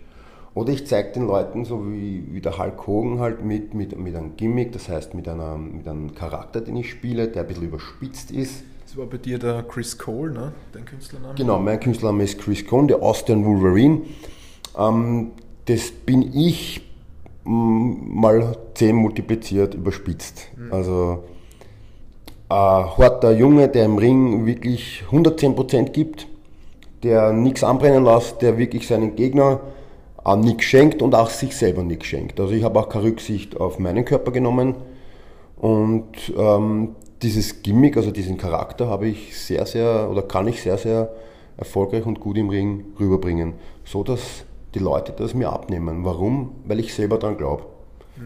oder 0.54 0.74
ich 0.74 0.88
zeige 0.88 1.12
den 1.12 1.28
Leuten, 1.28 1.66
so 1.66 1.92
wie, 1.92 2.34
wie 2.34 2.42
der 2.42 2.58
Hulk 2.58 2.88
Hogan 2.88 3.20
halt 3.20 3.44
mit, 3.44 3.74
mit, 3.74 3.98
mit 3.98 4.16
einem 4.16 4.38
Gimmick, 4.38 4.72
das 4.72 4.90
heißt 4.90 5.14
mit, 5.14 5.28
einer, 5.28 5.56
mit 5.58 5.88
einem 5.88 6.16
Charakter, 6.16 6.62
den 6.62 6.76
ich 6.78 6.90
spiele, 6.90 7.28
der 7.28 7.44
ein 7.44 7.48
bisschen 7.48 7.66
überspitzt 7.66 8.32
ist. 8.32 8.64
Das 8.88 8.96
war 8.96 9.06
bei 9.06 9.18
dir 9.18 9.38
der 9.38 9.64
Chris 9.64 9.98
Cole, 9.98 10.32
ne? 10.32 10.54
dein 10.72 10.86
Künstlername? 10.86 11.36
Genau, 11.36 11.60
mein 11.60 11.78
Künstlername 11.78 12.24
ist 12.24 12.40
Chris 12.40 12.66
Cole, 12.66 12.88
der 12.88 13.04
Austrian 13.04 13.44
Wolverine. 13.44 14.04
Ähm, 14.78 15.32
das 15.66 15.92
bin 15.92 16.34
ich 16.34 16.80
mal 17.44 18.56
10 18.76 18.96
multipliziert, 18.96 19.74
überspitzt. 19.74 20.48
Mhm. 20.56 20.72
Also 20.72 21.24
ein 22.48 22.98
harter 22.98 23.32
Junge, 23.32 23.68
der 23.68 23.84
im 23.84 23.98
Ring 23.98 24.46
wirklich 24.46 25.04
110% 25.12 25.90
gibt, 25.90 26.26
der 27.04 27.34
nichts 27.34 27.66
anbrennen 27.66 28.06
lässt, 28.06 28.42
der 28.42 28.58
wirklich 28.58 28.88
seinen 28.88 29.18
Gegner 29.18 29.60
auch 30.24 30.38
nichts 30.38 30.64
schenkt 30.64 31.02
und 31.02 31.14
auch 31.14 31.30
sich 31.30 31.58
selber 31.58 31.84
nichts 31.84 32.06
schenkt. 32.06 32.40
Also 32.40 32.54
ich 32.54 32.64
habe 32.64 32.80
auch 32.80 32.88
keine 32.88 33.04
Rücksicht 33.04 33.60
auf 33.60 33.80
meinen 33.80 34.06
Körper 34.06 34.32
genommen 34.32 34.76
und 35.58 36.32
ähm, 36.38 36.96
dieses 37.22 37.64
Gimmick, 37.64 37.98
also 37.98 38.12
diesen 38.12 38.38
Charakter 38.38 38.88
habe 38.88 39.08
ich 39.08 39.38
sehr, 39.38 39.66
sehr 39.66 40.10
oder 40.10 40.22
kann 40.22 40.48
ich 40.48 40.62
sehr, 40.62 40.78
sehr 40.78 41.10
erfolgreich 41.58 42.06
und 42.06 42.20
gut 42.20 42.38
im 42.38 42.50
Ring 42.50 42.86
rüberbringen, 43.00 43.54
so 43.84 44.04
dass 44.04 44.46
die 44.74 44.80
Leute 44.80 45.14
das 45.14 45.34
mir 45.34 45.52
abnehmen. 45.52 46.06
Warum? 46.06 46.52
Weil 46.66 46.80
ich 46.80 46.94
selber 46.94 47.18
daran 47.18 47.38
glaube. 47.38 47.66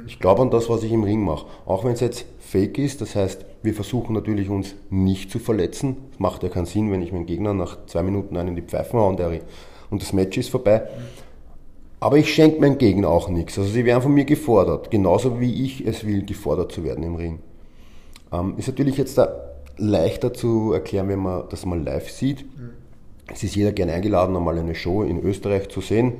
Ich 0.08 0.20
glaube 0.20 0.42
an 0.42 0.52
das, 0.52 0.70
was 0.70 0.84
ich 0.84 0.92
im 0.92 1.04
Ring 1.04 1.22
mache. 1.22 1.46
Auch 1.66 1.84
wenn 1.84 1.94
es 1.94 2.00
jetzt 2.00 2.26
fake 2.40 2.78
ist, 2.78 3.02
das 3.02 3.16
heißt, 3.16 3.46
wir 3.62 3.74
versuchen 3.74 4.14
natürlich 4.14 4.50
uns 4.50 4.76
nicht 4.90 5.30
zu 5.30 5.40
verletzen. 5.40 5.98
Es 6.14 6.20
macht 6.20 6.44
ja 6.44 6.50
keinen 6.50 6.66
Sinn, 6.66 6.92
wenn 6.92 7.02
ich 7.02 7.12
meinen 7.12 7.26
Gegner 7.26 7.54
nach 7.54 7.86
zwei 7.88 8.02
Minuten 8.02 8.38
einen 8.38 8.50
in 8.50 8.56
die 8.56 8.62
Pfeifen 8.62 9.00
haue 9.00 9.42
und, 9.90 10.02
das 10.02 10.14
Match 10.14 10.38
ist 10.38 10.50
vorbei. 10.50 10.84
Aber 12.00 12.18
ich 12.18 12.34
schenke 12.34 12.62
meinem 12.62 12.78
Gegner 12.78 13.10
auch 13.10 13.28
nichts. 13.28 13.60
Also 13.60 13.70
sie 13.70 13.86
werden 13.86 14.02
von 14.02 14.14
mir 14.14 14.26
gefordert, 14.26 14.90
genauso 14.90 15.40
wie 15.42 15.66
ich 15.66 15.86
es 15.86 16.06
will, 16.06 16.26
gefordert 16.26 16.72
zu 16.72 16.84
werden 16.84 17.04
im 17.04 17.16
Ring. 17.16 17.40
Ähm, 18.32 18.56
ist 18.58 18.68
natürlich 18.68 18.98
jetzt 18.98 19.18
da 19.18 19.52
leichter 19.78 20.34
zu 20.34 20.74
erklären, 20.74 21.08
wenn 21.10 21.20
man 21.20 21.44
das 21.50 21.66
mal 21.66 21.82
live 21.82 22.10
sieht. 22.10 22.46
Es 23.28 23.44
ist 23.44 23.56
jeder 23.56 23.72
gerne 23.72 23.94
eingeladen, 23.94 24.36
einmal 24.36 24.58
eine 24.58 24.76
Show 24.76 25.04
in 25.04 25.24
Österreich 25.24 25.70
zu 25.70 25.82
sehen. 25.82 26.14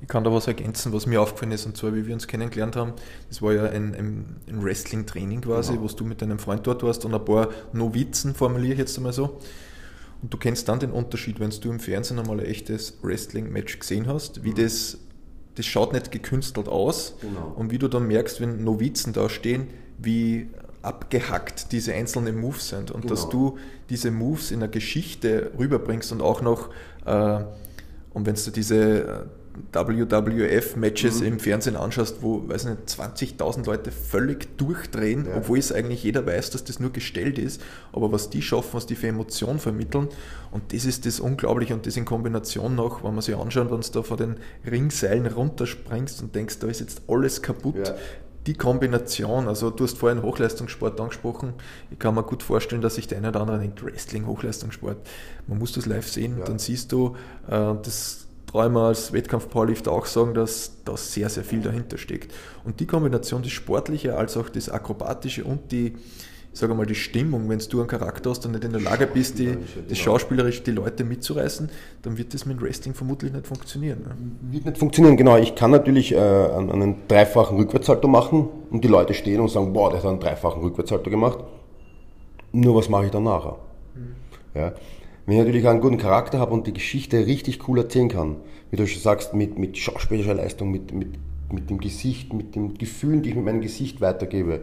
Ich 0.00 0.08
kann 0.08 0.22
da 0.22 0.32
was 0.32 0.46
ergänzen, 0.46 0.92
was 0.92 1.06
mir 1.06 1.20
aufgefallen 1.20 1.52
ist, 1.52 1.66
und 1.66 1.76
zwar, 1.76 1.94
wie 1.94 2.06
wir 2.06 2.14
uns 2.14 2.28
kennengelernt 2.28 2.76
haben. 2.76 2.92
Das 3.28 3.42
war 3.42 3.52
ja 3.52 3.64
ein, 3.64 3.94
ein, 3.94 4.36
ein 4.48 4.62
Wrestling-Training 4.62 5.40
quasi, 5.40 5.72
genau. 5.72 5.84
wo 5.84 5.94
du 5.94 6.04
mit 6.04 6.22
deinem 6.22 6.38
Freund 6.38 6.66
dort 6.66 6.82
warst 6.82 7.04
und 7.04 7.14
ein 7.14 7.24
paar 7.24 7.48
Novizen, 7.72 8.34
formuliere 8.34 8.74
ich 8.74 8.78
jetzt 8.78 8.96
einmal 8.96 9.12
so. 9.12 9.38
Und 10.22 10.32
du 10.32 10.38
kennst 10.38 10.68
dann 10.68 10.78
den 10.78 10.92
Unterschied, 10.92 11.40
wenn 11.40 11.50
du 11.50 11.70
im 11.70 11.80
Fernsehen 11.80 12.18
einmal 12.18 12.38
ein 12.40 12.46
echtes 12.46 12.98
Wrestling-Match 13.02 13.80
gesehen 13.80 14.06
hast, 14.06 14.44
wie 14.44 14.50
mhm. 14.50 14.56
das, 14.56 14.98
das 15.56 15.66
schaut 15.66 15.92
nicht 15.92 16.12
gekünstelt 16.12 16.68
aus. 16.68 17.14
Genau. 17.20 17.52
Und 17.56 17.72
wie 17.72 17.78
du 17.78 17.88
dann 17.88 18.06
merkst, 18.06 18.40
wenn 18.40 18.62
Novizen 18.62 19.12
da 19.12 19.28
stehen, 19.28 19.66
wie 19.98 20.48
abgehackt 20.88 21.70
diese 21.72 21.92
einzelnen 21.92 22.40
Moves 22.40 22.70
sind. 22.70 22.90
Und 22.90 23.02
genau. 23.02 23.14
dass 23.14 23.28
du 23.28 23.58
diese 23.90 24.10
Moves 24.10 24.50
in 24.50 24.60
der 24.60 24.68
Geschichte 24.68 25.52
rüberbringst 25.58 26.10
und 26.12 26.22
auch 26.22 26.40
noch, 26.40 26.70
äh, 27.04 27.40
und 28.14 28.26
wenn 28.26 28.34
du 28.34 28.50
diese 28.50 29.28
WWF-Matches 29.72 31.20
mhm. 31.20 31.26
im 31.26 31.40
Fernsehen 31.40 31.76
anschaust, 31.76 32.22
wo, 32.22 32.48
weiß 32.48 32.66
nicht, 32.66 32.78
20.000 32.88 33.66
Leute 33.66 33.90
völlig 33.90 34.56
durchdrehen, 34.56 35.26
ja. 35.26 35.36
obwohl 35.36 35.58
es 35.58 35.72
eigentlich 35.72 36.04
jeder 36.04 36.24
weiß, 36.24 36.50
dass 36.50 36.64
das 36.64 36.80
nur 36.80 36.92
gestellt 36.92 37.38
ist, 37.38 37.60
aber 37.92 38.12
was 38.12 38.30
die 38.30 38.40
schaffen, 38.40 38.70
was 38.74 38.86
die 38.86 38.94
für 38.94 39.08
Emotionen 39.08 39.58
vermitteln 39.58 40.08
und 40.50 40.72
das 40.72 40.84
ist 40.84 41.06
das 41.06 41.20
Unglaubliche 41.20 41.74
und 41.74 41.86
das 41.86 41.96
in 41.96 42.04
Kombination 42.04 42.74
noch, 42.74 43.04
wenn 43.04 43.14
man 43.14 43.22
sich 43.22 43.36
anschaut, 43.36 43.70
wenn 43.70 43.80
du 43.80 43.88
da 43.92 44.02
von 44.02 44.16
den 44.16 44.36
Ringseilen 44.64 45.26
runterspringst 45.26 46.22
und 46.22 46.34
denkst, 46.34 46.58
da 46.60 46.68
ist 46.68 46.80
jetzt 46.80 47.02
alles 47.08 47.42
kaputt, 47.42 47.88
ja. 47.88 47.94
Die 48.48 48.54
Kombination, 48.54 49.46
also 49.46 49.68
du 49.68 49.84
hast 49.84 49.98
vorhin 49.98 50.22
Hochleistungssport 50.22 50.98
angesprochen, 50.98 51.52
ich 51.90 51.98
kann 51.98 52.14
mir 52.14 52.22
gut 52.22 52.42
vorstellen, 52.42 52.80
dass 52.80 52.94
sich 52.94 53.06
der 53.06 53.18
eine 53.18 53.28
oder 53.28 53.42
andere 53.42 53.58
denkt, 53.58 53.84
Wrestling, 53.84 54.26
Hochleistungssport, 54.26 54.96
man 55.46 55.58
muss 55.58 55.72
das 55.72 55.84
live 55.84 56.08
sehen, 56.08 56.38
ja. 56.38 56.46
dann 56.46 56.58
siehst 56.58 56.90
du, 56.90 57.14
äh, 57.46 57.74
das 57.82 58.26
dreimal 58.46 58.86
als 58.86 59.12
Wettkampf-Powerlifter 59.12 59.92
auch 59.92 60.06
sagen, 60.06 60.32
dass 60.32 60.72
da 60.86 60.96
sehr, 60.96 61.28
sehr 61.28 61.44
viel 61.44 61.60
dahinter 61.60 61.98
steckt. 61.98 62.32
Und 62.64 62.80
die 62.80 62.86
Kombination, 62.86 63.42
das 63.42 63.52
Sportliche 63.52 64.16
als 64.16 64.38
auch 64.38 64.48
das 64.48 64.70
Akrobatische 64.70 65.44
und 65.44 65.70
die, 65.70 65.96
ich 66.52 66.58
sage 66.58 66.74
mal, 66.74 66.86
die 66.86 66.94
Stimmung, 66.94 67.48
wenn 67.48 67.58
du 67.58 67.78
einen 67.78 67.88
Charakter 67.88 68.30
hast 68.30 68.44
und 68.46 68.52
nicht 68.52 68.64
in 68.64 68.72
der 68.72 68.80
Lage 68.80 69.06
bist, 69.06 69.38
die, 69.38 69.56
das 69.88 69.98
schauspielerisch 69.98 70.62
die 70.62 70.72
Leute 70.72 71.04
mitzureißen, 71.04 71.70
dann 72.02 72.18
wird 72.18 72.34
das 72.34 72.46
mit 72.46 72.60
Wrestling 72.60 72.94
vermutlich 72.94 73.32
nicht 73.32 73.46
funktionieren. 73.46 74.00
Ne? 74.00 74.52
Wird 74.52 74.64
nicht 74.64 74.78
funktionieren, 74.78 75.16
genau. 75.16 75.36
Ich 75.36 75.54
kann 75.54 75.70
natürlich 75.70 76.12
äh, 76.12 76.18
einen 76.18 76.96
dreifachen 77.06 77.56
Rückwärtssalto 77.58 78.08
machen 78.08 78.48
und 78.70 78.82
die 78.82 78.88
Leute 78.88 79.14
stehen 79.14 79.40
und 79.40 79.50
sagen, 79.50 79.72
boah, 79.72 79.90
der 79.90 80.00
hat 80.00 80.06
einen 80.06 80.20
dreifachen 80.20 80.62
Rückwärtssalto 80.62 81.10
gemacht. 81.10 81.38
Nur 82.52 82.74
was 82.74 82.88
mache 82.88 83.06
ich 83.06 83.10
dann 83.10 83.24
nachher? 83.24 83.56
Mhm. 83.94 84.14
Ja. 84.54 84.72
Wenn 85.26 85.36
ich 85.36 85.44
natürlich 85.44 85.68
einen 85.68 85.80
guten 85.80 85.98
Charakter 85.98 86.38
habe 86.38 86.54
und 86.54 86.66
die 86.66 86.72
Geschichte 86.72 87.26
richtig 87.26 87.68
cool 87.68 87.78
erzählen 87.78 88.08
kann, 88.08 88.36
wie 88.70 88.76
du 88.76 88.86
schon 88.86 89.02
sagst, 89.02 89.34
mit, 89.34 89.58
mit 89.58 89.76
schauspielerischer 89.76 90.34
Leistung, 90.34 90.70
mit, 90.70 90.92
mit, 90.92 91.18
mit 91.52 91.70
dem 91.70 91.78
Gesicht, 91.78 92.32
mit 92.32 92.54
den 92.54 92.74
Gefühlen, 92.74 93.22
die 93.22 93.28
ich 93.28 93.34
mit 93.36 93.44
meinem 93.44 93.60
Gesicht 93.60 94.00
weitergebe, 94.00 94.62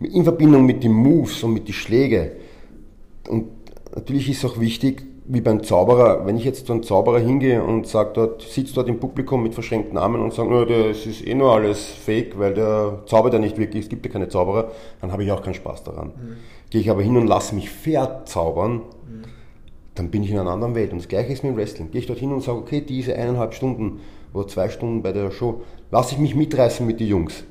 in 0.00 0.24
Verbindung 0.24 0.66
mit 0.66 0.84
den 0.84 0.92
Moves 0.92 1.42
und 1.42 1.54
mit 1.54 1.68
den 1.68 1.74
Schlägen. 1.74 2.30
Und 3.28 3.46
natürlich 3.94 4.28
ist 4.30 4.44
es 4.44 4.50
auch 4.50 4.60
wichtig, 4.60 5.04
wie 5.30 5.40
beim 5.42 5.62
Zauberer, 5.62 6.24
wenn 6.26 6.38
ich 6.38 6.44
jetzt 6.44 6.66
zu 6.66 6.72
einem 6.72 6.82
Zauberer 6.82 7.18
hingehe 7.18 7.62
und 7.62 7.86
sage 7.86 8.10
dort, 8.14 8.42
sitzt 8.42 8.76
dort 8.76 8.88
im 8.88 8.98
Publikum 8.98 9.42
mit 9.42 9.52
verschränkten 9.52 9.98
Armen 9.98 10.22
und 10.22 10.32
sage, 10.32 10.48
no, 10.48 10.64
das 10.64 11.04
ist 11.04 11.26
eh 11.26 11.34
nur 11.34 11.52
alles 11.52 11.84
fake, 11.84 12.38
weil 12.38 12.54
der 12.54 13.02
zaubert 13.04 13.34
ja 13.34 13.38
nicht 13.38 13.58
wirklich, 13.58 13.84
es 13.84 13.88
gibt 13.90 14.06
ja 14.06 14.12
keine 14.12 14.28
Zauberer, 14.28 14.70
dann 15.02 15.12
habe 15.12 15.24
ich 15.24 15.32
auch 15.32 15.42
keinen 15.42 15.54
Spaß 15.54 15.84
daran. 15.84 16.08
Mhm. 16.08 16.36
Gehe 16.70 16.80
ich 16.80 16.90
aber 16.90 17.02
hin 17.02 17.16
und 17.18 17.26
lasse 17.26 17.54
mich 17.54 17.68
verzaubern, 17.68 18.76
mhm 18.76 19.38
dann 19.98 20.10
bin 20.10 20.22
ich 20.22 20.30
in 20.30 20.38
einer 20.38 20.50
anderen 20.50 20.74
Welt. 20.74 20.92
Und 20.92 20.98
das 20.98 21.08
gleiche 21.08 21.32
ist 21.32 21.42
mit 21.42 21.52
dem 21.52 21.56
Wrestling. 21.56 21.90
Gehe 21.90 22.00
ich 22.00 22.06
dorthin 22.06 22.32
und 22.32 22.42
sage, 22.42 22.58
okay, 22.58 22.80
diese 22.80 23.14
eineinhalb 23.14 23.54
Stunden 23.54 24.00
oder 24.32 24.46
zwei 24.46 24.68
Stunden 24.68 25.02
bei 25.02 25.12
der 25.12 25.30
Show, 25.30 25.62
lasse 25.90 26.14
ich 26.14 26.20
mich 26.20 26.34
mitreißen 26.34 26.86
mit 26.86 27.00
den 27.00 27.08
Jungs. 27.08 27.44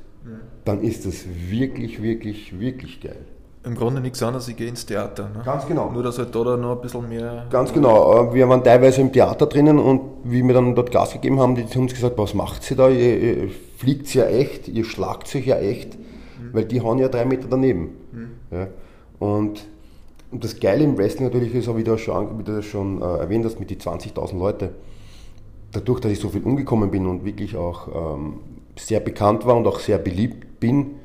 Dann 0.65 0.81
ist 0.81 1.05
das 1.05 1.25
wirklich, 1.49 2.01
wirklich, 2.01 2.59
wirklich 2.59 3.01
geil. 3.01 3.25
Im 3.63 3.75
Grunde 3.75 3.99
nichts 3.99 4.23
anderes, 4.23 4.47
ich 4.47 4.55
gehe 4.55 4.67
ins 4.67 4.85
Theater. 4.85 5.23
Ne? 5.23 5.41
Ganz 5.43 5.67
genau. 5.67 5.91
Nur, 5.91 6.01
dass 6.03 6.17
halt 6.17 6.33
da 6.33 6.55
noch 6.55 6.75
ein 6.75 6.81
bisschen 6.81 7.09
mehr. 7.09 7.47
Ganz 7.49 7.73
genau. 7.73 8.29
Äh, 8.29 8.33
wir 8.33 8.47
waren 8.47 8.63
teilweise 8.63 9.01
im 9.01 9.11
Theater 9.11 9.45
drinnen 9.45 9.77
und 9.77 10.01
wie 10.23 10.41
wir 10.41 10.53
dann 10.53 10.73
dort 10.73 10.91
Gas 10.91 11.13
gegeben 11.13 11.39
haben, 11.39 11.55
die 11.55 11.63
haben 11.63 11.81
uns 11.81 11.93
gesagt, 11.93 12.17
was 12.17 12.33
macht 12.33 12.69
ihr 12.71 12.77
da? 12.77 12.87
Ihr, 12.87 13.19
ihr 13.19 13.49
fliegt 13.77 14.13
ja 14.13 14.25
echt, 14.25 14.69
ihr 14.69 14.85
schlagt 14.85 15.27
sich 15.27 15.47
ja 15.47 15.57
echt, 15.57 15.97
mhm. 15.97 16.53
weil 16.53 16.65
die 16.65 16.79
hauen 16.81 16.97
ja 16.99 17.09
drei 17.09 17.25
Meter 17.25 17.47
daneben. 17.49 17.89
Mhm. 18.11 18.29
Ja. 18.51 18.67
Und 19.19 19.65
und 20.31 20.43
das 20.43 20.59
Geile 20.59 20.83
im 20.83 20.97
Wrestling 20.97 21.25
natürlich 21.25 21.53
ist, 21.53 21.73
wie 21.75 21.83
du 21.83 21.97
schon, 21.97 22.39
wie 22.39 22.43
du 22.43 22.61
schon 22.61 23.01
äh, 23.01 23.05
erwähnt 23.05 23.45
hast, 23.45 23.59
mit 23.59 23.69
den 23.69 23.79
20.000 23.79 24.37
Leute. 24.37 24.71
Dadurch, 25.71 26.01
dass 26.01 26.11
ich 26.11 26.19
so 26.19 26.29
viel 26.29 26.43
umgekommen 26.43 26.91
bin 26.91 27.05
und 27.05 27.23
wirklich 27.23 27.55
auch 27.55 28.15
ähm, 28.15 28.39
sehr 28.77 28.99
bekannt 28.99 29.45
war 29.45 29.55
und 29.55 29.67
auch 29.67 29.79
sehr 29.79 29.97
beliebt 29.97 30.59
bin, 30.59 30.95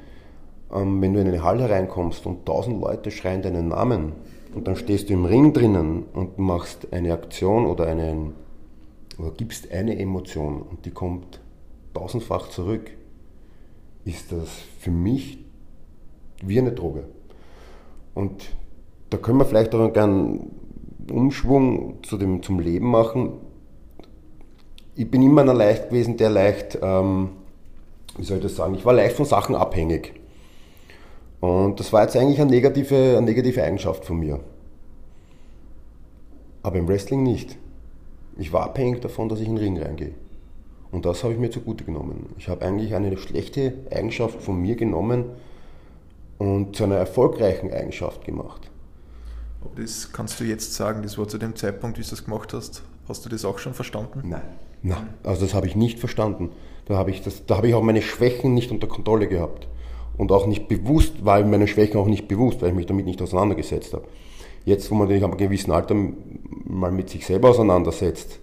ähm, 0.72 1.00
wenn 1.00 1.14
du 1.14 1.20
in 1.20 1.28
eine 1.28 1.42
Halle 1.42 1.68
reinkommst 1.68 2.26
und 2.26 2.40
1000 2.40 2.80
Leute 2.80 3.10
schreien 3.10 3.42
deinen 3.42 3.68
Namen 3.68 4.12
und 4.54 4.68
dann 4.68 4.76
stehst 4.76 5.08
du 5.08 5.14
im 5.14 5.24
Ring 5.24 5.52
drinnen 5.52 6.04
und 6.12 6.38
machst 6.38 6.92
eine 6.92 7.12
Aktion 7.12 7.66
oder 7.66 7.86
einen, 7.86 8.34
oder 9.18 9.30
gibst 9.30 9.72
eine 9.72 9.98
Emotion 9.98 10.62
und 10.62 10.84
die 10.84 10.90
kommt 10.90 11.40
tausendfach 11.94 12.48
zurück, 12.48 12.90
ist 14.04 14.32
das 14.32 14.48
für 14.78 14.90
mich 14.90 15.38
wie 16.42 16.58
eine 16.58 16.72
Droge. 16.72 17.04
Und 18.14 18.54
da 19.10 19.18
können 19.18 19.38
wir 19.38 19.44
vielleicht 19.44 19.74
auch 19.74 19.94
einen 19.94 20.50
Umschwung 21.10 22.02
zu 22.02 22.16
dem, 22.16 22.42
zum 22.42 22.60
Leben 22.60 22.90
machen. 22.90 23.34
Ich 24.94 25.10
bin 25.10 25.22
immer 25.22 25.42
einer 25.42 25.54
leicht 25.54 25.88
gewesen, 25.88 26.16
der 26.16 26.30
leicht, 26.30 26.78
ähm, 26.82 27.30
wie 28.16 28.24
soll 28.24 28.38
ich 28.38 28.42
das 28.42 28.56
sagen, 28.56 28.74
ich 28.74 28.84
war 28.84 28.92
leicht 28.92 29.16
von 29.16 29.26
Sachen 29.26 29.54
abhängig. 29.54 30.14
Und 31.40 31.80
das 31.80 31.92
war 31.92 32.02
jetzt 32.02 32.16
eigentlich 32.16 32.40
eine 32.40 32.50
negative, 32.50 33.16
eine 33.16 33.22
negative 33.22 33.62
Eigenschaft 33.62 34.04
von 34.04 34.18
mir. 34.18 34.40
Aber 36.62 36.78
im 36.78 36.86
Wrestling 36.86 37.22
nicht. 37.22 37.58
Ich 38.38 38.52
war 38.52 38.62
abhängig 38.64 39.00
davon, 39.00 39.28
dass 39.28 39.40
ich 39.40 39.48
in 39.48 39.56
den 39.56 39.64
Ring 39.64 39.82
reingehe. 39.82 40.14
Und 40.92 41.06
das 41.06 41.24
habe 41.24 41.32
ich 41.32 41.38
mir 41.38 41.50
zugute 41.50 41.84
genommen. 41.84 42.26
Ich 42.38 42.48
habe 42.48 42.64
eigentlich 42.64 42.94
eine 42.94 43.16
schlechte 43.16 43.74
Eigenschaft 43.90 44.40
von 44.40 44.60
mir 44.60 44.76
genommen 44.76 45.24
und 46.38 46.76
zu 46.76 46.84
einer 46.84 46.96
erfolgreichen 46.96 47.72
Eigenschaft 47.72 48.24
gemacht. 48.24 48.70
Aber 49.62 49.80
das 49.80 50.12
kannst 50.12 50.38
du 50.38 50.44
jetzt 50.44 50.74
sagen, 50.74 51.02
das 51.02 51.18
war 51.18 51.26
zu 51.28 51.38
dem 51.38 51.56
Zeitpunkt, 51.56 51.98
wie 51.98 52.02
du 52.02 52.10
das 52.10 52.24
gemacht 52.24 52.52
hast. 52.52 52.82
Hast 53.08 53.24
du 53.24 53.28
das 53.28 53.44
auch 53.44 53.58
schon 53.58 53.74
verstanden? 53.74 54.22
Nein. 54.24 54.42
Nein, 54.82 55.14
also 55.22 55.42
das 55.42 55.54
habe 55.54 55.66
ich 55.66 55.76
nicht 55.76 55.98
verstanden. 55.98 56.50
Da 56.87 56.97
habe 56.97 57.11
ich, 57.11 57.22
das, 57.22 57.47
da 57.47 57.57
habe 57.57 57.68
ich 57.68 57.74
auch 57.74 57.83
meine 57.83 58.03
Schwächen 58.03 58.55
nicht 58.55 58.70
unter 58.70 58.87
Kontrolle 58.87 59.28
gehabt. 59.28 59.68
Und 60.16 60.30
auch 60.30 60.47
nicht 60.47 60.68
bewusst, 60.68 61.24
weil 61.24 61.45
meine 61.45 61.66
Schwächen 61.66 61.99
auch 61.99 62.07
nicht 62.07 62.28
bewusst, 62.28 62.61
weil 62.61 62.70
ich 62.70 62.74
mich 62.74 62.87
damit 62.87 63.07
nicht 63.07 63.22
auseinandergesetzt 63.22 63.95
habe. 63.95 64.05
Jetzt, 64.64 64.91
wo 64.91 64.95
man 64.95 65.09
sich 65.09 65.22
ab 65.22 65.30
einem 65.30 65.39
gewissen 65.39 65.72
Alter 65.72 65.97
mal 66.64 66.93
mit 66.93 67.11
sich 67.11 67.26
selber 67.26 67.51
auseinandersetzt, 67.51 68.39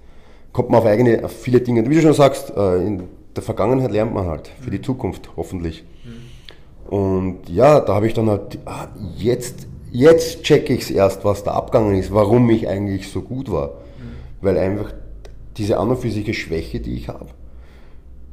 kommt 0.51 0.69
man 0.69 0.79
auf 0.79 0.85
eigene, 0.85 1.23
auf 1.23 1.31
viele 1.31 1.61
Dinge. 1.61 1.87
Wie 1.89 1.95
du 1.95 2.01
schon 2.01 2.13
sagst, 2.13 2.51
äh, 2.55 2.85
in 2.85 3.03
der 3.35 3.43
Vergangenheit 3.43 3.91
lernt 3.91 4.13
man 4.13 4.25
halt, 4.25 4.49
für 4.59 4.71
die 4.71 4.81
Zukunft 4.81 5.29
hoffentlich. 5.37 5.83
Mhm. 6.03 6.95
Und 6.95 7.49
ja, 7.49 7.79
da 7.79 7.95
habe 7.95 8.07
ich 8.07 8.13
dann 8.13 8.29
halt, 8.29 8.57
ah, 8.65 8.87
jetzt, 9.15 9.67
jetzt 9.91 10.43
checke 10.43 10.73
ich 10.73 10.81
es 10.81 10.91
erst, 10.91 11.23
was 11.23 11.43
da 11.43 11.51
abgegangen 11.51 11.97
ist, 11.97 12.13
warum 12.13 12.49
ich 12.49 12.67
eigentlich 12.67 13.09
so 13.09 13.21
gut 13.21 13.51
war. 13.51 13.67
Mhm. 13.67 14.41
Weil 14.41 14.57
einfach 14.57 14.93
diese 15.55 15.77
an 15.77 15.89
und 15.89 15.99
für 15.99 16.09
sich 16.09 16.37
Schwäche, 16.37 16.79
die 16.79 16.95
ich 16.95 17.09
habe, 17.09 17.27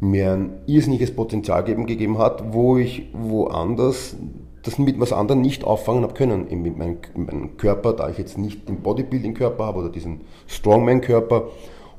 mir 0.00 0.32
ein 0.32 0.52
irrsinniges 0.66 1.14
Potenzial 1.14 1.64
geben, 1.64 1.86
gegeben 1.86 2.18
hat, 2.18 2.52
wo 2.52 2.76
ich 2.76 3.08
woanders 3.12 4.16
das 4.62 4.78
mit 4.78 4.98
was 4.98 5.12
anderem 5.12 5.40
nicht 5.42 5.64
auffangen 5.64 6.02
habe 6.02 6.14
können. 6.14 6.46
Mit 6.62 6.76
meinem, 6.76 6.98
meinem 7.14 7.56
Körper, 7.56 7.92
da 7.92 8.10
ich 8.10 8.18
jetzt 8.18 8.36
nicht 8.36 8.68
den 8.68 8.82
Bodybuilding-Körper 8.82 9.64
habe 9.64 9.78
oder 9.78 9.88
diesen 9.90 10.22
Strongman-Körper 10.48 11.50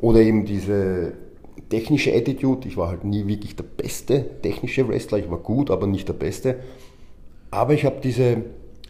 oder 0.01 0.19
eben 0.19 0.45
diese 0.45 1.13
technische 1.69 2.13
Attitude. 2.13 2.67
Ich 2.67 2.77
war 2.77 2.89
halt 2.89 3.03
nie 3.03 3.25
wirklich 3.27 3.55
der 3.55 3.63
beste 3.63 4.41
technische 4.41 4.87
Wrestler. 4.87 5.17
Ich 5.17 5.31
war 5.31 5.39
gut, 5.39 5.71
aber 5.71 5.87
nicht 5.87 6.07
der 6.07 6.13
beste. 6.13 6.59
Aber 7.51 7.73
ich 7.73 7.85
habe 7.85 7.97
diese 8.03 8.43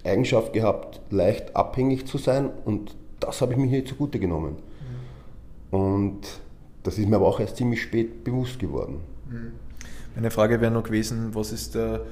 Eigenschaft 0.03 0.53
gehabt, 0.53 1.01
leicht 1.11 1.55
abhängig 1.55 2.07
zu 2.07 2.17
sein 2.17 2.49
und 2.65 2.95
das 3.19 3.41
habe 3.41 3.53
ich 3.53 3.59
mir 3.59 3.67
hier 3.67 3.85
zugute 3.85 4.19
genommen. 4.19 4.57
Mhm. 5.71 5.77
Und 5.77 6.21
das 6.87 6.97
ist 6.97 7.07
mir 7.07 7.17
aber 7.17 7.27
auch 7.27 7.39
erst 7.41 7.57
ziemlich 7.57 7.81
spät 7.81 8.23
bewusst 8.23 8.59
geworden. 8.59 9.01
Mhm. 9.29 9.51
Meine 10.15 10.31
Frage 10.31 10.61
wäre 10.61 10.71
noch 10.71 10.83
gewesen, 10.83 11.35
was 11.35 11.51
ist 11.51 11.75
der, 11.75 12.05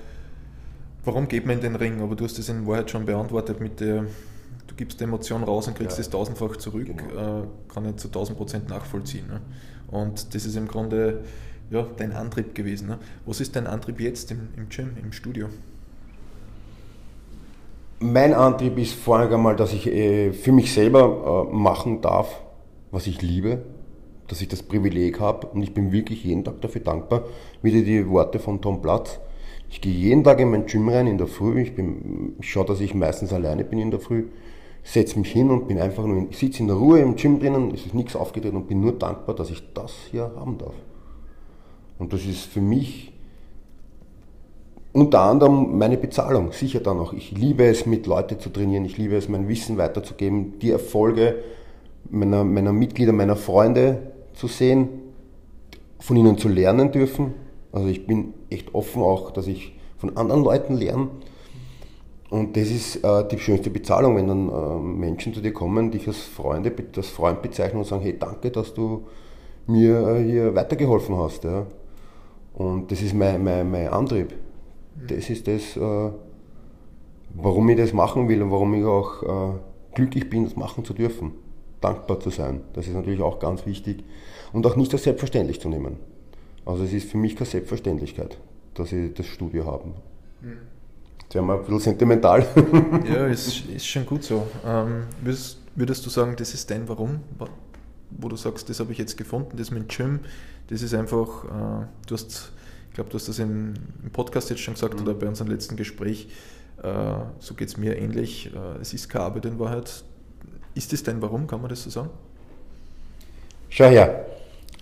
warum 1.06 1.30
geht 1.30 1.46
man 1.46 1.56
in 1.56 1.62
den 1.62 1.76
Ring? 1.78 2.02
Aber 2.02 2.16
du 2.16 2.26
hast 2.26 2.38
das 2.38 2.50
in 2.50 2.68
Wahrheit 2.68 2.92
schon 2.92 3.06
beantwortet 3.06 3.62
mit 3.62 3.80
der, 3.80 4.04
du 4.68 4.76
gibst 4.76 5.00
die 5.00 5.06
Emotion 5.06 5.44
raus 5.44 5.70
und 5.70 5.78
kriegst 5.78 5.98
es 5.98 6.08
ja. 6.08 6.12
tausendfach 6.12 6.58
zurück, 6.58 6.88
genau. 6.88 7.44
äh, 7.44 7.44
kann 7.74 7.86
ich 7.86 7.96
zu 7.96 8.10
tausend 8.10 8.38
Prozent 8.38 8.68
nachvollziehen. 8.68 9.28
Ne? 9.28 9.40
Und 9.88 10.36
das 10.36 10.46
ist 10.46 10.58
im 10.58 10.68
Grunde 10.68 11.24
ja, 11.72 11.88
dein 11.96 12.12
Antrieb 12.12 12.54
gewesen. 12.54 12.90
Ne? 12.90 13.00
Was 13.26 13.40
ist 13.40 13.56
dein 13.56 13.68
Antrieb 13.68 14.02
jetzt 14.02 14.30
im, 14.30 14.50
im 14.58 14.68
Gym, 14.68 14.98
im 15.02 15.14
Studio? 15.14 15.48
Mein 18.00 18.34
Antrieb 18.34 18.78
ist 18.78 18.94
vorher 18.94 19.32
einmal, 19.32 19.56
dass 19.56 19.72
ich 19.72 19.88
äh, 19.88 20.34
für 20.34 20.52
mich 20.52 20.74
selber 20.74 21.48
äh, 21.50 21.56
machen 21.56 22.02
darf, 22.02 22.42
was 22.92 23.08
ich 23.08 23.22
liebe 23.22 23.64
dass 24.28 24.42
ich 24.42 24.48
das 24.48 24.64
Privileg 24.64 25.20
habe 25.20 25.48
und 25.48 25.62
ich 25.62 25.74
bin 25.74 25.92
wirklich 25.92 26.24
jeden 26.24 26.44
Tag 26.44 26.62
dafür 26.62 26.82
dankbar. 26.82 27.24
Wieder 27.62 27.82
die 27.82 28.08
Worte 28.10 28.40
von 28.40 28.62
Tom 28.62 28.82
Platz. 28.82 29.20
Ich 29.70 29.82
gehe 29.82 29.94
jeden 29.94 30.24
Tag 30.24 30.40
in 30.40 30.52
mein 30.52 30.66
Gym 30.66 30.90
rein 30.90 31.08
in 31.08 31.18
der 31.18 31.28
Früh. 31.28 31.62
Ich, 31.62 31.76
bin, 31.76 32.36
ich 32.40 32.50
schaue, 32.50 32.66
dass 32.66 32.80
ich 32.80 32.94
meistens 32.94 33.34
alleine 33.34 33.64
bin 33.64 33.80
in 33.80 33.92
der 33.92 34.00
Früh. 34.00 34.26
Setze 34.84 35.18
mich 35.20 35.32
hin 35.32 35.50
und 35.50 35.68
bin 35.68 35.80
einfach 35.80 36.06
nur, 36.06 36.28
ich 36.30 36.38
sitze 36.38 36.60
in 36.60 36.68
der 36.68 36.78
Ruhe 36.78 37.00
im 37.00 37.16
Gym 37.16 37.40
drinnen, 37.40 37.72
es 37.74 37.86
ist 37.86 37.96
nichts 37.96 38.16
aufgedreht 38.16 38.54
und 38.54 38.68
bin 38.68 38.82
nur 38.82 38.94
dankbar, 38.94 39.36
dass 39.36 39.50
ich 39.50 39.64
das 39.74 39.94
hier 40.12 40.32
haben 40.36 40.58
darf. 40.58 40.76
Und 41.98 42.14
das 42.14 42.26
ist 42.26 42.46
für 42.46 42.62
mich 42.62 43.12
unter 44.94 45.22
anderem 45.22 45.78
meine 45.78 45.98
Bezahlung, 45.98 46.52
sicher 46.52 46.80
dann 46.80 47.00
auch. 47.00 47.14
Ich 47.14 47.32
liebe 47.32 47.66
es, 47.66 47.86
mit 47.86 48.06
Leuten 48.06 48.40
zu 48.40 48.50
trainieren, 48.50 48.86
ich 48.86 48.98
liebe 48.98 49.16
es, 49.16 49.28
mein 49.28 49.48
Wissen 49.50 49.78
weiterzugeben, 49.78 50.60
die 50.60 50.72
Erfolge 50.72 51.44
meiner, 52.10 52.44
meiner 52.44 52.72
Mitglieder, 52.72 53.12
meiner 53.12 53.36
Freunde 53.36 54.14
zu 54.36 54.48
sehen, 54.48 54.90
von 56.00 56.16
ihnen 56.16 56.38
zu 56.38 56.48
lernen 56.50 56.92
dürfen. 56.92 57.34
Also 57.72 57.88
ich 57.88 58.06
bin 58.06 58.34
echt 58.50 58.74
offen 58.74 59.02
auch, 59.02 59.32
dass 59.32 59.48
ich 59.48 59.78
von 59.98 60.16
anderen 60.18 60.44
Leuten 60.44 60.76
lerne. 60.76 61.10
Und 62.30 62.58
das 62.58 62.70
ist 62.70 63.04
äh, 63.04 63.28
die 63.28 63.40
schönste 63.40 63.70
Bezahlung, 63.70 64.16
wenn 64.16 64.28
dann 64.28 64.50
äh, 64.50 64.80
Menschen 64.80 65.34
zu 65.34 65.42
dir 65.42 65.54
kommen, 65.54 65.92
dich 65.92 66.08
als, 66.08 66.20
Freunde, 66.20 66.74
als 66.96 67.10
Freund 67.10 67.42
bezeichnen 67.42 67.80
und 67.80 67.86
sagen, 67.86 68.02
hey, 68.02 68.18
danke, 68.18 68.52
dass 68.52 68.74
du 68.74 69.06
mir 69.68 70.08
äh, 70.08 70.24
hier 70.24 70.56
weitergeholfen 70.56 71.18
hast. 71.18 71.44
Ja. 71.44 71.66
Und 72.54 72.92
das 72.92 73.02
ist 73.02 73.14
mein, 73.14 73.44
mein, 73.44 73.70
mein 73.70 73.90
Antrieb. 73.90 74.34
Das 75.08 75.30
ist 75.30 75.48
das, 75.48 75.78
äh, 75.78 76.12
warum 77.36 77.70
ich 77.70 77.78
das 77.78 77.94
machen 77.94 78.28
will 78.28 78.42
und 78.42 78.52
warum 78.52 78.74
ich 78.74 78.86
auch 78.86 79.24
äh, 79.24 79.54
glücklich 79.94 80.30
bin, 80.30 80.46
das 80.46 80.56
machen 80.56 80.84
zu 80.84 80.94
dürfen 80.94 81.45
dankbar 81.82 82.20
zu 82.20 82.30
sein. 82.30 82.62
Das 82.74 82.88
ist 82.88 82.94
natürlich 82.94 83.22
auch 83.22 83.40
ganz 83.40 83.66
wichtig. 83.66 84.04
Und 84.54 84.66
auch 84.66 84.76
nicht 84.76 84.94
als 84.94 85.04
selbstverständlich 85.04 85.60
zu 85.60 85.70
nehmen. 85.70 85.98
Also 86.66 86.84
es 86.84 86.94
ist 86.94 87.10
für 87.10 87.18
mich 87.18 87.36
keine 87.36 87.50
Selbstverständlichkeit, 87.50 88.38
dass 88.74 88.92
ich 88.92 89.14
das 89.14 89.26
Studio 89.28 89.66
habe. 89.66 89.94
Jetzt 91.22 91.36
werden 91.36 91.48
wir 91.48 91.54
ein 91.54 91.60
bisschen 91.60 91.80
sentimental. 91.80 92.46
Ja, 93.12 93.28
ist, 93.28 93.66
ist 93.66 93.88
schon 93.88 94.06
gut 94.06 94.24
so. 94.24 94.48
Ähm, 94.66 95.04
würdest, 95.22 95.60
würdest 95.76 96.06
du 96.06 96.10
sagen, 96.10 96.36
das 96.38 96.54
ist 96.54 96.70
dein 96.70 96.88
Warum? 96.88 97.20
Wo 98.12 98.30
du 98.30 98.36
sagst, 98.36 98.70
das 98.70 98.80
habe 98.80 98.92
ich 98.92 98.98
jetzt 98.98 99.18
gefunden, 99.18 99.58
das 99.58 99.72
mit 99.72 99.90
Gym, 99.90 100.20
das 100.68 100.82
ist 100.82 100.94
einfach, 100.94 101.46
äh, 101.46 101.86
du 102.08 102.14
hast, 102.14 102.52
ich 102.90 102.94
glaube, 102.94 103.10
du 103.10 103.16
hast 103.16 103.28
das 103.28 103.40
im, 103.40 103.74
im, 104.04 104.12
Podcast 104.12 104.50
jetzt 104.50 104.62
schon 104.62 104.76
gesagt 104.76 104.96
mhm. 104.96 105.02
oder 105.02 105.14
bei 105.14 105.28
unserem 105.28 105.52
letzten 105.52 105.76
Gespräch, 105.76 106.30
äh, 106.82 107.16
so 107.40 107.56
geht 107.56 107.70
es 107.70 107.78
mir 107.78 107.98
ähnlich. 107.98 108.52
Äh, 108.54 108.82
es 108.82 108.94
ist 108.94 109.10
keine 109.10 109.26
Arbeit 109.26 109.46
in 109.46 109.60
Wahrheit, 109.60 110.04
ist 110.76 110.94
das 110.94 111.04
dein 111.04 111.22
Warum, 111.22 111.48
kann 111.48 111.62
man 111.62 111.70
das 111.70 111.84
so 111.84 111.90
sagen? 111.90 112.10
Schau 113.70 113.86
her. 113.86 114.26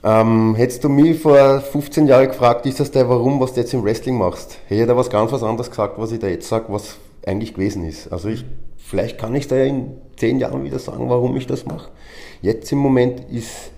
Ähm, 0.03 0.55
hättest 0.55 0.83
du 0.83 0.89
mich 0.89 1.19
vor 1.19 1.61
15 1.61 2.07
Jahren 2.07 2.27
gefragt, 2.27 2.65
ist 2.65 2.79
das 2.79 2.91
dein 2.91 3.07
Warum, 3.07 3.39
was 3.39 3.53
du 3.53 3.61
jetzt 3.61 3.73
im 3.73 3.83
Wrestling 3.85 4.17
machst, 4.17 4.59
hätte 4.67 4.81
ich 4.81 4.87
da 4.87 4.97
was 4.97 5.09
ganz 5.09 5.31
was 5.31 5.43
anderes 5.43 5.69
gesagt, 5.69 5.97
was 5.97 6.11
ich 6.11 6.19
da 6.19 6.27
jetzt 6.27 6.49
sage, 6.49 6.65
was 6.67 6.97
eigentlich 7.25 7.53
gewesen 7.53 7.87
ist. 7.87 8.11
Also 8.11 8.27
ich, 8.27 8.43
vielleicht 8.77 9.17
kann 9.17 9.33
ich 9.33 9.47
da 9.47 9.55
in 9.55 9.93
10 10.17 10.39
Jahren 10.39 10.65
wieder 10.65 10.79
sagen, 10.79 11.09
warum 11.09 11.37
ich 11.37 11.47
das 11.47 11.65
mache. 11.65 11.89
Jetzt 12.41 12.69
im 12.73 12.79
Moment 12.79 13.21
ist 13.31 13.71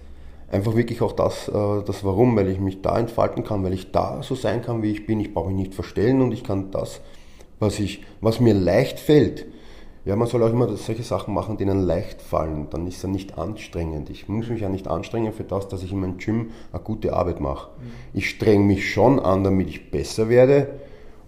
einfach 0.51 0.75
wirklich 0.75 1.01
auch 1.01 1.11
das, 1.11 1.47
äh, 1.47 1.83
das 1.85 2.03
Warum, 2.03 2.35
weil 2.35 2.49
ich 2.49 2.59
mich 2.59 2.81
da 2.81 2.97
entfalten 2.97 3.43
kann, 3.43 3.63
weil 3.63 3.73
ich 3.73 3.91
da 3.91 4.23
so 4.23 4.33
sein 4.35 4.61
kann, 4.63 4.81
wie 4.81 4.91
ich 4.91 5.05
bin. 5.05 5.19
Ich 5.19 5.33
brauche 5.33 5.49
mich 5.49 5.57
nicht 5.57 5.75
verstellen 5.75 6.21
und 6.21 6.31
ich 6.31 6.43
kann 6.43 6.71
das, 6.71 7.01
was, 7.59 7.79
ich, 7.79 8.03
was 8.21 8.39
mir 8.39 8.53
leicht 8.53 8.99
fällt, 8.99 9.45
ja, 10.05 10.15
man 10.15 10.27
soll 10.27 10.43
auch 10.43 10.51
immer 10.51 10.67
solche 10.77 11.01
Sachen 11.01 11.33
machen, 11.33 11.57
die 11.57 11.63
ihnen 11.63 11.81
leicht 11.81 12.21
fallen. 12.21 12.67
Dann 12.69 12.85
ist 12.85 13.03
es 13.03 13.09
nicht 13.09 13.39
anstrengend. 13.39 14.11
Ich 14.11 14.29
muss 14.29 14.49
mich 14.49 14.61
ja 14.61 14.69
nicht 14.69 14.87
anstrengen 14.87 15.33
für 15.33 15.43
das, 15.43 15.67
dass 15.67 15.81
ich 15.81 15.91
in 15.91 15.99
meinem 15.99 16.17
Gym 16.17 16.51
eine 16.71 16.83
gute 16.83 17.13
Arbeit 17.13 17.41
mache. 17.41 17.69
Mhm. 17.79 17.91
Ich 18.13 18.29
strenge 18.29 18.63
mich 18.63 18.91
schon 18.93 19.19
an, 19.19 19.43
damit 19.43 19.67
ich 19.67 19.89
besser 19.89 20.29
werde 20.29 20.79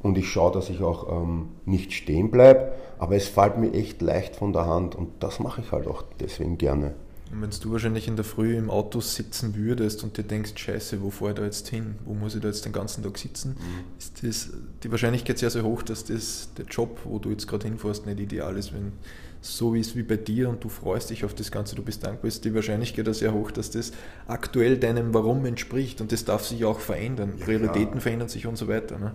und 0.03 0.15
ich 0.15 0.29
schaue, 0.29 0.51
dass 0.51 0.69
ich 0.69 0.83
auch 0.83 1.11
ähm, 1.11 1.49
nicht 1.65 1.91
stehen 1.91 2.29
bleibe. 2.29 2.71
Aber 2.99 3.15
es 3.15 3.27
fällt 3.27 3.57
mir 3.57 3.73
echt 3.73 4.01
leicht 4.03 4.35
von 4.35 4.53
der 4.53 4.67
Hand 4.67 4.95
und 4.95 5.09
das 5.21 5.39
mache 5.39 5.61
ich 5.61 5.71
halt 5.71 5.87
auch 5.87 6.03
deswegen 6.19 6.59
gerne. 6.59 6.93
Und 7.31 7.41
wenn 7.41 7.49
du 7.49 7.71
wahrscheinlich 7.71 8.07
in 8.07 8.15
der 8.15 8.25
Früh 8.25 8.55
im 8.55 8.69
Auto 8.69 9.01
sitzen 9.01 9.55
würdest 9.55 10.03
und 10.03 10.17
dir 10.17 10.23
denkst, 10.23 10.53
scheiße, 10.55 11.01
wo 11.01 11.09
fahre 11.09 11.31
ich 11.31 11.37
da 11.37 11.43
jetzt 11.43 11.67
hin? 11.67 11.95
Wo 12.05 12.13
muss 12.13 12.35
ich 12.35 12.41
da 12.41 12.47
jetzt 12.47 12.65
den 12.65 12.73
ganzen 12.73 13.03
Tag 13.03 13.17
sitzen? 13.17 13.51
Mhm. 13.51 13.97
Ist 13.97 14.23
das 14.23 14.49
die 14.83 14.91
Wahrscheinlichkeit 14.91 15.37
sehr, 15.37 15.49
sehr 15.49 15.63
hoch, 15.63 15.81
dass 15.81 16.05
das 16.05 16.49
der 16.57 16.65
Job, 16.65 16.99
wo 17.03 17.19
du 17.19 17.31
jetzt 17.31 17.47
gerade 17.47 17.67
hinfährst, 17.67 18.05
nicht 18.05 18.19
ideal 18.19 18.57
ist, 18.57 18.73
wenn 18.73 18.93
so 19.41 19.75
ist 19.75 19.95
wie 19.95 20.03
bei 20.03 20.17
dir 20.17 20.49
und 20.49 20.63
du 20.63 20.69
freust 20.69 21.09
dich 21.09 21.23
auf 21.23 21.33
das 21.33 21.51
Ganze, 21.51 21.75
du 21.75 21.83
bist 21.83 22.03
dankbar, 22.03 22.27
ist 22.27 22.43
die 22.43 22.53
Wahrscheinlichkeit 22.53 23.13
sehr 23.15 23.33
hoch, 23.33 23.51
dass 23.51 23.71
das 23.71 23.91
aktuell 24.27 24.77
deinem 24.77 25.13
Warum 25.13 25.45
entspricht 25.45 26.01
und 26.01 26.11
das 26.11 26.25
darf 26.25 26.45
sich 26.45 26.65
auch 26.65 26.79
verändern. 26.79 27.33
Ja, 27.37 27.45
Prioritäten 27.45 27.95
ja. 27.95 27.99
verändern 27.99 28.29
sich 28.29 28.47
und 28.47 28.57
so 28.57 28.67
weiter. 28.67 28.97
Ne? 28.97 29.13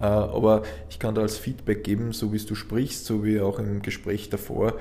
Äh, 0.00 0.04
aber 0.04 0.62
ich 0.88 0.98
kann 0.98 1.14
da 1.14 1.22
als 1.22 1.38
Feedback 1.38 1.84
geben, 1.84 2.12
so 2.12 2.32
wie 2.32 2.38
du 2.38 2.54
sprichst, 2.54 3.04
so 3.04 3.24
wie 3.24 3.40
auch 3.40 3.58
im 3.58 3.82
Gespräch 3.82 4.28
davor, 4.28 4.74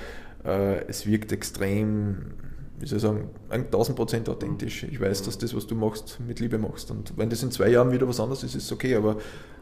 äh, 0.44 0.86
es 0.88 1.06
wirkt 1.06 1.32
extrem 1.32 2.34
wie 2.80 2.86
soll 2.86 2.98
ich 2.98 3.04
sagen, 3.04 3.30
1000 3.50 3.96
Prozent 3.96 4.30
authentisch. 4.30 4.84
Ich 4.84 5.00
weiß, 5.00 5.24
dass 5.24 5.38
das, 5.38 5.56
was 5.56 5.68
du 5.68 5.76
machst, 5.76 6.20
mit 6.26 6.40
Liebe 6.40 6.58
machst. 6.58 6.92
Und 6.92 7.14
wenn 7.18 7.30
das 7.30 7.44
in 7.44 7.52
zwei 7.52 7.70
Jahren 7.70 7.92
wieder 7.92 8.08
was 8.08 8.20
anderes 8.20 8.44
ist, 8.44 8.56
ist 8.56 8.66
es 8.66 8.72
okay. 8.72 8.96
Aber 8.96 9.18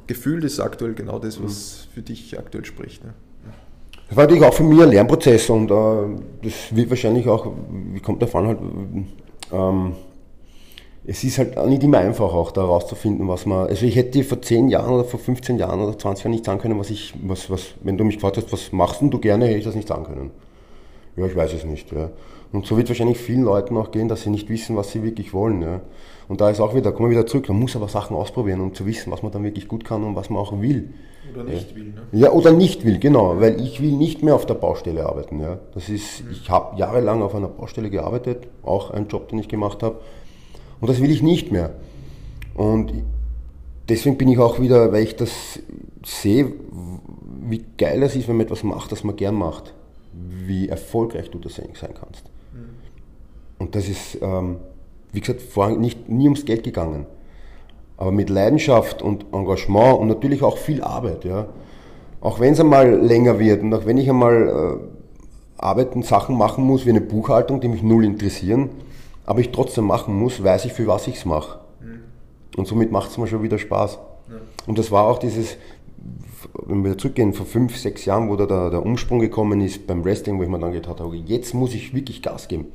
gefühlt 0.05 0.43
ist 0.43 0.59
aktuell 0.59 0.93
genau 0.93 1.19
das, 1.19 1.41
was 1.41 1.87
für 1.93 2.01
dich 2.01 2.37
aktuell 2.37 2.65
spricht. 2.65 3.03
Ne? 3.03 3.13
Das 4.07 4.15
war 4.15 4.23
natürlich 4.23 4.43
auch 4.43 4.53
für 4.53 4.63
mich 4.63 4.81
ein 4.81 4.89
Lernprozess 4.89 5.49
und 5.49 5.69
äh, 5.69 6.21
das 6.43 6.75
wird 6.75 6.89
wahrscheinlich 6.89 7.27
auch, 7.27 7.51
wie 7.93 7.99
kommt 7.99 8.21
der 8.21 8.29
Fall 8.29 8.47
halt, 8.47 8.59
ähm, 9.51 9.93
es 11.05 11.23
ist 11.23 11.37
halt 11.37 11.57
nicht 11.67 11.83
immer 11.83 11.99
einfach 11.99 12.33
auch 12.33 12.51
da 12.51 12.63
rauszufinden, 12.63 13.27
was 13.27 13.45
man, 13.45 13.67
also 13.67 13.85
ich 13.85 13.95
hätte 13.95 14.23
vor 14.23 14.41
10 14.41 14.69
Jahren 14.69 14.93
oder 14.93 15.05
vor 15.05 15.19
15 15.19 15.57
Jahren 15.57 15.79
oder 15.79 15.97
20 15.97 16.23
Jahren 16.23 16.31
nicht 16.31 16.45
sagen 16.45 16.59
können, 16.59 16.79
was 16.79 16.89
ich, 16.89 17.13
was, 17.21 17.49
was, 17.49 17.75
wenn 17.81 17.97
du 17.97 18.03
mich 18.03 18.15
gefragt 18.15 18.37
hast, 18.37 18.51
was 18.51 18.71
machst 18.71 19.01
du 19.01 19.17
gerne, 19.19 19.45
hätte 19.45 19.57
ich 19.57 19.63
das 19.63 19.75
nicht 19.75 19.87
sagen 19.87 20.05
können. 20.05 20.31
Ja, 21.15 21.25
ich 21.25 21.35
weiß 21.35 21.53
es 21.53 21.65
nicht, 21.65 21.91
ja. 21.91 22.09
Und 22.51 22.65
so 22.65 22.77
wird 22.77 22.87
wahrscheinlich 22.87 23.17
vielen 23.17 23.43
Leuten 23.43 23.75
auch 23.77 23.91
gehen, 23.91 24.07
dass 24.07 24.21
sie 24.21 24.29
nicht 24.29 24.49
wissen, 24.49 24.75
was 24.75 24.91
sie 24.91 25.03
wirklich 25.03 25.33
wollen, 25.33 25.61
ja. 25.61 25.81
Und 26.27 26.41
da 26.41 26.49
ist 26.49 26.59
auch 26.59 26.75
wieder, 26.75 26.91
kommen 26.91 27.09
wir 27.09 27.17
wieder 27.17 27.27
zurück, 27.27 27.47
man 27.47 27.59
muss 27.59 27.75
aber 27.75 27.87
Sachen 27.87 28.15
ausprobieren, 28.15 28.59
um 28.59 28.73
zu 28.73 28.85
wissen, 28.85 29.11
was 29.11 29.23
man 29.23 29.31
dann 29.31 29.43
wirklich 29.43 29.67
gut 29.67 29.85
kann 29.85 30.03
und 30.03 30.15
was 30.15 30.29
man 30.29 30.39
auch 30.39 30.59
will. 30.59 30.93
Oder 31.33 31.43
nicht 31.43 31.75
will, 31.75 31.85
ne? 31.85 32.01
Ja, 32.11 32.31
oder 32.31 32.51
nicht 32.51 32.85
will, 32.85 32.99
genau, 32.99 33.39
weil 33.39 33.61
ich 33.61 33.81
will 33.81 33.91
nicht 33.91 34.23
mehr 34.23 34.35
auf 34.35 34.45
der 34.45 34.55
Baustelle 34.55 35.05
arbeiten. 35.05 35.39
Ja. 35.39 35.59
Das 35.73 35.89
ist, 35.89 36.23
mhm. 36.23 36.31
ich 36.31 36.49
habe 36.49 36.77
jahrelang 36.77 37.21
auf 37.21 37.35
einer 37.35 37.47
Baustelle 37.47 37.89
gearbeitet, 37.89 38.47
auch 38.63 38.91
ein 38.91 39.07
Job, 39.07 39.29
den 39.29 39.39
ich 39.39 39.47
gemacht 39.47 39.83
habe. 39.83 39.99
Und 40.79 40.89
das 40.89 41.01
will 41.01 41.11
ich 41.11 41.21
nicht 41.21 41.51
mehr. 41.51 41.75
Und 42.55 42.91
deswegen 43.87 44.17
bin 44.17 44.27
ich 44.27 44.39
auch 44.39 44.59
wieder, 44.59 44.91
weil 44.91 45.03
ich 45.03 45.15
das 45.15 45.59
sehe, 46.03 46.51
wie 47.41 47.63
geil 47.77 48.01
das 48.01 48.15
ist, 48.15 48.27
wenn 48.27 48.37
man 48.37 48.45
etwas 48.45 48.63
macht, 48.63 48.91
das 48.91 49.03
man 49.03 49.15
gern 49.15 49.35
macht. 49.35 49.73
Wie 50.13 50.67
erfolgreich 50.67 51.29
du 51.29 51.39
das 51.39 51.55
sein 51.55 51.69
kannst. 51.73 52.23
Und 53.59 53.75
das 53.75 53.87
ist, 53.87 54.19
ähm, 54.21 54.57
wie 55.11 55.19
gesagt, 55.19 55.41
vorhin 55.41 55.79
nicht, 55.79 56.09
nie 56.09 56.25
ums 56.25 56.45
Geld 56.45 56.63
gegangen. 56.63 57.05
Aber 57.97 58.11
mit 58.11 58.29
Leidenschaft 58.29 59.01
und 59.01 59.25
Engagement 59.33 59.99
und 59.99 60.07
natürlich 60.07 60.43
auch 60.43 60.57
viel 60.57 60.83
Arbeit. 60.83 61.25
Ja. 61.25 61.47
Auch 62.21 62.39
wenn 62.39 62.53
es 62.53 62.59
einmal 62.59 62.93
länger 62.95 63.39
wird 63.39 63.63
und 63.63 63.73
auch 63.73 63.85
wenn 63.85 63.97
ich 63.97 64.09
einmal 64.09 64.79
äh, 64.79 65.61
Arbeiten, 65.61 66.03
Sachen 66.03 66.37
machen 66.37 66.63
muss 66.63 66.85
wie 66.85 66.91
eine 66.91 67.01
Buchhaltung, 67.01 67.61
die 67.61 67.67
mich 67.67 67.81
null 67.81 68.05
interessieren, 68.05 68.69
aber 69.25 69.39
ich 69.39 69.51
trotzdem 69.51 69.85
machen 69.85 70.17
muss, 70.17 70.43
weiß 70.43 70.65
ich, 70.65 70.73
für 70.73 70.87
was 70.87 71.07
ich 71.07 71.15
es 71.15 71.25
mache. 71.25 71.59
Mhm. 71.81 72.01
Und 72.55 72.67
somit 72.67 72.91
macht 72.91 73.09
es 73.09 73.17
mir 73.17 73.27
schon 73.27 73.41
wieder 73.41 73.57
Spaß. 73.57 73.97
Ja. 74.29 74.35
Und 74.67 74.77
das 74.77 74.91
war 74.91 75.05
auch 75.05 75.17
dieses, 75.17 75.57
wenn 76.65 76.83
wir 76.83 76.97
zurückgehen, 76.97 77.33
vor 77.33 77.45
fünf, 77.45 77.75
sechs 77.77 78.05
Jahren, 78.05 78.29
wo 78.29 78.35
da 78.35 78.45
der, 78.45 78.69
der 78.69 78.85
Umsprung 78.85 79.19
gekommen 79.19 79.61
ist 79.61 79.87
beim 79.87 80.05
Wrestling, 80.05 80.37
wo 80.37 80.43
ich 80.43 80.49
mir 80.49 80.59
dann 80.59 80.71
gedacht 80.71 80.99
habe, 80.99 81.15
jetzt 81.15 81.53
muss 81.53 81.73
ich 81.73 81.93
wirklich 81.93 82.21
Gas 82.21 82.47
geben. 82.47 82.65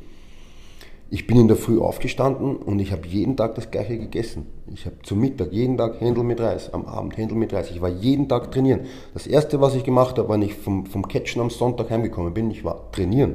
Ich 1.15 1.27
bin 1.27 1.39
in 1.39 1.47
der 1.47 1.59
Früh 1.59 1.79
aufgestanden 1.79 2.57
und 2.57 2.79
ich 2.79 2.91
habe 2.91 3.07
jeden 3.07 3.37
Tag 3.37 3.55
das 3.57 3.71
gleiche 3.71 3.99
gegessen. 3.99 4.47
Ich 4.73 4.87
habe 4.87 4.97
zum 5.03 5.21
Mittag 5.21 5.53
jeden 5.53 5.77
Tag 5.77 6.01
Händel 6.01 6.25
mit 6.25 6.41
Reis, 6.41 6.73
am 6.73 6.87
Abend 6.87 7.19
Händel 7.19 7.37
mit 7.37 7.53
Reis. 7.53 7.71
Ich 7.71 7.83
war 7.83 7.91
jeden 7.91 8.31
Tag 8.31 8.51
trainieren. 8.51 8.87
Das 9.13 9.27
erste, 9.27 9.61
was 9.61 9.75
ich 9.75 9.85
gemacht 9.85 10.17
habe, 10.17 10.31
wenn 10.31 10.41
ich 10.41 10.55
vom, 10.55 10.87
vom 10.87 11.07
Catchen 11.07 11.43
am 11.43 11.51
Sonntag 11.51 11.91
heimgekommen 11.91 12.33
bin, 12.33 12.51
ich 12.51 12.65
war 12.65 12.91
trainieren. 12.93 13.35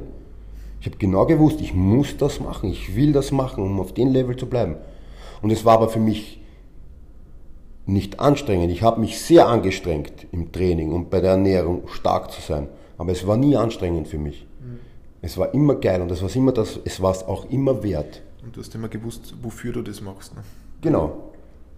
Ich 0.80 0.86
habe 0.86 0.96
genau 0.96 1.24
gewusst, 1.24 1.60
ich 1.60 1.72
muss 1.72 2.16
das 2.16 2.40
machen, 2.40 2.68
ich 2.68 2.96
will 2.96 3.12
das 3.12 3.30
machen, 3.30 3.62
um 3.62 3.78
auf 3.78 3.94
dem 3.94 4.08
Level 4.08 4.36
zu 4.36 4.46
bleiben. 4.46 4.74
Und 5.40 5.52
es 5.52 5.64
war 5.64 5.74
aber 5.74 5.88
für 5.88 6.00
mich 6.00 6.40
nicht 7.86 8.18
anstrengend. 8.18 8.72
Ich 8.72 8.82
habe 8.82 9.00
mich 9.00 9.20
sehr 9.20 9.46
angestrengt 9.46 10.26
im 10.32 10.50
Training 10.50 10.90
und 10.90 11.10
bei 11.10 11.20
der 11.20 11.30
Ernährung 11.30 11.86
stark 11.86 12.32
zu 12.32 12.40
sein. 12.40 12.66
Aber 12.96 13.12
es 13.12 13.24
war 13.24 13.36
nie 13.36 13.54
anstrengend 13.54 14.08
für 14.08 14.18
mich. 14.18 14.47
Es 15.20 15.36
war 15.36 15.52
immer 15.54 15.74
geil 15.74 16.00
und 16.00 16.10
es 16.10 16.22
war 16.22 16.34
immer 16.34 16.52
das, 16.52 16.78
es 16.84 17.00
war 17.00 17.10
es 17.12 17.22
auch 17.24 17.50
immer 17.50 17.82
wert. 17.82 18.22
Und 18.44 18.56
du 18.56 18.60
hast 18.60 18.74
immer 18.74 18.88
gewusst, 18.88 19.34
wofür 19.42 19.72
du 19.72 19.82
das 19.82 20.00
machst. 20.00 20.34
Ne? 20.34 20.42
Genau, 20.80 21.30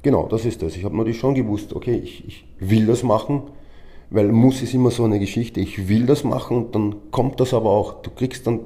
genau, 0.03 0.27
das 0.29 0.45
ist 0.45 0.63
das. 0.63 0.77
Ich 0.77 0.85
habe 0.85 0.97
natürlich 0.97 1.19
schon 1.19 1.35
gewusst, 1.35 1.73
okay, 1.75 1.97
ich, 1.97 2.27
ich 2.27 2.45
will 2.59 2.87
das 2.87 3.03
machen, 3.03 3.43
weil 4.11 4.29
muss 4.29 4.61
ist 4.61 4.75
immer 4.75 4.91
so 4.91 5.05
eine 5.05 5.19
Geschichte, 5.19 5.61
ich 5.61 5.89
will 5.89 6.05
das 6.05 6.25
machen 6.25 6.57
und 6.57 6.75
dann 6.75 6.97
kommt 7.11 7.41
das 7.41 7.55
aber 7.55 7.71
auch, 7.71 8.03
du 8.03 8.11
kriegst 8.11 8.47
dann 8.47 8.61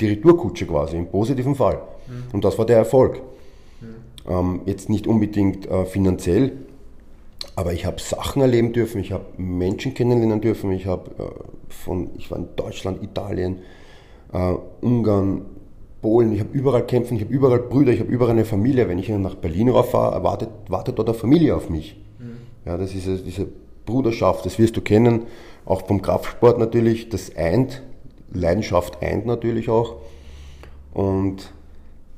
die 0.00 0.08
Retourkutsche 0.08 0.66
quasi, 0.66 0.96
im 0.96 1.06
positiven 1.06 1.54
Fall. 1.54 1.80
Mhm. 2.06 2.34
Und 2.34 2.44
das 2.44 2.58
war 2.58 2.66
der 2.66 2.78
Erfolg. 2.78 3.22
Mhm. 3.80 4.30
Ähm, 4.30 4.60
jetzt 4.66 4.90
nicht 4.90 5.06
unbedingt 5.06 5.66
äh, 5.66 5.86
finanziell, 5.86 6.52
aber 7.56 7.72
ich 7.72 7.86
habe 7.86 8.00
Sachen 8.00 8.42
erleben 8.42 8.72
dürfen, 8.72 9.00
ich 9.00 9.12
habe 9.12 9.24
Menschen 9.36 9.94
kennenlernen 9.94 10.40
dürfen, 10.40 10.72
ich 10.72 10.86
habe 10.86 11.10
äh, 11.18 11.72
von, 11.72 12.10
ich 12.16 12.30
war 12.30 12.38
in 12.38 12.48
Deutschland, 12.56 13.02
Italien, 13.02 13.58
äh, 14.32 14.54
Ungarn, 14.80 15.42
Polen, 16.02 16.32
ich 16.32 16.40
habe 16.40 16.50
überall 16.52 16.86
kämpfen, 16.86 17.16
ich 17.16 17.22
habe 17.22 17.32
überall 17.32 17.58
Brüder, 17.58 17.92
ich 17.92 18.00
habe 18.00 18.10
überall 18.10 18.30
eine 18.30 18.44
Familie. 18.44 18.88
Wenn 18.88 18.98
ich 18.98 19.08
nach 19.10 19.34
Berlin 19.34 19.68
rauffahre, 19.68 20.14
erwartet, 20.14 20.48
wartet 20.68 20.98
dort 20.98 21.08
eine 21.08 21.18
Familie 21.18 21.54
auf 21.54 21.68
mich. 21.68 22.00
Mhm. 22.18 22.38
Ja, 22.64 22.78
das 22.78 22.94
ist 22.94 23.26
diese 23.26 23.46
Bruderschaft, 23.84 24.46
das 24.46 24.58
wirst 24.58 24.76
du 24.76 24.80
kennen, 24.80 25.26
auch 25.66 25.86
vom 25.86 26.00
Kraftsport 26.00 26.58
natürlich, 26.58 27.08
das 27.10 27.36
eint, 27.36 27.82
Leidenschaft 28.32 29.02
eint 29.02 29.26
natürlich 29.26 29.68
auch. 29.68 29.96
Und 30.94 31.52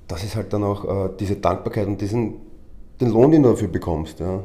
das 0.06 0.24
ist 0.24 0.36
halt 0.36 0.52
dann 0.52 0.62
auch 0.62 0.84
äh, 0.84 1.10
diese 1.18 1.36
Dankbarkeit 1.36 1.86
und 1.86 2.00
diesen, 2.00 2.34
den 3.00 3.10
Lohn, 3.10 3.30
den 3.30 3.42
du 3.42 3.50
dafür 3.50 3.68
bekommst. 3.68 4.20
Ja. 4.20 4.36
Mhm. 4.36 4.42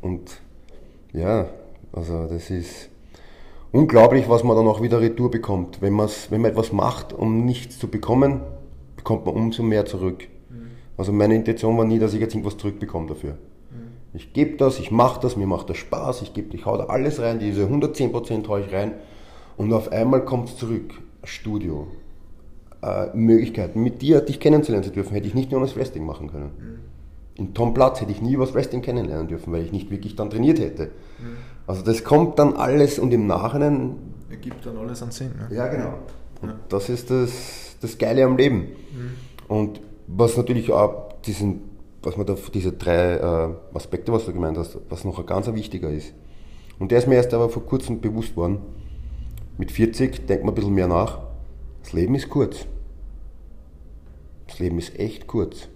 Und 0.00 0.40
ja, 1.12 1.46
also 1.92 2.26
das 2.26 2.50
ist 2.50 2.87
unglaublich, 3.78 4.28
was 4.28 4.42
man 4.42 4.56
dann 4.56 4.66
auch 4.66 4.82
wieder 4.82 5.00
retour 5.00 5.30
bekommt. 5.30 5.80
Wenn, 5.80 5.96
wenn 5.96 6.40
man 6.40 6.50
etwas 6.50 6.72
macht, 6.72 7.12
um 7.12 7.44
nichts 7.44 7.78
zu 7.78 7.88
bekommen, 7.88 8.40
bekommt 8.96 9.24
man 9.24 9.34
umso 9.34 9.62
mehr 9.62 9.86
zurück. 9.86 10.26
Mhm. 10.50 10.70
Also 10.96 11.12
meine 11.12 11.36
Intention 11.36 11.78
war 11.78 11.84
nie, 11.84 11.98
dass 11.98 12.12
ich 12.12 12.20
jetzt 12.20 12.34
irgendwas 12.34 12.56
zurückbekomme 12.56 13.06
dafür. 13.06 13.32
Mhm. 13.32 13.92
Ich 14.14 14.32
gebe 14.32 14.56
das, 14.56 14.80
ich 14.80 14.90
mache 14.90 15.20
das, 15.20 15.36
mir 15.36 15.46
macht 15.46 15.70
das 15.70 15.76
Spaß, 15.76 16.22
ich, 16.22 16.34
gebe, 16.34 16.54
ich 16.56 16.66
hau 16.66 16.76
da 16.76 16.84
alles 16.84 17.20
rein, 17.20 17.38
diese 17.38 17.66
110% 17.66 18.48
haue 18.48 18.60
ich 18.62 18.72
rein 18.72 18.94
und 19.56 19.72
auf 19.72 19.92
einmal 19.92 20.24
kommt 20.24 20.48
es 20.48 20.56
zurück. 20.56 20.94
Studio, 21.22 21.86
äh, 22.82 23.14
Möglichkeiten, 23.14 23.82
mit 23.82 24.02
dir 24.02 24.20
dich 24.20 24.40
kennenzulernen 24.40 24.84
zu 24.84 24.90
dürfen, 24.92 25.14
hätte 25.14 25.28
ich 25.28 25.34
nicht 25.34 25.52
nur 25.52 25.60
das 25.60 25.76
Wrestling 25.76 26.04
machen 26.04 26.30
können. 26.30 26.50
Mhm 26.58 26.78
in 27.38 27.54
Tom 27.54 27.72
Platz 27.72 28.00
hätte 28.00 28.10
ich 28.10 28.20
nie 28.20 28.38
was 28.38 28.52
Wrestling 28.52 28.82
kennenlernen 28.82 29.28
dürfen, 29.28 29.52
weil 29.52 29.62
ich 29.62 29.72
nicht 29.72 29.90
wirklich 29.90 30.16
dann 30.16 30.28
trainiert 30.28 30.58
hätte. 30.58 30.90
Also 31.68 31.82
das 31.82 32.02
kommt 32.02 32.38
dann 32.38 32.54
alles 32.54 32.98
und 32.98 33.12
im 33.12 33.26
Nachhinein... 33.26 33.96
Ergibt 34.30 34.64
dann 34.64 34.78
alles 34.78 35.02
an 35.02 35.10
Sinn. 35.10 35.32
Ne? 35.36 35.54
Ja, 35.54 35.68
genau. 35.68 35.98
Und 36.40 36.48
ja. 36.48 36.56
das 36.70 36.88
ist 36.88 37.10
das, 37.10 37.76
das 37.82 37.98
Geile 37.98 38.24
am 38.24 38.38
Leben. 38.38 38.60
Mhm. 38.60 39.10
Und 39.48 39.80
was 40.06 40.38
natürlich 40.38 40.72
auch 40.72 41.12
diesen, 41.26 41.60
was 42.02 42.16
man 42.16 42.24
da, 42.24 42.36
diese 42.54 42.72
drei 42.72 43.16
äh, 43.16 43.76
Aspekte, 43.76 44.10
was 44.12 44.24
du 44.24 44.32
gemeint 44.32 44.56
hast, 44.56 44.78
was 44.88 45.04
noch 45.04 45.18
ein 45.18 45.26
ganz 45.26 45.46
wichtiger 45.52 45.90
ist. 45.90 46.14
Und 46.78 46.90
der 46.90 47.00
ist 47.00 47.06
mir 47.06 47.16
erst 47.16 47.34
aber 47.34 47.50
vor 47.50 47.66
kurzem 47.66 48.00
bewusst 48.00 48.34
worden. 48.34 48.60
Mit 49.58 49.70
40 49.70 50.26
denkt 50.26 50.44
man 50.44 50.52
ein 50.52 50.54
bisschen 50.54 50.74
mehr 50.74 50.88
nach. 50.88 51.18
Das 51.82 51.92
Leben 51.92 52.14
ist 52.14 52.30
kurz. 52.30 52.64
Das 54.46 54.58
Leben 54.58 54.78
ist 54.78 54.98
echt 54.98 55.26
kurz. 55.26 55.68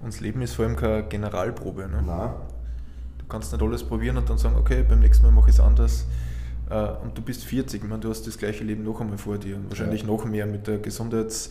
Und 0.00 0.12
das 0.12 0.20
Leben 0.20 0.42
ist 0.42 0.54
vor 0.54 0.64
allem 0.64 0.76
keine 0.76 1.02
Generalprobe. 1.08 1.88
Ne? 1.88 2.04
Nein. 2.06 2.30
Du 3.34 3.40
kannst 3.40 3.52
nicht 3.52 3.62
alles 3.64 3.82
probieren 3.82 4.16
und 4.16 4.30
dann 4.30 4.38
sagen, 4.38 4.54
okay, 4.54 4.84
beim 4.88 5.00
nächsten 5.00 5.26
Mal 5.26 5.32
mache 5.32 5.50
ich 5.50 5.56
es 5.56 5.60
anders. 5.60 6.06
Äh, 6.70 6.86
und 7.02 7.18
du 7.18 7.22
bist 7.22 7.42
40, 7.42 7.82
ich 7.82 7.88
meine, 7.88 8.00
du 8.00 8.08
hast 8.08 8.24
das 8.28 8.38
gleiche 8.38 8.62
Leben 8.62 8.84
noch 8.84 9.00
einmal 9.00 9.18
vor 9.18 9.38
dir 9.38 9.56
und 9.56 9.70
wahrscheinlich 9.70 10.02
ja. 10.02 10.06
noch 10.06 10.24
mehr 10.24 10.46
mit 10.46 10.68
der 10.68 10.78
Gesundheits- 10.78 11.50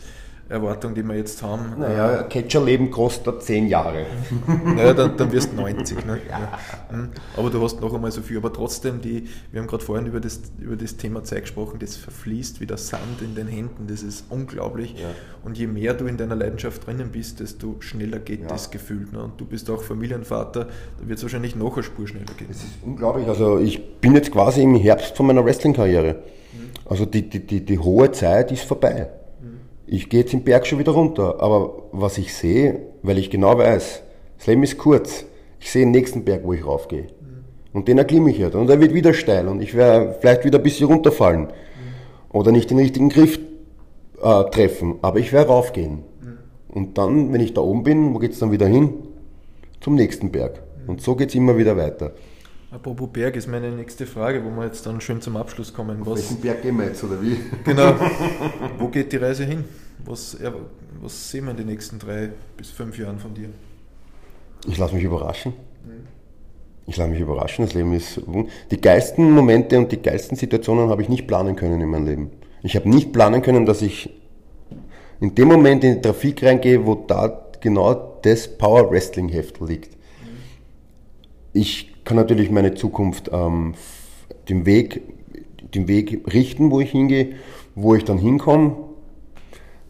Erwartung, 0.50 0.94
die 0.94 1.04
wir 1.04 1.16
jetzt 1.16 1.42
haben. 1.42 1.76
Naja, 1.80 2.20
ein 2.20 2.30
Catcherleben 2.30 2.92
kostet 2.92 3.42
10 3.42 3.68
Jahre. 3.68 4.06
naja, 4.66 4.94
dann, 4.94 5.16
dann 5.16 5.32
wirst 5.32 5.54
du 5.54 5.56
90. 5.56 6.06
Ne? 6.06 6.20
Ja. 6.30 6.60
Hm. 6.90 7.10
Aber 7.38 7.50
du 7.50 7.62
hast 7.64 7.80
noch 7.80 7.94
einmal 7.94 8.12
so 8.12 8.22
viel. 8.22 8.38
Aber 8.38 8.52
trotzdem, 8.52 9.02
die, 9.02 9.30
wir 9.52 9.62
haben 9.62 9.68
gerade 9.68 9.84
vorhin 9.84 10.06
über 10.06 10.20
das, 10.20 10.42
über 10.60 10.76
das 10.76 10.98
Thema 10.98 11.24
Zeit 11.24 11.44
gesprochen, 11.44 11.80
das 11.80 11.96
verfließt 11.96 12.60
wie 12.60 12.68
der 12.68 12.78
Sand 12.78 13.22
in 13.22 13.36
den 13.36 13.48
Händen. 13.48 13.88
Das 13.88 14.04
ist 14.04 14.26
unglaublich. 14.30 14.96
Ja. 15.00 15.08
Und 15.46 15.58
je 15.58 15.66
mehr 15.66 15.94
du 15.94 16.08
in 16.08 16.18
deiner 16.18 16.36
Leidenschaft 16.36 16.86
drinnen 16.86 17.12
bist, 17.12 17.40
desto 17.40 17.78
schneller 17.80 18.20
geht 18.20 18.52
das 18.52 18.70
Gefühl. 18.70 19.08
Ne? 19.14 19.24
Und 19.24 19.40
du 19.40 19.46
bist 19.46 19.70
auch 19.70 19.82
Familienvater, 19.82 20.68
da 21.00 21.08
wird 21.08 21.18
es 21.18 21.24
wahrscheinlich 21.24 21.56
noch 21.56 21.76
eine 21.76 21.84
Spur 21.84 22.06
schneller 22.06 22.26
gehen. 22.38 22.48
Das 22.50 22.58
ist 22.58 22.74
unglaublich. 22.84 23.28
Also 23.28 23.60
ich 23.60 24.00
bin 24.02 24.14
jetzt 24.14 24.32
quasi 24.32 24.62
im 24.62 24.76
Herbst 24.76 25.16
von 25.16 25.26
meiner 25.26 25.46
Wrestling-Karriere. 25.46 26.14
Mhm. 26.14 26.72
Also 26.86 27.06
die, 27.06 27.30
die, 27.30 27.40
die, 27.40 27.66
die 27.66 27.80
hohe 27.80 28.12
Zeit 28.12 28.52
ist 28.52 28.66
vorbei 28.66 29.10
ich 29.86 30.10
gehe 30.10 30.22
jetzt 30.22 30.34
den 30.34 30.44
Berg 30.44 30.66
schon 30.66 30.80
wieder 30.80 30.92
runter. 30.94 31.42
Aber 31.42 31.84
was 31.92 32.18
ich 32.18 32.34
sehe, 32.34 32.80
weil 33.02 33.18
ich 33.18 33.30
genau 33.30 33.58
weiß, 33.58 34.04
das 34.38 34.48
Leben 34.48 34.64
ist 34.64 34.78
kurz, 34.78 35.26
ich 35.60 35.72
sehe 35.72 35.84
den 35.84 35.92
nächsten 35.92 36.24
Berg, 36.24 36.44
wo 36.44 36.54
ich 36.54 36.66
raufgehe. 36.66 37.04
Mhm. 37.04 37.44
Und 37.74 37.88
den 37.88 37.98
erklimme 37.98 38.32
ich 38.32 38.38
jetzt. 38.38 38.56
Und 38.56 38.70
er 38.70 38.80
wird 38.80 38.94
wieder 38.94 39.14
steil 39.14 39.48
und 39.48 39.62
ich 39.62 39.74
werde 39.76 40.16
vielleicht 40.20 40.46
wieder 40.46 40.60
ein 40.60 40.64
bisschen 40.64 40.88
runterfallen. 40.88 41.42
Mhm. 41.42 41.50
Oder 42.32 42.52
nicht 42.52 42.70
den 42.70 42.80
richtigen 42.80 43.10
Griff 43.10 43.40
äh, 44.22 44.44
treffen. 44.46 44.96
Aber 45.02 45.20
ich 45.20 45.32
werde 45.34 45.50
raufgehen. 45.50 46.04
Mhm. 46.22 46.38
Und 46.70 46.98
dann, 46.98 47.34
wenn 47.34 47.42
ich 47.42 47.54
da 47.54 47.62
oben 47.62 47.84
bin, 47.84 48.14
wo 48.14 48.20
geht 48.20 48.34
es 48.34 48.40
dann 48.40 48.52
wieder 48.52 48.68
hin? 48.68 48.94
Zum 49.80 49.96
nächsten 49.96 50.32
Berg. 50.32 50.62
Und 50.88 51.02
so 51.02 51.16
geht 51.16 51.30
es 51.30 51.36
immer 51.36 51.58
wieder 51.58 51.78
weiter. 51.78 52.14
Apropos 52.74 53.08
Berg 53.14 53.36
ist 53.36 53.48
meine 53.48 53.70
nächste 53.70 54.08
Frage, 54.08 54.44
wo 54.44 54.50
wir 54.50 54.66
jetzt 54.66 54.84
dann 54.88 55.00
schön 55.00 55.22
zum 55.22 55.38
Abschluss 55.38 55.72
kommen. 55.72 56.02
Auf 56.02 56.08
welchen 56.08 56.42
Berg 56.42 56.64
gehen 56.64 56.76
wir 56.78 56.86
jetzt, 56.86 57.04
oder 57.04 57.22
wie? 57.22 57.38
Genau. 57.64 57.94
wo 58.80 58.88
geht 58.88 59.12
die 59.12 59.18
Reise 59.18 59.46
hin? 59.46 59.64
Was, 60.04 60.36
was 61.00 61.30
sehen 61.30 61.46
wir 61.46 61.52
in 61.52 61.58
den 61.58 61.68
nächsten 61.68 62.00
drei 62.00 62.32
bis 62.58 62.72
fünf 62.72 62.98
Jahren 62.98 63.20
von 63.20 63.36
dir? 63.36 63.50
Ich 64.68 64.80
lasse 64.80 64.96
mich 64.96 65.04
überraschen. 65.04 65.54
Ich 66.88 66.98
lasse 66.98 67.12
mich 67.12 67.20
überraschen. 67.20 67.64
Das 67.64 67.76
Leben 67.76 67.94
ist. 67.94 68.20
Die 68.72 68.82
geilsten 68.82 69.32
Momente 69.32 69.78
und 69.78 69.92
die 69.92 70.02
geilsten 70.02 70.36
Situationen 70.36 70.90
habe 70.90 71.04
ich 71.04 71.10
nicht 71.10 71.28
planen 71.28 71.56
können 71.56 71.80
in 71.80 71.90
meinem 71.90 72.08
Leben. 72.08 72.32
Ich 72.64 72.76
habe 72.76 72.90
nicht 72.90 73.14
planen 73.14 73.44
können, 73.44 73.68
dass 73.68 73.84
ich 73.84 74.10
in 75.20 75.36
dem 75.36 75.48
Moment 75.48 75.84
in 75.84 75.96
die 75.96 76.02
Trafik 76.02 76.42
reingehe, 76.44 76.84
wo 76.84 76.96
da 76.96 77.50
genau 77.62 78.20
das 78.24 78.48
Power 78.48 78.90
Wrestling 78.90 79.30
Heft 79.30 79.62
liegt. 79.62 79.96
Ich 81.54 81.93
kann 82.04 82.18
natürlich 82.18 82.52
meine 82.52 82.74
Zukunft 82.74 83.30
ähm, 83.34 83.76
den, 84.50 84.66
Weg, 84.66 85.02
den 85.74 85.88
Weg 85.88 86.34
richten, 86.34 86.72
wo 86.72 86.80
ich 86.80 86.92
hingehe, 86.92 87.36
wo 87.76 87.96
ich 87.96 88.04
dann 88.04 88.18
hinkomme. 88.18 88.76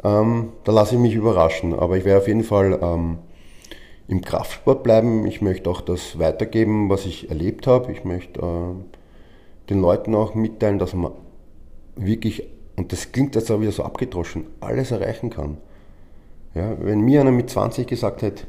Ähm, 0.04 0.50
da 0.64 0.72
lasse 0.72 0.96
ich 0.96 1.02
mich 1.02 1.16
überraschen. 1.16 1.74
Aber 1.74 1.98
ich 1.98 2.06
werde 2.06 2.22
auf 2.22 2.28
jeden 2.28 2.44
Fall 2.44 2.80
ähm, 2.82 3.18
im 4.08 4.22
Kraftsport 4.22 4.84
bleiben. 4.84 5.26
Ich 5.26 5.42
möchte 5.42 5.70
auch 5.70 5.82
das 5.82 6.20
weitergeben, 6.20 6.90
was 6.90 7.06
ich 7.06 7.30
erlebt 7.30 7.68
habe. 7.68 7.92
Ich 7.92 8.04
möchte 8.04 8.42
äh, 8.42 9.70
den 9.70 9.82
Leuten 9.82 10.14
auch 10.16 10.36
mitteilen, 10.36 10.80
dass 10.80 10.94
man 10.94 11.14
wirklich, 11.96 12.44
und 12.76 12.92
das 12.92 13.12
klingt 13.12 13.36
jetzt 13.36 13.50
auch 13.52 13.62
wieder 13.62 13.72
so 13.72 13.84
abgedroschen, 13.84 14.48
alles 14.60 14.92
erreichen 14.92 15.30
kann. 15.30 15.58
Ja, 16.54 16.76
wenn 16.80 17.02
mir 17.02 17.22
einer 17.22 17.32
mit 17.32 17.50
20 17.50 17.88
gesagt 17.88 18.22
hätte, 18.22 18.44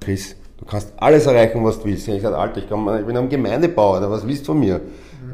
Chris, 0.00 0.36
du 0.58 0.64
kannst 0.64 0.92
alles 0.96 1.26
erreichen, 1.26 1.64
was 1.64 1.78
du 1.78 1.86
willst. 1.86 2.08
Ich 2.08 2.22
sage, 2.22 2.36
Alter, 2.36 2.58
ich, 2.58 2.68
kann, 2.68 3.00
ich 3.00 3.06
bin 3.06 3.16
am 3.16 3.28
Gemeindebauer, 3.28 3.98
oder 3.98 4.10
was 4.10 4.26
willst 4.26 4.42
du 4.42 4.52
von 4.52 4.60
mir? 4.60 4.80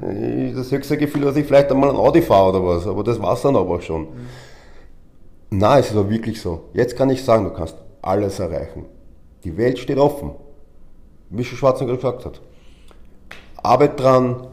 Mhm. 0.01 0.55
Das 0.57 0.71
höchste 0.71 0.97
Gefühl, 0.97 1.23
dass 1.23 1.37
ich 1.37 1.47
vielleicht 1.47 1.71
einmal 1.71 1.91
ein 1.91 1.97
Audi 1.97 2.23
fahre 2.23 2.51
oder 2.51 2.66
was, 2.66 2.87
aber 2.87 3.05
das 3.05 3.21
war 3.21 3.35
es 3.35 3.43
dann 3.43 3.57
aber 3.57 3.77
auch 3.77 3.83
schon. 3.83 4.03
Mhm. 4.03 4.27
Na, 5.51 5.79
es 5.79 5.87
ist 5.87 5.97
aber 5.97 6.09
wirklich 6.09 6.41
so. 6.41 6.64
Jetzt 6.75 6.97
kann 6.97 7.11
ich 7.11 7.25
sagen, 7.25 7.45
du 7.45 7.51
kannst 7.51 7.77
alles 8.03 8.39
erreichen. 8.39 8.87
Die 9.45 9.57
Welt 9.57 9.79
steht 9.79 9.99
offen, 9.99 10.33
wie 11.31 11.45
schon 11.45 11.59
Schwarzenegger 11.59 11.97
gesagt 11.97 12.25
hat. 12.25 12.41
Arbeit 13.62 13.99
dran, 13.99 14.47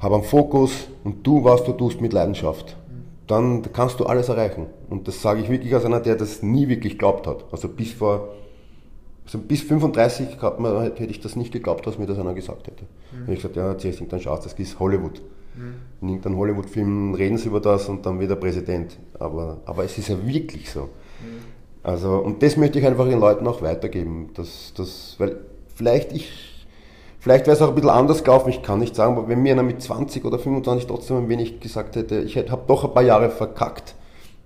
hab 0.00 0.12
einen 0.12 0.22
Fokus 0.22 0.88
und 1.04 1.24
tu, 1.24 1.44
was 1.44 1.64
du 1.64 1.72
tust 1.72 2.00
mit 2.00 2.12
Leidenschaft. 2.12 2.76
Dann 3.26 3.62
kannst 3.72 4.00
du 4.00 4.06
alles 4.06 4.28
erreichen. 4.28 4.66
Und 4.88 5.06
das 5.06 5.22
sage 5.22 5.40
ich 5.40 5.48
wirklich 5.48 5.74
als 5.74 5.84
einer, 5.84 6.00
der 6.00 6.16
das 6.16 6.42
nie 6.42 6.68
wirklich 6.68 6.94
geglaubt 6.94 7.26
hat. 7.26 7.44
Also 7.52 7.68
bis 7.68 7.92
vor, 7.92 8.28
also 9.32 9.46
bis 9.46 9.62
35 9.62 10.42
hat 10.42 10.58
man, 10.58 10.82
hätte 10.82 11.04
ich 11.04 11.20
das 11.20 11.36
nicht 11.36 11.52
geglaubt, 11.52 11.86
dass 11.86 11.98
mir 11.98 12.06
das 12.06 12.18
einer 12.18 12.34
gesagt 12.34 12.66
hätte. 12.66 12.82
Mhm. 13.12 13.32
Ich 13.32 13.36
gesagt, 13.36 13.54
ja, 13.54 13.68
erzählst 13.68 14.02
dann 14.08 14.20
schaust, 14.20 14.44
das 14.44 14.54
ist 14.54 14.80
Hollywood. 14.80 15.22
Mhm. 15.54 15.74
In 16.02 16.08
irgendeinem 16.08 16.36
Hollywood-Film 16.36 17.14
reden 17.14 17.38
sie 17.38 17.46
über 17.46 17.60
das 17.60 17.88
und 17.88 18.04
dann 18.04 18.18
wird 18.18 18.30
er 18.30 18.36
Präsident. 18.36 18.98
Aber, 19.20 19.58
aber 19.66 19.84
es 19.84 19.96
ist 19.96 20.08
ja 20.08 20.16
wirklich 20.26 20.68
so. 20.68 20.80
Mhm. 20.80 20.88
Also, 21.84 22.16
und 22.16 22.42
das 22.42 22.56
möchte 22.56 22.80
ich 22.80 22.86
einfach 22.86 23.08
den 23.08 23.20
Leuten 23.20 23.46
auch 23.46 23.62
weitergeben. 23.62 24.30
Dass, 24.34 24.74
dass, 24.76 25.14
weil 25.18 25.36
vielleicht 25.76 26.12
ich, 26.12 26.28
vielleicht 27.20 27.46
wäre 27.46 27.54
es 27.54 27.62
auch 27.62 27.68
ein 27.68 27.76
bisschen 27.76 27.90
anders 27.90 28.24
gelaufen, 28.24 28.50
ich 28.50 28.62
kann 28.62 28.80
nicht 28.80 28.96
sagen, 28.96 29.16
aber 29.16 29.28
wenn 29.28 29.42
mir 29.42 29.52
einer 29.52 29.62
mit 29.62 29.80
20 29.80 30.24
oder 30.24 30.40
25 30.40 30.88
trotzdem 30.88 31.18
ein 31.18 31.28
wenig 31.28 31.60
gesagt 31.60 31.94
hätte, 31.94 32.20
ich 32.22 32.36
habe 32.36 32.62
doch 32.66 32.84
ein 32.84 32.94
paar 32.94 33.04
Jahre 33.04 33.30
verkackt, 33.30 33.94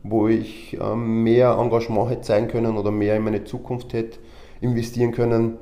wo 0.03 0.29
ich 0.29 0.77
ähm, 0.79 1.23
mehr 1.23 1.57
Engagement 1.59 2.11
hätte 2.11 2.21
zeigen 2.21 2.49
können 2.49 2.77
oder 2.77 2.91
mehr 2.91 3.17
in 3.17 3.25
meine 3.25 3.45
Zukunft 3.45 3.95
hätte 3.95 4.19
investieren 4.65 5.13
können. 5.13 5.59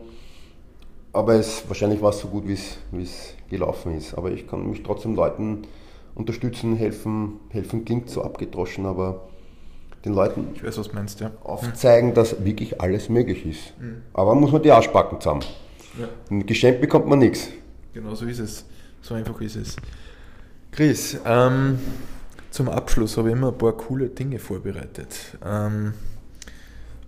Aber 1.12 1.34
es, 1.34 1.64
wahrscheinlich 1.68 2.00
war 2.00 2.10
es 2.10 2.20
so 2.20 2.28
gut, 2.28 2.44
wie 2.46 2.54
es 2.54 3.36
gelaufen 3.50 3.94
ist. 3.96 4.14
Aber 4.14 4.30
ich 4.30 4.46
kann 4.46 4.70
mich 4.70 4.82
trotzdem 4.82 5.14
Leuten 5.14 5.62
unterstützen, 6.14 6.76
helfen. 6.76 7.40
Helfen 7.50 7.84
klingt 7.84 8.08
so 8.08 8.22
abgedroschen, 8.22 8.86
aber 8.86 9.28
den 10.04 10.14
Leuten 10.14 10.48
ich 10.54 10.64
weiß, 10.64 10.78
was 10.78 10.92
meinst, 10.92 11.20
ja. 11.20 11.30
aufzeigen, 11.44 12.14
dass 12.14 12.44
wirklich 12.44 12.80
alles 12.80 13.08
möglich 13.08 13.46
ist. 13.46 13.78
Mhm. 13.78 14.02
Aber 14.14 14.34
muss 14.34 14.50
man 14.52 14.62
die 14.62 14.70
Arschbacken 14.70 15.20
zusammen. 15.20 15.44
Ja. 15.98 16.08
Ein 16.30 16.46
Geschenk 16.46 16.80
bekommt 16.80 17.06
man 17.06 17.18
nichts. 17.18 17.48
Genau 17.92 18.14
so 18.14 18.26
ist 18.26 18.38
es. 18.38 18.64
So 19.02 19.14
einfach 19.14 19.40
ist 19.40 19.56
es. 19.56 19.76
Chris, 20.70 21.18
ähm, 21.26 21.78
zum 22.50 22.68
Abschluss 22.68 23.16
habe 23.16 23.28
ich 23.28 23.36
immer 23.36 23.48
ein 23.48 23.58
paar 23.58 23.72
coole 23.72 24.08
Dinge 24.08 24.38
vorbereitet. 24.38 25.36
Ähm, 25.44 25.92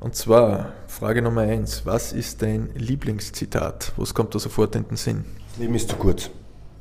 und 0.04 0.14
zwar 0.14 0.74
Frage 0.86 1.22
Nummer 1.22 1.40
eins: 1.40 1.86
Was 1.86 2.12
ist 2.12 2.42
dein 2.42 2.68
Lieblingszitat? 2.74 3.92
Was 3.96 4.12
kommt 4.12 4.34
da 4.34 4.38
sofort 4.38 4.76
in 4.76 4.86
den 4.86 4.98
Sinn? 4.98 5.24
Das 5.48 5.58
Leben 5.58 5.74
ist 5.74 5.88
zu 5.88 5.96
kurz. 5.96 6.28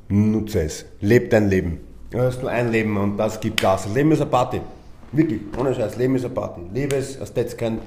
Nutze 0.09 0.63
es. 0.63 0.83
Leb 0.99 1.29
dein 1.29 1.49
Leben. 1.49 1.79
Du 2.11 2.19
hast 2.19 2.41
nur 2.41 2.51
ein 2.51 2.69
Leben 2.69 2.97
und 2.97 3.15
das 3.15 3.39
gibt 3.39 3.61
Gas. 3.61 3.85
Das 3.85 3.93
Leben 3.93 4.11
ist 4.11 4.19
eine 4.19 4.29
Party. 4.29 4.59
Wirklich, 5.13 5.39
ohne 5.57 5.73
Scheiß. 5.73 5.95
Leben 5.95 6.15
ist 6.15 6.25
eine 6.25 6.33
Party. 6.33 6.61
Lebe 6.73 6.97
es, 6.97 7.17
als 7.17 7.33
hätte 7.33 7.55
kein, 7.55 7.79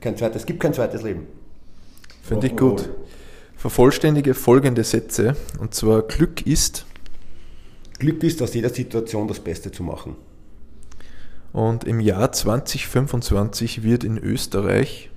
kein 0.00 0.16
zweites, 0.16 0.42
es 0.42 0.46
gibt 0.46 0.60
kein 0.60 0.72
zweites 0.72 1.02
Leben. 1.02 1.26
Finde 2.22 2.46
ich 2.46 2.56
gut. 2.56 2.88
Vervollständige 3.56 4.32
folgende 4.32 4.84
Sätze. 4.84 5.36
Und 5.60 5.74
zwar 5.74 6.00
Glück 6.00 6.46
ist. 6.46 6.86
Glück 7.98 8.22
ist, 8.22 8.40
aus 8.40 8.54
jeder 8.54 8.70
Situation 8.70 9.28
das 9.28 9.38
Beste 9.38 9.70
zu 9.70 9.82
machen. 9.82 10.16
Und 11.52 11.84
im 11.84 12.00
Jahr 12.00 12.32
2025 12.32 13.82
wird 13.82 14.04
in 14.04 14.18
Österreich 14.18 15.10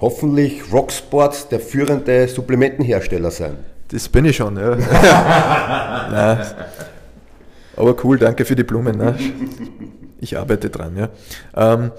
hoffentlich 0.00 0.72
Rocksport 0.72 1.50
der 1.50 1.60
führende 1.60 2.28
Supplementenhersteller 2.28 3.30
sein. 3.30 3.56
Das 3.88 4.08
bin 4.08 4.26
ich 4.26 4.36
schon, 4.36 4.56
ja. 4.56 4.76
Nein. 6.10 6.46
Aber 7.76 7.96
cool, 8.04 8.18
danke 8.18 8.44
für 8.44 8.54
die 8.54 8.64
Blumen. 8.64 8.98
Ne? 8.98 9.16
Ich 10.20 10.36
arbeite 10.36 10.68
dran, 10.68 10.96
ja. 10.96 11.08
Ähm, 11.56 11.92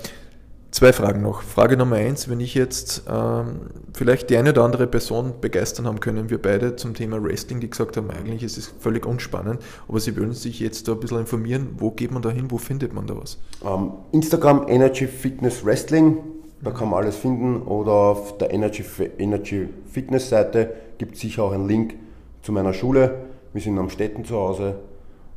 zwei 0.71 0.93
Fragen 0.93 1.21
noch. 1.21 1.41
Frage 1.41 1.77
Nummer 1.77 1.97
eins, 1.97 2.29
wenn 2.29 2.39
ich 2.39 2.53
jetzt 2.53 3.03
ähm, 3.09 3.61
vielleicht 3.93 4.29
die 4.29 4.37
eine 4.37 4.51
oder 4.51 4.63
andere 4.63 4.87
Person 4.87 5.33
begeistern 5.41 5.87
haben 5.87 5.99
können, 5.99 6.29
wir 6.29 6.41
beide 6.41 6.75
zum 6.75 6.93
Thema 6.93 7.21
Wrestling, 7.23 7.59
die 7.59 7.69
gesagt 7.69 7.97
haben, 7.97 8.09
eigentlich 8.11 8.43
ist 8.43 8.57
es 8.57 8.67
völlig 8.67 9.05
unspannend, 9.05 9.59
aber 9.87 9.99
sie 9.99 10.15
wollen 10.17 10.33
sich 10.33 10.59
jetzt 10.59 10.87
da 10.87 10.93
ein 10.93 10.99
bisschen 10.99 11.19
informieren, 11.19 11.69
wo 11.77 11.91
geht 11.91 12.11
man 12.11 12.21
da 12.21 12.29
hin, 12.29 12.45
wo 12.49 12.57
findet 12.57 12.93
man 12.93 13.07
da 13.07 13.17
was? 13.17 13.37
Um, 13.61 13.69
ähm, 13.69 13.91
Instagram 14.11 14.67
Energy 14.67 15.07
Fitness 15.07 15.65
Wrestling, 15.65 16.17
da 16.61 16.71
kann 16.71 16.89
man 16.89 17.03
alles 17.03 17.15
finden 17.15 17.61
oder 17.63 17.91
auf 17.91 18.37
der 18.37 18.51
Energy, 18.51 18.83
Energy 19.17 19.69
Fitness 19.91 20.29
Seite 20.29 20.73
gibt 20.97 21.15
es 21.15 21.21
sicher 21.21 21.43
auch 21.43 21.51
einen 21.51 21.67
Link 21.67 21.95
zu 22.41 22.51
meiner 22.51 22.73
Schule. 22.73 23.25
Wir 23.53 23.61
sind 23.61 23.77
am 23.79 23.89
Städten 23.89 24.25
zu 24.25 24.35
Hause 24.35 24.75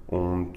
und 0.08 0.52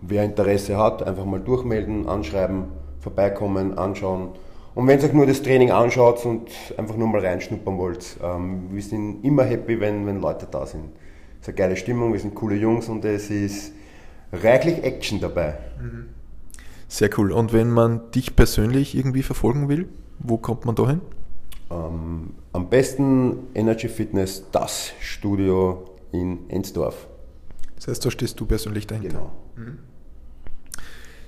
wer 0.00 0.24
Interesse 0.24 0.76
hat, 0.76 1.02
einfach 1.02 1.24
mal 1.24 1.40
durchmelden, 1.40 2.08
anschreiben, 2.08 2.64
vorbeikommen, 3.06 3.78
anschauen. 3.78 4.30
Und 4.74 4.88
wenn 4.88 4.98
ihr 4.98 5.04
euch 5.04 5.12
nur 5.12 5.26
das 5.26 5.40
Training 5.40 5.70
anschaut 5.70 6.26
und 6.26 6.50
einfach 6.76 6.96
nur 6.96 7.06
mal 7.06 7.24
reinschnuppern 7.24 7.78
wollt, 7.78 8.16
ähm, 8.22 8.64
wir 8.72 8.82
sind 8.82 9.24
immer 9.24 9.44
happy, 9.44 9.78
wenn, 9.80 10.06
wenn 10.06 10.20
Leute 10.20 10.48
da 10.50 10.66
sind. 10.66 10.86
Es 11.40 11.42
ist 11.42 11.48
eine 11.48 11.56
geile 11.56 11.76
Stimmung, 11.76 12.12
wir 12.12 12.20
sind 12.20 12.34
coole 12.34 12.56
Jungs 12.56 12.88
und 12.88 13.04
es 13.04 13.30
ist 13.30 13.72
reichlich 14.32 14.82
Action 14.82 15.20
dabei. 15.20 15.54
Mhm. 15.80 16.06
Sehr 16.88 17.08
cool. 17.16 17.30
Und 17.30 17.52
wenn 17.52 17.70
man 17.70 18.10
dich 18.10 18.34
persönlich 18.34 18.96
irgendwie 18.96 19.22
verfolgen 19.22 19.68
will, 19.68 19.88
wo 20.18 20.36
kommt 20.36 20.64
man 20.64 20.74
da 20.74 20.88
hin? 20.88 21.00
Ähm, 21.70 22.30
am 22.52 22.68
besten 22.68 23.38
Energy 23.54 23.88
Fitness, 23.88 24.44
das 24.50 24.92
Studio 25.00 25.84
in 26.10 26.50
Ensdorf. 26.50 27.06
Das 27.76 27.86
heißt, 27.86 28.04
da 28.04 28.10
stehst 28.10 28.40
du 28.40 28.46
persönlich 28.46 28.86
dahinter. 28.86 29.08
Genau. 29.08 29.32
Mhm. 29.56 29.78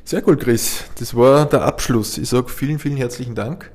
Sehr 0.08 0.26
cool, 0.26 0.38
Chris. 0.38 0.84
Das 0.98 1.14
war 1.14 1.44
der 1.44 1.64
Abschluss. 1.64 2.16
Ich 2.16 2.30
sage 2.30 2.48
vielen, 2.48 2.78
vielen 2.78 2.96
herzlichen 2.96 3.34
Dank. 3.34 3.70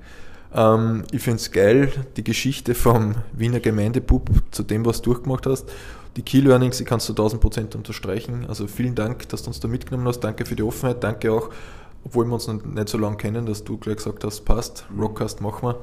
Ähm, 0.52 1.04
ich 1.12 1.22
finde 1.22 1.38
es 1.38 1.52
geil, 1.52 1.92
die 2.18 2.24
Geschichte 2.24 2.74
vom 2.74 3.14
Wiener 3.34 3.60
Gemeindebub 3.60 4.32
zu 4.50 4.64
dem, 4.64 4.84
was 4.84 5.04
du 5.04 5.12
durchgemacht 5.12 5.46
hast. 5.46 5.72
Die 6.16 6.24
Key 6.24 6.40
Learnings, 6.40 6.80
die 6.80 6.86
kannst 6.86 7.08
du 7.08 7.14
1000 7.14 7.40
Prozent 7.40 7.76
unterstreichen. 7.76 8.48
Also 8.48 8.66
vielen 8.66 8.96
Dank, 8.96 9.30
dass 9.30 9.44
du 9.44 9.50
uns 9.50 9.60
da 9.60 9.68
mitgenommen 9.68 10.08
hast. 10.08 10.22
Danke 10.22 10.48
für 10.48 10.56
die 10.56 10.64
Offenheit. 10.64 11.04
Danke 11.04 11.32
auch, 11.32 11.52
obwohl 12.04 12.26
wir 12.26 12.34
uns 12.34 12.48
noch 12.48 12.64
nicht 12.64 12.90
so 12.90 12.98
lange 12.98 13.18
kennen, 13.18 13.46
dass 13.46 13.64
du 13.64 13.78
gleich 13.78 13.98
gesagt 13.98 14.24
hast, 14.24 14.44
passt, 14.44 14.88
Rockcast 15.00 15.40
machen 15.40 15.68
wir. 15.68 15.82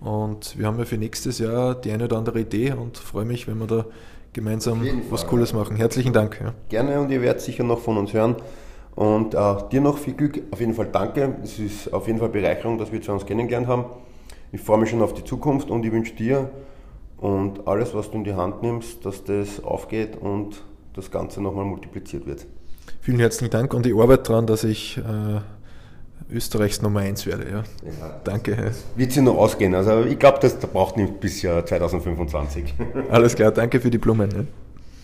Und 0.00 0.58
wir 0.58 0.66
haben 0.66 0.78
ja 0.80 0.86
für 0.86 0.98
nächstes 0.98 1.38
Jahr 1.38 1.76
die 1.76 1.92
eine 1.92 2.06
oder 2.06 2.18
andere 2.18 2.40
Idee 2.40 2.72
und 2.72 2.98
freue 2.98 3.26
mich, 3.26 3.46
wenn 3.46 3.58
wir 3.58 3.68
da 3.68 3.84
gemeinsam 4.32 4.84
was. 5.10 5.24
Cooles 5.28 5.52
machen. 5.52 5.76
Herzlichen 5.76 6.12
Dank. 6.12 6.40
Ja. 6.42 6.52
Gerne 6.68 6.98
und 6.98 7.12
ihr 7.12 7.22
werdet 7.22 7.42
sicher 7.42 7.62
noch 7.62 7.78
von 7.78 7.96
uns 7.96 8.12
hören. 8.12 8.34
Und 8.94 9.34
äh, 9.34 9.54
dir 9.72 9.80
noch 9.80 9.98
viel 9.98 10.14
Glück. 10.14 10.40
Auf 10.50 10.60
jeden 10.60 10.74
Fall 10.74 10.88
danke. 10.92 11.36
Es 11.42 11.58
ist 11.58 11.92
auf 11.92 12.06
jeden 12.06 12.18
Fall 12.18 12.28
Bereicherung, 12.28 12.78
dass 12.78 12.92
wir 12.92 13.02
zu 13.02 13.12
uns 13.12 13.26
kennengelernt 13.26 13.66
haben. 13.66 13.86
Ich 14.52 14.60
freue 14.60 14.78
mich 14.78 14.90
schon 14.90 15.02
auf 15.02 15.14
die 15.14 15.24
Zukunft 15.24 15.70
und 15.70 15.84
ich 15.84 15.90
wünsche 15.90 16.14
dir 16.14 16.50
und 17.16 17.66
alles, 17.66 17.94
was 17.94 18.10
du 18.10 18.18
in 18.18 18.24
die 18.24 18.34
Hand 18.34 18.62
nimmst, 18.62 19.04
dass 19.04 19.24
das 19.24 19.62
aufgeht 19.64 20.16
und 20.16 20.62
das 20.94 21.10
Ganze 21.10 21.42
nochmal 21.42 21.64
multipliziert 21.64 22.26
wird. 22.26 22.46
Vielen 23.00 23.18
herzlichen 23.18 23.50
Dank 23.50 23.74
und 23.74 23.84
ich 23.86 23.94
arbeite 23.98 24.22
daran, 24.24 24.46
dass 24.46 24.62
ich 24.62 24.98
äh, 24.98 25.40
Österreichs 26.32 26.82
Nummer 26.82 27.00
1 27.00 27.26
werde. 27.26 27.44
Ja. 27.50 27.56
Ja. 27.58 28.20
Danke. 28.22 28.72
Wird 28.94 29.12
sie 29.12 29.22
noch 29.22 29.36
ausgehen. 29.36 29.74
Also 29.74 30.04
ich 30.04 30.18
glaube, 30.18 30.38
das 30.40 30.56
braucht 30.56 30.96
nicht 30.96 31.18
bis 31.18 31.42
Jahr 31.42 31.66
2025. 31.66 32.74
Alles 33.10 33.34
klar, 33.34 33.50
danke 33.50 33.80
für 33.80 33.90
die 33.90 33.98
Blumen. 33.98 34.30
Ja. 34.30 34.44